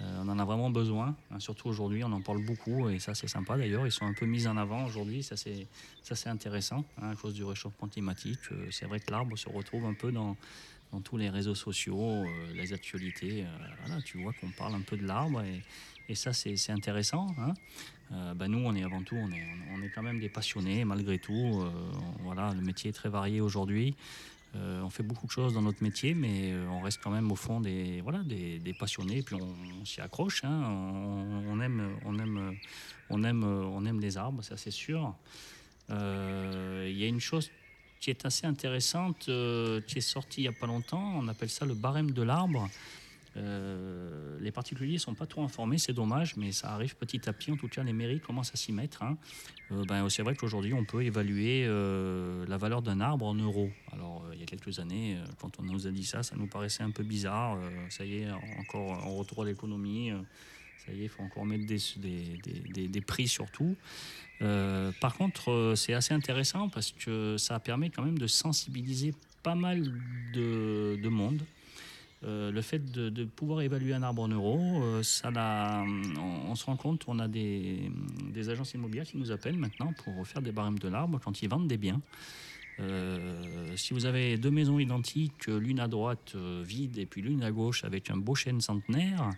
Euh, 0.00 0.22
on 0.22 0.28
en 0.28 0.38
a 0.38 0.44
vraiment 0.44 0.70
besoin, 0.70 1.16
hein, 1.32 1.40
surtout 1.40 1.68
aujourd'hui, 1.68 2.04
on 2.04 2.12
en 2.12 2.20
parle 2.20 2.44
beaucoup 2.44 2.88
et 2.88 3.00
ça 3.00 3.14
c'est 3.14 3.26
sympa 3.26 3.56
d'ailleurs. 3.56 3.84
Ils 3.84 3.90
sont 3.90 4.06
un 4.06 4.12
peu 4.12 4.26
mis 4.26 4.46
en 4.46 4.56
avant 4.56 4.84
aujourd'hui, 4.84 5.24
ça 5.24 5.36
c'est 5.36 5.66
ça 6.04 6.14
c'est 6.14 6.28
intéressant 6.28 6.84
à 7.02 7.16
cause 7.16 7.34
du 7.34 7.42
réchauffement 7.42 7.88
climatique. 7.88 8.38
Euh, 8.52 8.68
c'est 8.70 8.86
vrai 8.86 9.00
que 9.00 9.10
l'arbre 9.10 9.36
se 9.36 9.48
retrouve 9.48 9.86
un 9.86 9.94
peu 9.94 10.12
dans, 10.12 10.36
dans 10.92 11.00
tous 11.00 11.16
les 11.16 11.30
réseaux 11.30 11.54
sociaux, 11.54 12.00
euh, 12.00 12.52
les 12.54 12.72
actualités. 12.72 13.44
euh, 13.44 13.46
voilà, 13.84 14.02
tu 14.02 14.18
vois 14.18 14.32
qu'on 14.32 14.50
parle 14.50 14.74
un 14.74 14.80
peu 14.80 14.96
de 14.96 15.06
l'arbre 15.06 15.42
et, 15.42 16.14
ça 16.14 16.32
c'est 16.32 16.70
intéressant. 16.70 17.26
hein. 17.38 17.52
Euh, 18.12 18.32
ben, 18.32 18.48
nous 18.48 18.60
on 18.64 18.74
est 18.74 18.82
avant 18.82 19.02
tout, 19.02 19.16
on 19.16 19.30
est, 19.30 19.46
on 19.74 19.82
est 19.82 19.90
quand 19.90 20.02
même 20.02 20.18
des 20.18 20.30
passionnés 20.30 20.86
malgré 20.86 21.18
tout. 21.18 21.62
Voilà, 22.20 22.54
le 22.54 22.62
métier 22.62 22.88
est 22.88 22.94
très 22.94 23.10
varié 23.10 23.42
aujourd'hui. 23.42 23.94
On 24.54 24.88
fait 24.88 25.02
beaucoup 25.02 25.26
de 25.26 25.30
choses 25.30 25.52
dans 25.52 25.60
notre 25.60 25.82
métier, 25.82 26.14
mais 26.14 26.54
on 26.70 26.80
reste 26.80 27.00
quand 27.02 27.10
même 27.10 27.30
au 27.30 27.36
fond 27.36 27.60
des, 27.60 28.00
voilà, 28.00 28.20
des, 28.22 28.74
passionnés. 28.78 29.20
Puis 29.22 29.36
on, 29.36 29.84
s'y 29.84 30.00
accroche. 30.00 30.42
hein. 30.44 30.62
On, 30.66 31.44
on 31.50 31.60
aime, 31.60 31.98
on, 32.06 32.18
aime, 32.18 32.56
on, 33.10 33.22
aime, 33.22 33.44
on 33.44 33.84
aime 33.84 34.00
les 34.00 34.16
arbres, 34.16 34.42
ça 34.42 34.56
c'est 34.56 34.70
sûr. 34.70 35.14
Il 35.90 35.94
y 36.96 37.04
a 37.04 37.06
une 37.06 37.20
chose 37.20 37.50
qui 38.00 38.10
est 38.10 38.24
assez 38.24 38.46
intéressante, 38.46 39.26
euh, 39.28 39.80
qui 39.80 39.98
est 39.98 40.02
sortie 40.02 40.40
il 40.40 40.44
n'y 40.44 40.48
a 40.48 40.52
pas 40.52 40.66
longtemps. 40.66 41.14
On 41.16 41.28
appelle 41.28 41.50
ça 41.50 41.64
le 41.66 41.74
barème 41.74 42.10
de 42.12 42.22
l'arbre. 42.22 42.68
Euh, 43.36 44.36
les 44.40 44.50
particuliers 44.50 44.94
ne 44.94 44.98
sont 44.98 45.14
pas 45.14 45.26
trop 45.26 45.42
informés, 45.44 45.78
c'est 45.78 45.92
dommage, 45.92 46.36
mais 46.36 46.50
ça 46.50 46.72
arrive 46.72 46.96
petit 46.96 47.28
à 47.28 47.32
petit. 47.32 47.52
En 47.52 47.56
tout 47.56 47.68
cas, 47.68 47.82
les 47.84 47.92
mairies 47.92 48.20
commencent 48.20 48.52
à 48.52 48.56
s'y 48.56 48.72
mettre. 48.72 49.02
hein. 49.02 49.16
Euh, 49.70 49.84
ben, 49.86 50.08
c'est 50.08 50.22
vrai 50.22 50.34
qu'aujourd'hui, 50.34 50.72
on 50.74 50.84
peut 50.84 51.04
évaluer 51.04 51.64
euh, 51.66 52.44
la 52.48 52.56
valeur 52.56 52.82
d'un 52.82 53.00
arbre 53.00 53.26
en 53.26 53.34
euros. 53.34 53.70
Alors, 53.92 54.24
il 54.32 54.40
y 54.40 54.42
a 54.42 54.46
quelques 54.46 54.78
années, 54.80 55.18
quand 55.40 55.60
on 55.60 55.62
nous 55.62 55.86
a 55.86 55.90
dit 55.90 56.04
ça, 56.04 56.22
ça 56.22 56.34
nous 56.36 56.46
paraissait 56.48 56.82
un 56.82 56.90
peu 56.90 57.04
bizarre. 57.04 57.58
Ça 57.90 58.04
y 58.04 58.22
est, 58.22 58.30
encore 58.58 58.90
en 58.92 59.14
retour 59.14 59.42
à 59.42 59.46
l'économie. 59.46 60.10
ça 60.84 60.92
y 60.92 61.00
est, 61.00 61.04
il 61.04 61.08
faut 61.08 61.22
encore 61.22 61.44
mettre 61.44 61.66
des, 61.66 61.78
des- 61.98 62.40
des- 62.72 62.88
des 62.88 63.00
prix 63.00 63.28
sur 63.28 63.50
tout. 63.50 63.76
Euh, 64.42 64.92
par 65.00 65.16
contre, 65.16 65.50
euh, 65.50 65.74
c'est 65.74 65.94
assez 65.94 66.14
intéressant 66.14 66.68
parce 66.68 66.92
que 66.92 67.36
ça 67.38 67.58
permet 67.58 67.90
quand 67.90 68.02
même 68.02 68.18
de 68.18 68.26
sensibiliser 68.26 69.14
pas 69.42 69.54
mal 69.54 69.92
de, 70.32 70.98
de 71.02 71.08
monde. 71.08 71.42
Euh, 72.24 72.50
le 72.50 72.62
fait 72.62 72.90
de, 72.90 73.24
pouvoir 73.24 73.60
évaluer 73.60 73.94
un 73.94 74.02
arbre 74.02 74.22
en 74.22 74.28
euros, 74.28 74.58
on, 74.58 75.02
se 75.02 76.64
rend 76.64 76.76
compte, 76.76 77.04
on 77.06 77.20
a 77.20 77.28
des, 77.28 77.92
des 78.32 78.48
agences 78.48 78.74
immobilières 78.74 79.06
qui 79.06 79.18
nous 79.18 79.30
appellent 79.30 79.58
maintenant 79.58 79.92
pour 80.04 80.26
faire 80.26 80.42
des 80.42 80.50
barèmes 80.50 80.80
de 80.80 80.88
l'arbre 80.88 81.20
quand 81.22 81.42
ils 81.42 81.48
vendent 81.48 81.68
des 81.68 81.76
biens. 81.76 82.00
Si 83.76 83.92
vous 83.92 84.06
avez 84.06 84.36
deux 84.36 84.50
maisons 84.50 84.80
identiques, 84.80 85.46
l'une 85.46 85.78
à 85.78 85.86
droite 85.86 86.34
vide 86.36 86.98
et 86.98 87.06
puis 87.06 87.22
l'une 87.22 87.44
à 87.44 87.52
gauche 87.52 87.84
avec 87.84 88.10
un 88.10 88.16
beau 88.16 88.34
chêne 88.34 88.60
centenaire, 88.60 89.30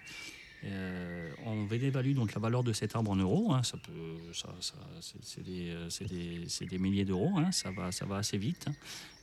euh, 0.65 1.31
on 1.47 1.67
évalue 1.69 2.15
donc 2.15 2.35
la 2.35 2.41
valeur 2.41 2.63
de 2.63 2.73
cet 2.73 2.95
arbre 2.95 3.11
en 3.11 3.17
euros. 3.17 3.53
hein, 3.53 3.63
ça 3.63 3.79
peut, 3.79 4.33
ça, 4.35 4.55
ça- 4.61 4.75
c'est, 5.01 5.43
des, 5.43 5.71
euh, 5.71 5.89
des- 6.09 6.67
des 6.67 6.79
milliers 6.79 7.05
d'euros. 7.05 7.33
hein, 7.39 7.51
ça 7.53 7.71
va, 7.71 7.91
ça 7.93 8.05
va 8.05 8.17
assez 8.17 8.37
vite. 8.39 8.67
hein. 8.69 8.73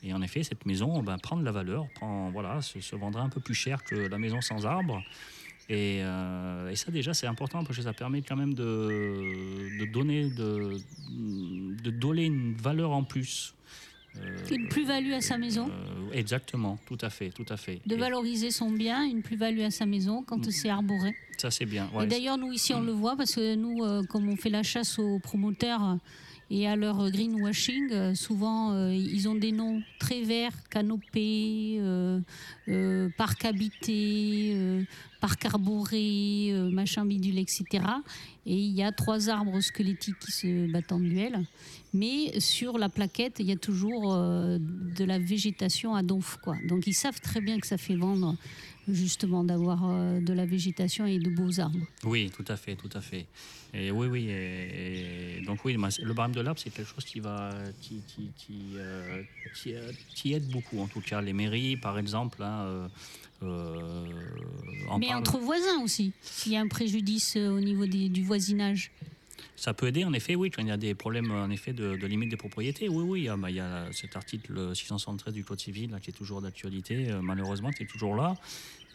Et 0.04 0.14
en 0.14 0.22
effet, 0.22 0.44
cette 0.44 0.66
maison 0.66 1.02
ben, 1.04 1.18
prend 1.18 1.38
de 1.38 1.44
la 1.46 1.52
valeur, 1.52 1.88
prend, 1.96 2.30
voilà, 2.32 2.62
se, 2.62 2.80
vendra 2.96 3.22
un 3.22 3.30
peu 3.30 3.40
plus 3.40 3.54
cher 3.56 3.84
que 3.84 3.96
la 3.96 4.18
maison 4.18 4.42
sans 4.42 4.66
arbre. 4.66 5.04
Et, 5.70 6.02
euh, 6.02 6.74
ça 6.76 6.92
déjà 6.92 7.14
c'est 7.14 7.28
important 7.28 7.64
parce 7.66 7.76
que 7.76 7.84
ça 7.84 7.92
permet 7.94 8.22
quand 8.22 8.38
même 8.38 8.54
de, 8.54 9.68
de 9.80 9.86
donner 9.86 10.30
de, 10.30 10.78
de 11.10 11.90
donner 11.92 12.26
une 12.26 12.56
valeur 12.56 12.92
en 12.92 13.04
plus. 13.04 13.54
Euh, 14.24 14.56
Une 14.56 14.68
plus-value 14.70 15.12
à 15.14 15.22
sa 15.22 15.38
maison 15.38 15.70
euh, 15.70 16.12
exactement, 16.14 16.78
tout 16.88 16.98
à 17.02 17.10
fait, 17.10 17.30
tout 17.30 17.46
à 17.50 17.58
fait. 17.58 17.80
de 17.86 17.96
valoriser 17.96 18.52
son 18.52 18.72
bien, 18.72 19.04
une 19.04 19.22
plus-value 19.22 19.62
à 19.62 19.72
sa 19.72 19.86
maison 19.86 20.24
quand 20.26 20.46
Mm. 20.48 20.52
c'est 20.52 20.70
arboré. 20.70 21.16
ça 21.38 21.52
c'est 21.52 21.66
bien. 21.66 21.90
et 22.02 22.08
d'ailleurs, 22.08 22.38
nous 22.38 22.52
ici, 22.52 22.74
on 22.74 22.82
le 22.82 22.92
voit 22.94 23.16
parce 23.16 23.36
que 23.36 23.56
nous, 23.56 23.84
euh, 23.84 24.04
comme 24.04 24.28
on 24.30 24.36
fait 24.38 24.50
la 24.50 24.64
chasse 24.64 24.98
aux 25.00 25.20
promoteurs 25.20 25.98
et 26.50 26.66
à 26.66 26.78
leur 26.78 27.12
greenwashing, 27.12 27.92
euh, 27.92 28.16
souvent 28.16 28.72
euh, 28.72 28.94
ils 28.94 29.28
ont 29.28 29.36
des 29.36 29.52
noms 29.52 29.82
très 30.00 30.22
verts, 30.22 30.54
canopée, 30.70 31.82
parc 33.18 33.44
habité, 33.46 34.56
parc 35.20 35.46
arboré, 35.46 36.54
machin 36.72 37.06
bidule, 37.06 37.38
etc. 37.40 37.66
Et 38.50 38.56
il 38.56 38.74
y 38.74 38.82
a 38.82 38.94
trois 38.94 39.30
arbres 39.30 39.60
squelettiques 39.60 40.20
qui 40.20 40.32
se 40.32 40.72
battent 40.72 40.94
en 40.94 41.00
duel. 41.00 41.44
Mais 41.94 42.40
sur 42.40 42.78
la 42.78 42.88
plaquette, 42.88 43.40
il 43.40 43.48
y 43.48 43.52
a 43.52 43.58
toujours 43.58 44.14
euh, 44.14 44.58
de 44.60 45.04
la 45.04 45.20
végétation 45.20 45.96
à 45.96 46.02
donf. 46.02 46.38
Quoi. 46.42 46.56
Donc 46.66 46.88
ils 46.88 46.94
savent 46.94 47.20
très 47.20 47.42
bien 47.42 47.60
que 47.60 47.68
ça 47.68 47.78
fait 47.78 47.98
vendre 47.98 48.38
justement 48.88 49.44
d'avoir 49.44 49.82
euh, 49.84 50.22
de 50.22 50.32
la 50.32 50.46
végétation 50.46 51.06
et 51.06 51.20
de 51.20 51.30
beaux 51.30 51.60
arbres. 51.60 51.86
Oui, 52.06 52.32
tout 52.34 52.46
à 52.48 52.56
fait, 52.56 52.76
tout 52.76 52.90
à 52.94 53.02
fait. 53.02 53.26
Et 53.74 53.92
oui, 53.92 54.08
oui. 54.08 55.44
Donc 55.46 55.66
oui, 55.66 55.74
le 55.74 56.14
barème 56.14 56.34
de 56.34 56.40
l'arbre, 56.40 56.60
c'est 56.60 56.70
quelque 56.70 56.88
chose 56.88 57.04
qui 57.04 57.20
va, 57.20 57.54
qui, 57.82 58.02
qui, 58.08 58.30
qui, 58.38 58.78
euh, 58.78 59.24
aide 60.26 60.48
beaucoup. 60.50 60.80
En 60.80 60.88
tout 60.88 61.02
cas, 61.02 61.20
les 61.20 61.34
mairies, 61.34 61.76
par 61.76 62.00
exemple, 62.00 62.42
hein, 62.42 62.90
en 63.42 65.00
Mais 65.00 65.14
entre 65.14 65.38
voisins 65.40 65.82
aussi, 65.84 66.14
s'il 66.22 66.54
y 66.54 66.58
a 66.58 66.62
un 66.62 66.68
préjudice 66.68 67.36
euh, 67.38 67.50
au 67.50 67.60
niveau 67.60 67.86
des- 67.86 68.10
du 68.10 68.24
voisinage. 68.24 68.92
Ça 69.56 69.74
peut 69.74 69.88
aider, 69.88 70.04
en 70.06 70.14
effet, 70.14 70.36
oui, 70.36 70.52
quand 70.52 70.62
il 70.62 70.68
y 70.68 70.72
a 70.72 70.78
des 70.78 70.94
problèmes 70.94 71.32
en 71.32 71.50
effet 71.50 71.74
de, 71.74 71.96
de 71.96 72.08
limite 72.08 72.30
des 72.30 72.38
propriétés. 72.38 72.90
Oui, 72.90 73.04
oui, 73.28 73.30
bah, 73.40 73.50
il 73.50 73.56
y 73.56 73.60
a 73.60 73.88
cet 73.92 74.16
article 74.16 74.76
673 74.76 75.34
du 75.34 75.44
Code 75.44 75.60
civil 75.60 75.90
là, 75.92 76.00
qui 76.00 76.12
est 76.12 76.14
toujours 76.14 76.42
d'actualité, 76.42 77.10
euh, 77.10 77.22
malheureusement, 77.24 77.72
qui 77.72 77.84
est 77.84 77.88
toujours 77.88 78.16
là. 78.16 78.36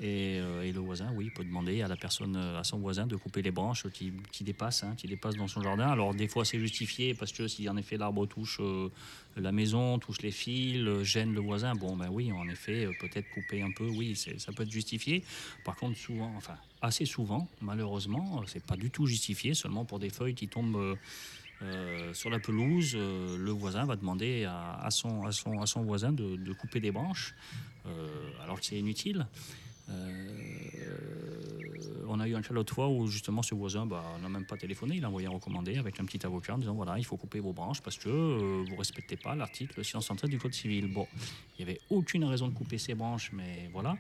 Et, 0.03 0.41
euh, 0.41 0.63
et 0.63 0.73
le 0.73 0.81
voisin, 0.81 1.13
oui, 1.15 1.31
peut 1.31 1.45
demander 1.45 1.81
à 1.81 1.87
la 1.87 1.95
personne, 1.95 2.35
euh, 2.35 2.59
à 2.59 2.65
son 2.65 2.79
voisin, 2.79 3.07
de 3.07 3.15
couper 3.15 3.41
les 3.41 3.53
branches 3.53 3.87
qui, 3.91 4.13
dépassent, 4.41 4.83
hein, 4.83 4.95
qui 4.97 5.07
dépassent 5.07 5.37
dans 5.37 5.47
son 5.47 5.63
jardin. 5.63 5.89
Alors 5.89 6.13
des 6.13 6.27
fois, 6.27 6.45
c'est 6.45 6.59
justifié 6.59 7.15
parce 7.15 7.31
que 7.31 7.47
si 7.47 7.69
en 7.69 7.77
effet 7.77 7.97
l'arbre 7.97 8.27
touche 8.27 8.59
euh, 8.61 8.89
la 9.37 9.53
maison, 9.53 10.01
touche 10.01 10.21
les 10.23 10.33
fils, 10.33 10.89
gêne 11.05 11.33
le 11.33 11.41
voisin, 11.41 11.77
bon, 11.77 11.97
ben 11.97 12.09
oui, 12.11 12.33
en 12.33 12.49
effet, 12.49 12.89
peut-être 12.99 13.31
couper 13.31 13.63
un 13.63 13.71
peu, 13.71 13.87
oui, 13.87 14.17
ça 14.17 14.53
peut 14.53 14.65
être 14.65 14.73
justifié. 14.73 15.23
Par 15.65 15.77
contre, 15.77 15.97
souvent, 15.97 16.35
enfin, 16.37 16.57
assez 16.81 17.05
souvent, 17.05 17.49
malheureusement, 17.61 18.43
c'est 18.47 18.65
pas 18.65 18.77
du 18.77 18.91
tout 18.91 19.07
justifié, 19.07 19.55
seulement 19.55 19.85
pour 19.85 20.01
des 20.01 20.11
feuilles 20.11 20.35
qui 20.35 20.49
tombent. 20.49 20.99
sur 22.13 22.29
la 22.29 22.41
pelouse, 22.41 22.97
le 22.97 23.51
voisin 23.53 23.85
va 23.85 23.95
demander 23.95 24.45
à, 24.47 24.89
son, 24.91 25.25
à, 25.25 25.31
son, 25.31 25.61
à 25.61 25.67
son 25.67 25.83
voisin 25.83 26.13
de, 26.13 26.53
couper 26.55 26.81
des 26.81 26.91
branches, 26.91 27.35
alors 28.43 28.59
que 28.59 28.67
c'est 28.67 28.79
inutile. 28.79 29.27
Euh, 29.93 30.33
on 32.13 32.21
a 32.21 32.29
eu 32.29 32.35
un 32.35 32.43
cas 32.43 32.53
l'autre 32.53 32.75
fois 32.75 32.89
où 32.89 33.07
justement 33.07 33.43
ce 33.43 33.55
voisin 33.55 33.87
bah, 33.87 34.05
n'a 34.21 34.29
même 34.29 34.45
pas 34.45 34.57
téléphoné, 34.57 34.97
il 34.97 35.05
a 35.05 35.09
envoyé 35.09 35.27
un 35.27 35.31
recommandé 35.31 35.79
avec 35.79 35.99
un 35.99 36.05
petit 36.05 36.25
avocat 36.27 36.55
en 36.55 36.59
disant 36.59 36.75
voilà, 36.75 36.99
il 36.99 37.05
faut 37.05 37.17
couper 37.17 37.41
vos 37.41 37.53
branches 37.53 37.81
parce 37.81 37.97
que 37.97 38.09
euh, 38.09 38.65
vous 38.69 38.77
respectez 38.77 39.17
pas 39.17 39.35
l'article 39.35 39.83
613 39.83 40.29
du 40.29 40.39
Code 40.39 40.53
civil. 40.53 40.93
Bon, 40.93 41.07
il 41.59 41.65
n'y 41.65 41.71
avait 41.71 41.81
aucune 41.91 42.25
raison 42.25 42.49
de 42.49 42.55
couper 42.55 42.79
ces 42.79 42.95
branches, 42.95 43.31
mais 43.33 43.71
voilà. 43.73 43.97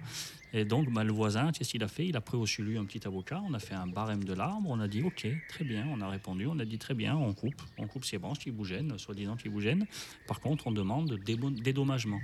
Et 0.53 0.65
donc 0.65 0.93
bah, 0.93 1.05
le 1.05 1.13
voisin, 1.13 1.53
qu'est-ce 1.53 1.71
qu'il 1.71 1.83
a 1.83 1.89
fait? 1.89 2.07
Il 2.07 2.17
a 2.17 2.21
pris 2.21 2.37
au 2.37 2.45
lui 2.59 2.77
un 2.77 2.85
petit 2.85 3.07
avocat, 3.07 3.43
on 3.49 3.55
a 3.55 3.59
fait 3.59 3.75
un 3.75 3.87
barème 3.87 4.25
de 4.25 4.35
l'arbre, 4.35 4.69
on 4.69 4.81
a 4.81 4.89
dit 4.89 5.03
ok, 5.03 5.27
très 5.49 5.65
bien, 5.65 5.87
on 5.91 6.01
a 6.01 6.09
répondu, 6.09 6.47
on 6.47 6.59
a 6.59 6.65
dit 6.65 6.79
très 6.79 6.95
bien, 6.95 7.17
on 7.17 7.33
coupe, 7.33 7.63
on 7.79 7.87
coupe 7.87 8.05
ces 8.05 8.19
branches 8.19 8.41
qui 8.41 8.51
vous 8.51 8.65
gênent, 8.65 8.99
soi-disant 8.99 9.37
qui 9.37 9.49
vous 9.49 9.61
gênent. 9.61 9.87
Par 10.27 10.41
contre, 10.41 10.67
on 10.67 10.73
demande 10.73 11.19
dédommagement 11.25 12.21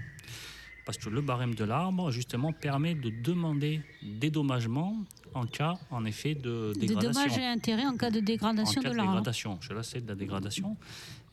parce 0.88 0.96
que 0.96 1.10
le 1.10 1.20
barème 1.20 1.54
de 1.54 1.64
l'arbre, 1.64 2.10
justement, 2.10 2.50
permet 2.50 2.94
de 2.94 3.10
demander 3.10 3.82
dédommagement 4.02 4.96
en 5.34 5.44
cas, 5.44 5.74
en 5.90 6.06
effet, 6.06 6.34
de 6.34 6.72
De 6.74 6.80
dégradation. 6.80 7.12
dommages 7.12 7.36
et 7.36 7.44
intérêts 7.44 7.84
en 7.84 7.98
cas 7.98 8.10
de 8.10 8.20
dégradation 8.20 8.80
en 8.80 8.82
cas 8.82 8.88
de 8.88 8.94
de 8.94 8.96
l'arbre. 8.96 9.12
dégradation. 9.12 9.58
Je 9.60 9.74
là, 9.74 9.82
c'est 9.82 10.00
de 10.00 10.08
la 10.08 10.14
dégradation. 10.14 10.78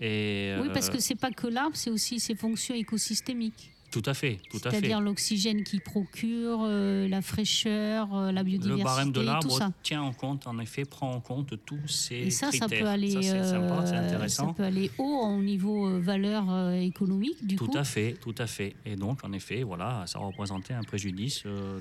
Et, 0.01 0.56
Oui, 0.62 0.68
parce 0.74 0.89
euh, 0.89 0.91
que 0.91 0.99
c'est 0.99 1.16
pas 1.16 1.32
que 1.32 1.47
l'arbre, 1.47 1.78
c'est 1.78 1.89
aussi 1.89 2.20
ses 2.20 2.36
fonctions 2.36 2.76
écosystémiques. 2.76 3.72
Tout 3.96 4.10
à 4.10 4.14
fait, 4.14 4.39
tout 4.52 4.58
à 4.58 4.60
fait. 4.60 4.70
C'est-à-dire 4.72 5.00
l'oxygène 5.00 5.64
qu'il 5.64 5.80
procure, 5.80 6.60
euh, 6.64 7.08
la 7.08 7.22
fraîcheur, 7.22 8.14
euh, 8.14 8.32
la 8.34 8.43
biodiversité, 8.43 8.78
Le 8.80 8.84
barème 8.84 9.12
de 9.14 9.20
tout 9.22 9.26
l'arbre 9.26 9.72
tient 9.84 10.02
en 10.02 10.12
compte, 10.12 10.48
en 10.48 10.60
effet, 10.60 10.84
prend 10.84 11.14
en 11.14 11.22
compte 11.22 11.54
tous 11.66 11.88
ces 11.88 12.16
Et 12.16 12.30
ça, 12.30 12.52
ça 12.52 12.60
critères. 12.68 12.82
peut 12.82 12.88
aller, 12.89 13.12
Ça, 13.12 13.22
c'est 13.22 13.43
sympa, 13.46 13.86
c'est 13.86 13.93
euh, 13.96 14.06
intéressant. 14.06 14.48
ça 14.50 14.54
peut 14.54 14.64
aller 14.64 14.91
haut 14.98 15.22
au 15.28 15.41
niveau 15.41 15.98
valeur 16.02 16.72
économique, 16.74 17.46
du 17.48 17.56
Tout 17.56 17.68
coup. 17.68 17.78
à 17.78 17.86
fait, 17.86 18.18
tout 18.22 18.36
à 18.38 18.48
fait. 18.48 18.76
Et 18.86 18.98
donc, 18.98 19.24
en 19.24 19.32
effet, 19.32 19.64
voilà, 19.64 20.04
ça 20.08 20.20
représentait 20.20 20.74
un 20.74 20.84
préjudice 20.84 21.43
de, 21.46 21.80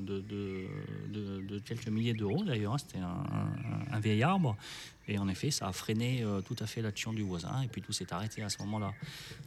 de, 0.00 0.66
de- 1.12 1.42
de 1.46 1.58
quelques 1.60 1.88
milliers 1.88 2.14
d'euros 2.14 2.42
d'ailleurs. 2.44 2.74
hein. 2.74 2.78
C'était 2.78 2.98
un, 2.98 3.06
un- 3.06 3.96
un 3.96 4.00
vieil 4.00 4.22
arbre. 4.24 4.56
Et 5.08 5.18
en 5.18 5.28
effet, 5.28 5.50
ça 5.50 5.66
a 5.66 5.72
freiné 5.72 6.22
euh, 6.22 6.40
tout 6.42 6.56
à 6.60 6.66
fait 6.66 6.80
l'action 6.80 7.12
du 7.12 7.22
voisin. 7.22 7.62
Et 7.62 7.68
puis 7.68 7.82
tout 7.82 7.92
s'est 7.92 8.12
arrêté 8.12 8.42
à 8.42 8.48
ce 8.48 8.58
moment-là. 8.58 8.92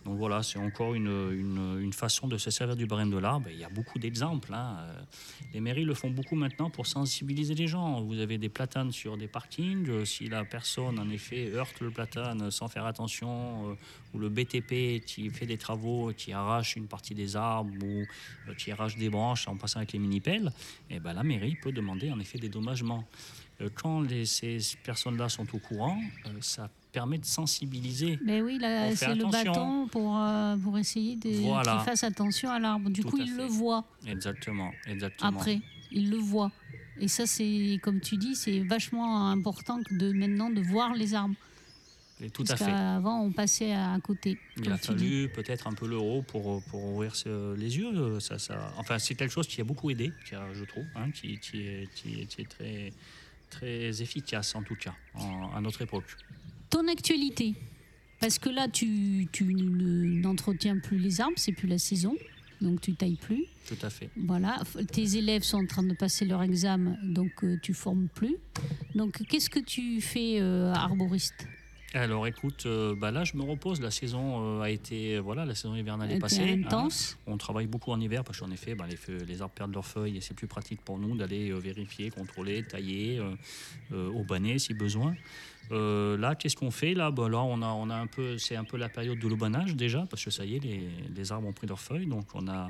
Donc 0.03 0.17
voilà, 0.17 0.43
c'est 0.43 0.59
encore 0.59 0.93
une, 0.95 1.07
une, 1.81 1.93
façon 1.93 2.27
de 2.27 2.37
se 2.37 2.51
servir 2.51 2.75
du 2.75 2.85
barème 2.85 3.09
de 3.09 3.17
l'arbre. 3.17 3.47
Il 3.49 3.57
y 3.57 3.63
a 3.63 3.69
beaucoup 3.69 3.97
d'exemples. 3.97 4.53
hein. 4.53 4.77
Euh, 4.79 5.01
Les 5.53 5.61
mairies 5.61 5.85
le 5.85 5.93
font 5.93 6.09
beaucoup 6.09 6.35
maintenant 6.35 6.69
pour 6.69 6.87
sensibiliser 6.87 7.55
les 7.55 7.67
gens. 7.67 8.01
Vous 8.01 8.19
avez 8.19 8.37
des 8.37 8.49
platanes 8.49 8.91
sur 8.91 9.17
des 9.17 9.27
parkings. 9.27 9.87
Euh, 9.89 10.05
Si 10.05 10.27
la 10.27 10.43
personne, 10.43 10.99
en 10.99 11.09
effet, 11.09 11.51
heurte 11.53 11.79
le 11.79 11.89
platane 11.91 12.51
sans 12.51 12.67
faire 12.67 12.85
attention, 12.85 13.77
ou 14.13 14.19
le 14.19 14.29
BTP 14.29 15.03
qui 15.05 15.29
fait 15.29 15.45
des 15.45 15.57
travaux, 15.57 16.11
qui 16.15 16.33
arrache 16.33 16.75
une 16.75 16.87
partie 16.87 17.13
des 17.15 17.35
arbres 17.35 17.73
ou 17.83 18.05
qui 18.57 18.71
arrache 18.71 18.97
des 18.97 19.09
branches 19.09 19.47
en 19.47 19.55
passant 19.57 19.77
avec 19.79 19.91
les 19.93 19.99
mini-pelles, 19.99 20.51
eh 20.89 20.99
ben, 20.99 21.13
la 21.13 21.23
mairie 21.23 21.55
peut 21.55 21.71
demander 21.71 22.11
en 22.11 22.19
effet 22.19 22.37
des 22.37 22.49
dommagements. 22.49 23.05
Euh, 23.61 23.69
Quand 23.73 24.01
les- 24.01 24.25
ces 24.25 24.59
personnes-là 24.83 25.29
sont 25.29 25.47
au 25.55 25.59
courant, 25.59 25.97
euh, 26.25 26.29
ça 26.41 26.69
permet 26.91 27.17
de 27.17 27.25
sensibiliser. 27.25 28.19
Mais 28.23 28.41
oui, 28.41 28.57
c'est 28.95 29.15
le 29.15 29.29
bâton 29.29 29.87
pour, 29.87 30.17
euh, 30.17 30.55
pour 30.57 30.77
essayer 30.77 31.15
de 31.15 31.29
Voilà. 31.41 31.75
qu'il 31.77 31.85
fasse 31.85 32.03
attention 32.03 32.49
à 32.51 32.59
l'arbre. 32.59 32.89
Du 32.89 33.01
Tout 33.01 33.09
coup, 33.09 33.17
à 33.17 33.21
il 33.21 33.29
fait. 33.31 33.37
le 33.37 33.45
voit 33.45 33.85
Exactement, 34.07 34.71
exactement. 34.87 35.29
après. 35.29 35.61
Il 35.91 36.09
le 36.09 36.17
voit. 36.17 36.51
Et 36.99 37.07
ça, 37.09 37.25
c'est 37.25 37.79
comme 37.81 37.99
tu 37.99 38.17
dis, 38.17 38.35
c'est 38.35 38.59
vachement 38.59 39.29
important 39.29 39.79
de 39.91 40.11
maintenant 40.13 40.49
de 40.49 40.61
voir 40.61 40.93
les 40.93 41.13
arbres. 41.13 41.35
Et 42.21 42.29
tout 42.29 42.45
Parce 42.45 42.61
à 42.61 42.65
fait. 42.65 42.71
qu'avant, 42.71 43.19
on 43.21 43.31
passait 43.33 43.73
à 43.73 43.97
côté. 44.01 44.37
Il 44.57 44.71
a 44.71 44.77
fallu 44.77 45.27
peut-être 45.35 45.67
un 45.67 45.73
peu 45.73 45.85
l'euro 45.85 46.21
pour, 46.21 46.63
pour 46.63 46.81
ouvrir 46.93 47.13
ce- 47.13 47.53
les 47.55 47.77
yeux. 47.77 48.21
Ça, 48.21 48.39
ça, 48.39 48.73
enfin, 48.77 48.99
c'est 48.99 49.15
quelque 49.15 49.31
chose 49.33 49.47
qui 49.47 49.59
a 49.59 49.65
beaucoup 49.65 49.89
aidé, 49.89 50.13
qui 50.25 50.33
a, 50.33 50.45
je 50.53 50.63
trouve, 50.63 50.85
hein, 50.95 51.11
qui, 51.11 51.37
qui 51.39 51.61
est, 51.67 51.89
qui 51.93 52.21
est- 52.21 52.25
qui 52.25 52.41
est 52.41 52.49
très, 52.49 52.93
très 53.59 54.01
efficace 54.01 54.55
en 54.55 54.63
tout 54.63 54.75
cas 54.75 54.93
en- 55.13 55.51
à 55.55 55.61
notre 55.61 55.81
époque. 55.81 56.15
Ton 56.69 56.87
actualité 56.87 57.53
Parce 58.19 58.39
que 58.39 58.49
là, 58.49 58.67
tu, 58.67 59.27
tu 59.31 59.43
ne- 59.43 60.21
n'entretiens 60.21 60.79
plus 60.79 60.97
les 60.97 61.19
arbres, 61.21 61.35
c'est 61.37 61.51
plus 61.51 61.67
la 61.67 61.77
saison, 61.77 62.15
donc 62.61 62.79
tu 62.81 62.95
tailles 62.95 63.17
plus. 63.17 63.43
Tout 63.67 63.77
à 63.81 63.89
fait. 63.89 64.09
Voilà, 64.15 64.61
tes 64.91 65.17
élèves 65.17 65.43
sont 65.43 65.57
en 65.57 65.65
train 65.65 65.83
de 65.83 65.93
passer 65.93 66.25
leur 66.25 66.41
examen, 66.41 66.97
donc 67.03 67.43
euh, 67.43 67.57
tu 67.61 67.73
formes 67.73 68.07
plus. 68.07 68.35
Donc 68.95 69.21
qu'est-ce 69.27 69.49
que 69.49 69.59
tu 69.59 69.99
fais 70.01 70.39
euh, 70.39 70.73
arboriste? 70.73 71.47
Alors 71.95 72.27
écoute, 72.27 72.65
euh, 72.65 72.93
bah 72.93 73.09
là 73.11 73.23
je 73.23 73.37
me 73.37 73.43
repose. 73.43 73.79
La 73.79 73.89
saison 73.89 74.59
euh, 74.59 74.61
a 74.61 74.69
été, 74.69 75.17
voilà, 75.19 75.45
la 75.45 75.55
saison 75.55 75.75
hivernale 75.75 76.11
est 76.11 76.19
passée. 76.19 76.41
hein. 76.41 76.67
intense. 76.67 77.17
On 77.25 77.37
travaille 77.37 77.67
beaucoup 77.67 77.91
en 77.91 78.01
hiver 78.01 78.23
parce 78.25 78.39
qu'en 78.41 78.51
effet, 78.51 78.75
bah, 78.75 78.85
les, 78.89 78.97
feux- 78.97 79.23
les 79.25 79.41
arbres 79.41 79.53
perdent 79.53 79.73
leurs 79.73 79.85
feuilles 79.85 80.17
et 80.17 80.21
c'est 80.21 80.33
plus 80.33 80.47
pratique 80.47 80.81
pour 80.81 80.99
nous 80.99 81.15
d'aller 81.15 81.51
euh, 81.51 81.57
vérifier, 81.57 82.09
contrôler, 82.09 82.63
tailler, 82.63 83.21
au 83.93 84.23
banner 84.23 84.59
si 84.59 84.73
besoin. 84.73 85.15
Euh, 85.71 86.17
là, 86.17 86.35
qu'est-ce 86.35 86.55
qu'on 86.57 86.69
fait 86.71 86.93
là? 86.93 87.11
Bah, 87.11 87.29
Là, 87.29 87.39
on 87.41 87.61
a, 87.61 87.67
on 87.67 87.89
a 87.89 87.95
un 87.95 88.07
peu, 88.07 88.37
c'est 88.37 88.55
un 88.57 88.65
peu 88.65 88.75
la 88.77 88.89
période 88.89 89.17
de 89.17 89.27
l'aubanage 89.27 89.75
déjà 89.75 90.05
parce 90.09 90.23
que 90.23 90.31
ça 90.31 90.43
y 90.45 90.55
est, 90.57 90.59
les, 90.59 90.89
les 91.15 91.31
arbres 91.31 91.47
ont 91.47 91.53
pris 91.53 91.65
leurs 91.67 91.79
feuilles, 91.79 92.07
donc 92.07 92.25
on 92.33 92.47
a. 92.49 92.67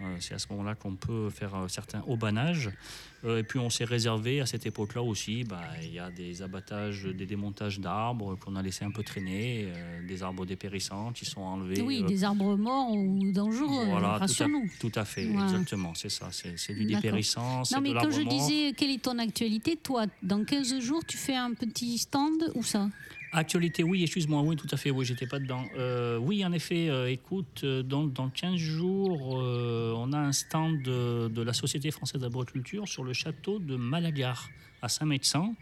euh, 0.00 0.16
c'est 0.20 0.34
à 0.34 0.38
ce 0.38 0.46
moment-là 0.50 0.74
qu'on 0.74 0.96
peut 0.96 1.30
faire 1.30 1.54
euh, 1.54 1.68
certains 1.68 2.02
aubanages. 2.06 2.70
Euh, 3.24 3.38
et 3.38 3.42
puis 3.42 3.58
on 3.58 3.70
s'est 3.70 3.84
réservé 3.84 4.40
à 4.40 4.46
cette 4.46 4.66
époque-là 4.66 5.02
aussi, 5.02 5.44
bah, 5.44 5.62
il 5.82 5.92
y 5.92 5.98
a 5.98 6.10
des 6.10 6.42
abattages, 6.42 7.04
des 7.04 7.26
démontages 7.26 7.80
d'arbres 7.80 8.34
qu'on 8.36 8.56
a 8.56 8.62
laissé 8.62 8.84
un 8.84 8.90
peu 8.90 9.02
traîner, 9.02 9.72
des 10.06 10.22
arbres 10.22 10.44
dépérissants 10.44 11.12
qui 11.12 11.24
sont 11.24 11.40
enlevés. 11.40 11.80
Oui, 11.80 12.02
des 12.02 12.22
arbres 12.24 12.56
morts 12.56 12.90
ou 12.92 13.32
dangereux, 13.32 13.86
voilà, 13.86 14.08
tout 14.08 14.14
à, 14.14 14.18
rassure-nous. 14.18 14.68
tout 14.78 14.92
à 14.94 15.04
fait, 15.04 15.26
Ouais. 15.26 15.42
exactement, 15.42 15.94
c'est 15.94 16.10
ça, 16.10 16.28
c'est 16.32 16.74
du 16.74 16.84
dépérissant, 16.84 17.62
Non, 17.72 17.78
de 17.78 17.82
mais 17.82 17.92
quand 17.94 18.10
je 18.10 18.20
mort. 18.22 18.32
disais 18.32 18.72
quelle 18.76 18.90
est 18.90 19.02
ton 19.02 19.18
actualité, 19.18 19.76
toi, 19.76 20.04
dans 20.22 20.44
15 20.44 20.80
jours, 20.80 21.04
tu 21.06 21.16
fais 21.16 21.36
un 21.36 21.54
petit 21.54 21.96
stand 21.98 22.50
ou 22.54 22.62
ça? 22.62 22.90
Actualité, 23.36 23.82
oui, 23.82 24.04
excuse-moi, 24.04 24.42
oui, 24.42 24.54
tout 24.54 24.68
à 24.70 24.76
fait, 24.76 24.92
oui, 24.92 25.04
j'étais 25.04 25.26
pas 25.26 25.40
dedans. 25.40 25.64
Euh, 25.76 26.18
oui, 26.18 26.44
en 26.46 26.52
effet, 26.52 26.88
euh, 26.88 27.10
écoute, 27.10 27.62
euh, 27.64 27.82
dans, 27.82 28.04
dans 28.04 28.28
15 28.28 28.54
jours, 28.54 29.34
on 29.34 30.12
a 30.12 30.18
un 30.18 30.30
stand 30.30 30.82
de, 30.82 31.26
de 31.26 31.42
la 31.42 31.52
Société 31.52 31.90
française 31.90 32.20
d'agriculture 32.20 32.86
sur 32.86 33.02
le 33.02 33.12
château 33.12 33.58
de 33.58 33.74
Malagar, 33.74 34.48
à 34.82 34.88
Saint-Médecin. 34.88 35.52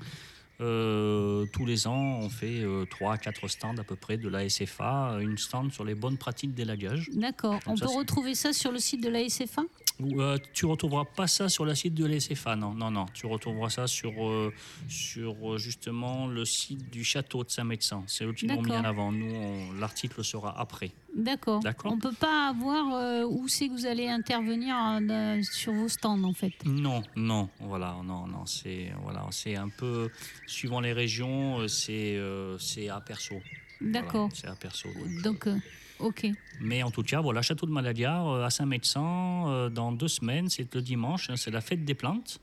Euh, 0.62 1.46
tous 1.52 1.66
les 1.66 1.86
ans, 1.86 2.20
on 2.20 2.28
fait 2.28 2.64
3 2.90 3.14
à 3.14 3.18
4 3.18 3.48
stands 3.48 3.76
à 3.76 3.84
peu 3.84 3.96
près 3.96 4.16
de 4.16 4.28
la 4.28 4.48
SFA, 4.48 5.18
une 5.20 5.36
stand 5.36 5.72
sur 5.72 5.84
les 5.84 5.94
bonnes 5.94 6.16
pratiques 6.16 6.54
d'élagage. 6.54 7.10
D'accord. 7.12 7.58
On 7.66 7.76
ça, 7.76 7.86
peut 7.86 7.92
retrouver 7.92 8.34
ça 8.34 8.52
sur 8.52 8.72
le 8.72 8.78
site 8.78 9.02
de 9.02 9.08
la 9.08 9.28
SFA 9.28 9.62
euh, 10.00 10.38
tu 10.52 10.66
retrouveras 10.66 11.04
pas 11.04 11.26
ça 11.26 11.48
sur 11.48 11.64
le 11.64 11.74
site 11.74 11.94
de 11.94 12.06
l'SFA, 12.06 12.56
non, 12.56 12.74
non, 12.74 12.90
non. 12.90 13.06
Tu 13.12 13.26
retrouveras 13.26 13.70
ça 13.70 13.86
sur, 13.86 14.26
euh, 14.26 14.52
sur 14.88 15.52
euh, 15.52 15.58
justement 15.58 16.26
le 16.26 16.44
site 16.44 16.90
du 16.90 17.04
château 17.04 17.44
de 17.44 17.50
Saint-Médecin. 17.50 18.02
C'est 18.06 18.24
eux 18.24 18.32
qui 18.32 18.46
l'ont 18.46 18.62
mis 18.62 18.72
en 18.72 18.84
avant. 18.84 19.12
Nous, 19.12 19.72
l'article 19.78 20.24
sera 20.24 20.58
après. 20.58 20.90
D'accord. 21.14 21.60
On 21.84 21.98
peut 21.98 22.14
pas 22.18 22.48
avoir 22.48 22.94
euh, 22.94 23.24
où 23.24 23.46
c'est 23.48 23.68
que 23.68 23.72
vous 23.72 23.86
allez 23.86 24.08
intervenir 24.08 24.74
euh, 25.10 25.42
sur 25.42 25.72
vos 25.72 25.88
stands 25.88 26.22
en 26.24 26.32
fait? 26.32 26.52
Non, 26.64 27.02
non, 27.16 27.48
voilà, 27.60 27.96
non, 28.04 28.26
non, 28.26 28.46
c'est 28.46 28.92
voilà, 29.02 29.26
c'est 29.30 29.56
un 29.56 29.68
peu 29.68 30.10
suivant 30.46 30.80
les 30.80 30.92
régions, 30.92 31.60
euh, 31.60 31.68
c'est 31.68 32.16
euh, 32.16 32.56
c'est 32.58 32.88
à 32.88 33.00
perso. 33.00 33.34
Voilà, 33.80 34.00
D'accord. 34.00 34.30
c'est 34.32 34.46
à 34.46 34.54
perso. 34.54 34.88
donc, 34.94 35.22
Donc, 35.22 35.46
euh, 35.48 35.56
ok. 35.98 36.28
Mais 36.60 36.82
en 36.82 36.90
tout 36.90 37.02
cas, 37.02 37.20
voilà, 37.20 37.42
château 37.42 37.66
de 37.66 37.72
Maladiar 37.72 38.26
euh, 38.28 38.44
à 38.44 38.50
Saint-Médecin, 38.50 39.44
euh, 39.48 39.68
dans 39.68 39.92
deux 39.92 40.08
semaines, 40.08 40.48
c'est 40.48 40.72
le 40.74 40.80
dimanche, 40.80 41.28
hein, 41.28 41.36
c'est 41.36 41.50
la 41.50 41.60
fête 41.60 41.84
des 41.84 41.94
plantes. 41.94 42.40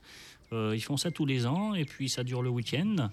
Euh, 0.52 0.74
ils 0.74 0.80
font 0.82 0.96
ça 0.96 1.10
tous 1.12 1.26
les 1.26 1.46
ans 1.46 1.74
et 1.74 1.84
puis 1.84 2.08
ça 2.08 2.24
dure 2.24 2.42
le 2.42 2.50
week-end. 2.50 3.10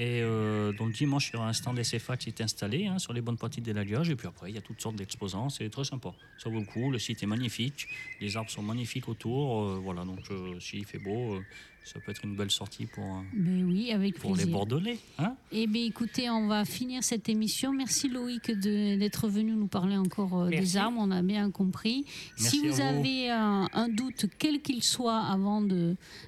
Et 0.00 0.22
euh, 0.22 0.72
donc 0.72 0.92
dimanche, 0.92 1.28
il 1.28 1.34
y 1.34 1.36
aura 1.36 1.50
un 1.50 1.52
stand 1.52 1.78
SFA 1.82 2.16
qui 2.16 2.30
est 2.30 2.40
installé 2.40 2.86
hein, 2.86 2.98
sur 2.98 3.12
les 3.12 3.20
bonnes 3.20 3.36
pratiques 3.36 3.64
d'élagage. 3.64 4.08
Et 4.08 4.16
puis 4.16 4.26
après, 4.26 4.50
il 4.50 4.54
y 4.54 4.58
a 4.58 4.62
toutes 4.62 4.80
sortes 4.80 4.96
d'exposants. 4.96 5.50
C'est 5.50 5.68
très 5.68 5.84
sympa. 5.84 6.14
Ça 6.38 6.48
vaut 6.48 6.58
le 6.58 6.64
coup. 6.64 6.90
Le 6.90 6.98
site 6.98 7.22
est 7.22 7.26
magnifique. 7.26 7.86
Les 8.18 8.34
arbres 8.34 8.48
sont 8.48 8.62
magnifiques 8.62 9.10
autour. 9.10 9.62
Euh, 9.62 9.78
voilà, 9.82 10.06
donc 10.06 10.20
euh, 10.30 10.58
s'il 10.58 10.86
fait 10.86 10.98
beau, 10.98 11.34
euh, 11.34 11.44
ça 11.84 11.98
peut 11.98 12.10
être 12.12 12.24
une 12.24 12.36
belle 12.36 12.50
sortie 12.50 12.86
pour, 12.86 13.04
euh, 13.04 13.20
Mais 13.34 13.62
oui, 13.64 13.90
avec 13.92 14.18
pour 14.18 14.36
les. 14.36 14.44
Bordelais. 14.46 14.98
Hein 15.18 15.34
Eh 15.50 15.66
bien, 15.66 15.84
écoutez, 15.84 16.30
on 16.30 16.46
va 16.46 16.64
finir 16.64 17.02
cette 17.02 17.28
émission. 17.28 17.72
Merci 17.72 18.08
Loïc 18.08 18.50
de- 18.50 18.96
d'être 18.98 19.28
venu 19.28 19.52
nous 19.52 19.66
parler 19.66 19.96
encore 19.96 20.42
euh, 20.42 20.48
des 20.50 20.76
armes. 20.76 20.98
On 20.98 21.10
a 21.10 21.22
bien 21.22 21.50
compris. 21.50 22.04
Merci 22.38 22.60
si 22.60 22.68
vous 22.68 22.80
avez 22.80 23.30
un, 23.30 23.68
un 23.72 23.88
doute, 23.88 24.26
quel 24.38 24.60
qu'il 24.62 24.82
soit, 24.84 25.18
avant 25.18 25.62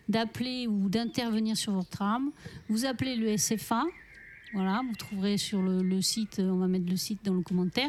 d'appeler 0.08 0.66
ou 0.66 0.88
d'intervenir 0.88 1.56
sur 1.56 1.72
votre 1.72 2.02
arme, 2.02 2.30
vous 2.68 2.84
appelez 2.86 3.16
le 3.16 3.36
SFA. 3.36 3.84
Voilà, 4.54 4.82
vous 4.86 4.94
trouverez 4.94 5.38
sur 5.38 5.62
le, 5.62 6.02
site, 6.02 6.38
on 6.38 6.58
va 6.58 6.66
mettre 6.66 6.90
le 6.90 6.96
site 6.96 7.24
dans 7.24 7.32
le 7.32 7.40
commentaire, 7.40 7.88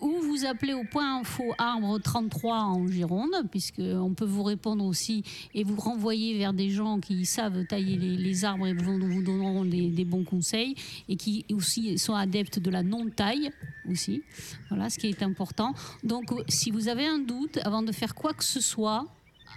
ou 0.00 0.20
vous 0.20 0.44
appelez 0.44 0.74
au 0.74 0.82
point 0.82 1.20
info 1.20 1.54
arbre 1.56 2.00
33 2.00 2.56
en 2.56 2.88
Gironde, 2.88 3.48
puisqu'on 3.48 4.12
peut 4.14 4.24
vous 4.24 4.42
répondre 4.42 4.84
aussi 4.84 5.22
et 5.54 5.62
vous 5.62 5.76
renvoyer 5.76 6.36
vers 6.36 6.52
des 6.52 6.70
gens 6.70 6.98
qui 6.98 7.24
savent 7.24 7.64
tailler 7.66 7.96
les, 7.96 8.16
les 8.16 8.44
arbres 8.44 8.66
et 8.66 8.72
vous, 8.72 8.98
vous 8.98 9.22
donneront 9.22 9.64
des, 9.64 9.88
des 9.88 10.04
bons 10.04 10.24
conseils 10.24 10.74
et 11.08 11.14
qui 11.14 11.44
aussi 11.52 11.96
sont 11.96 12.14
adeptes 12.14 12.58
de 12.58 12.70
la 12.70 12.82
non-taille 12.82 13.50
aussi. 13.88 14.22
Voilà, 14.68 14.90
ce 14.90 14.98
qui 14.98 15.06
est 15.06 15.22
important. 15.22 15.74
Donc, 16.02 16.32
euh, 16.32 16.42
si 16.48 16.72
vous 16.72 16.88
avez 16.88 17.06
un 17.06 17.20
doute, 17.20 17.58
avant 17.64 17.82
de 17.82 17.92
faire 17.92 18.16
quoi 18.16 18.32
que 18.32 18.44
ce 18.44 18.60
soit, 18.60 19.06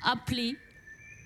appelez 0.03 0.55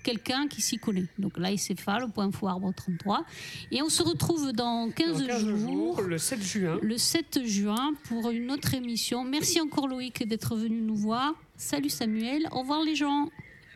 quelqu'un 0.08 0.48
qui 0.48 0.62
s'y 0.62 0.78
connaît. 0.78 1.04
Donc 1.18 1.36
là, 1.36 1.54
SFA, 1.54 1.98
le 1.98 2.08
point 2.08 2.30
arbre 2.46 2.72
33. 2.74 3.24
Et 3.70 3.82
on 3.82 3.90
se 3.90 4.02
retrouve 4.02 4.52
dans 4.52 4.88
15, 4.90 5.18
Dans 5.20 5.26
15 5.26 5.40
jours, 5.46 5.58
jours, 5.58 6.02
le 6.02 6.16
7 6.18 6.42
juin. 6.42 6.78
le 6.80 6.96
7 6.96 7.40
juin, 7.44 7.92
pour 8.08 8.30
une 8.30 8.50
autre 8.50 8.72
émission. 8.72 9.22
Merci 9.24 9.60
encore 9.60 9.86
Loïc 9.86 10.26
d'être 10.26 10.56
venu 10.56 10.80
nous 10.80 10.96
voir. 10.96 11.34
Salut 11.56 11.90
Samuel, 11.90 12.48
au 12.52 12.60
revoir 12.60 12.82
les 12.82 12.94
gens. 12.94 13.28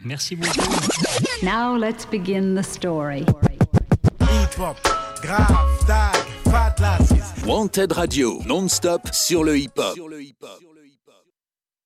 Merci 0.04 0.36
beaucoup. 0.36 0.58
Now 1.42 1.76
let's 1.76 2.06
begin 2.10 2.54
the 2.54 2.62
story. 2.64 3.20
Hip 3.20 4.58
hop, 4.58 4.76
grave, 5.22 5.86
tag, 5.86 6.16
fat 6.50 6.74
lasses. 6.80 7.44
Wanted 7.46 7.92
Radio, 7.92 8.40
non-stop 8.46 9.02
sur 9.12 9.44
le 9.44 9.58
hip-hop. 9.58 9.98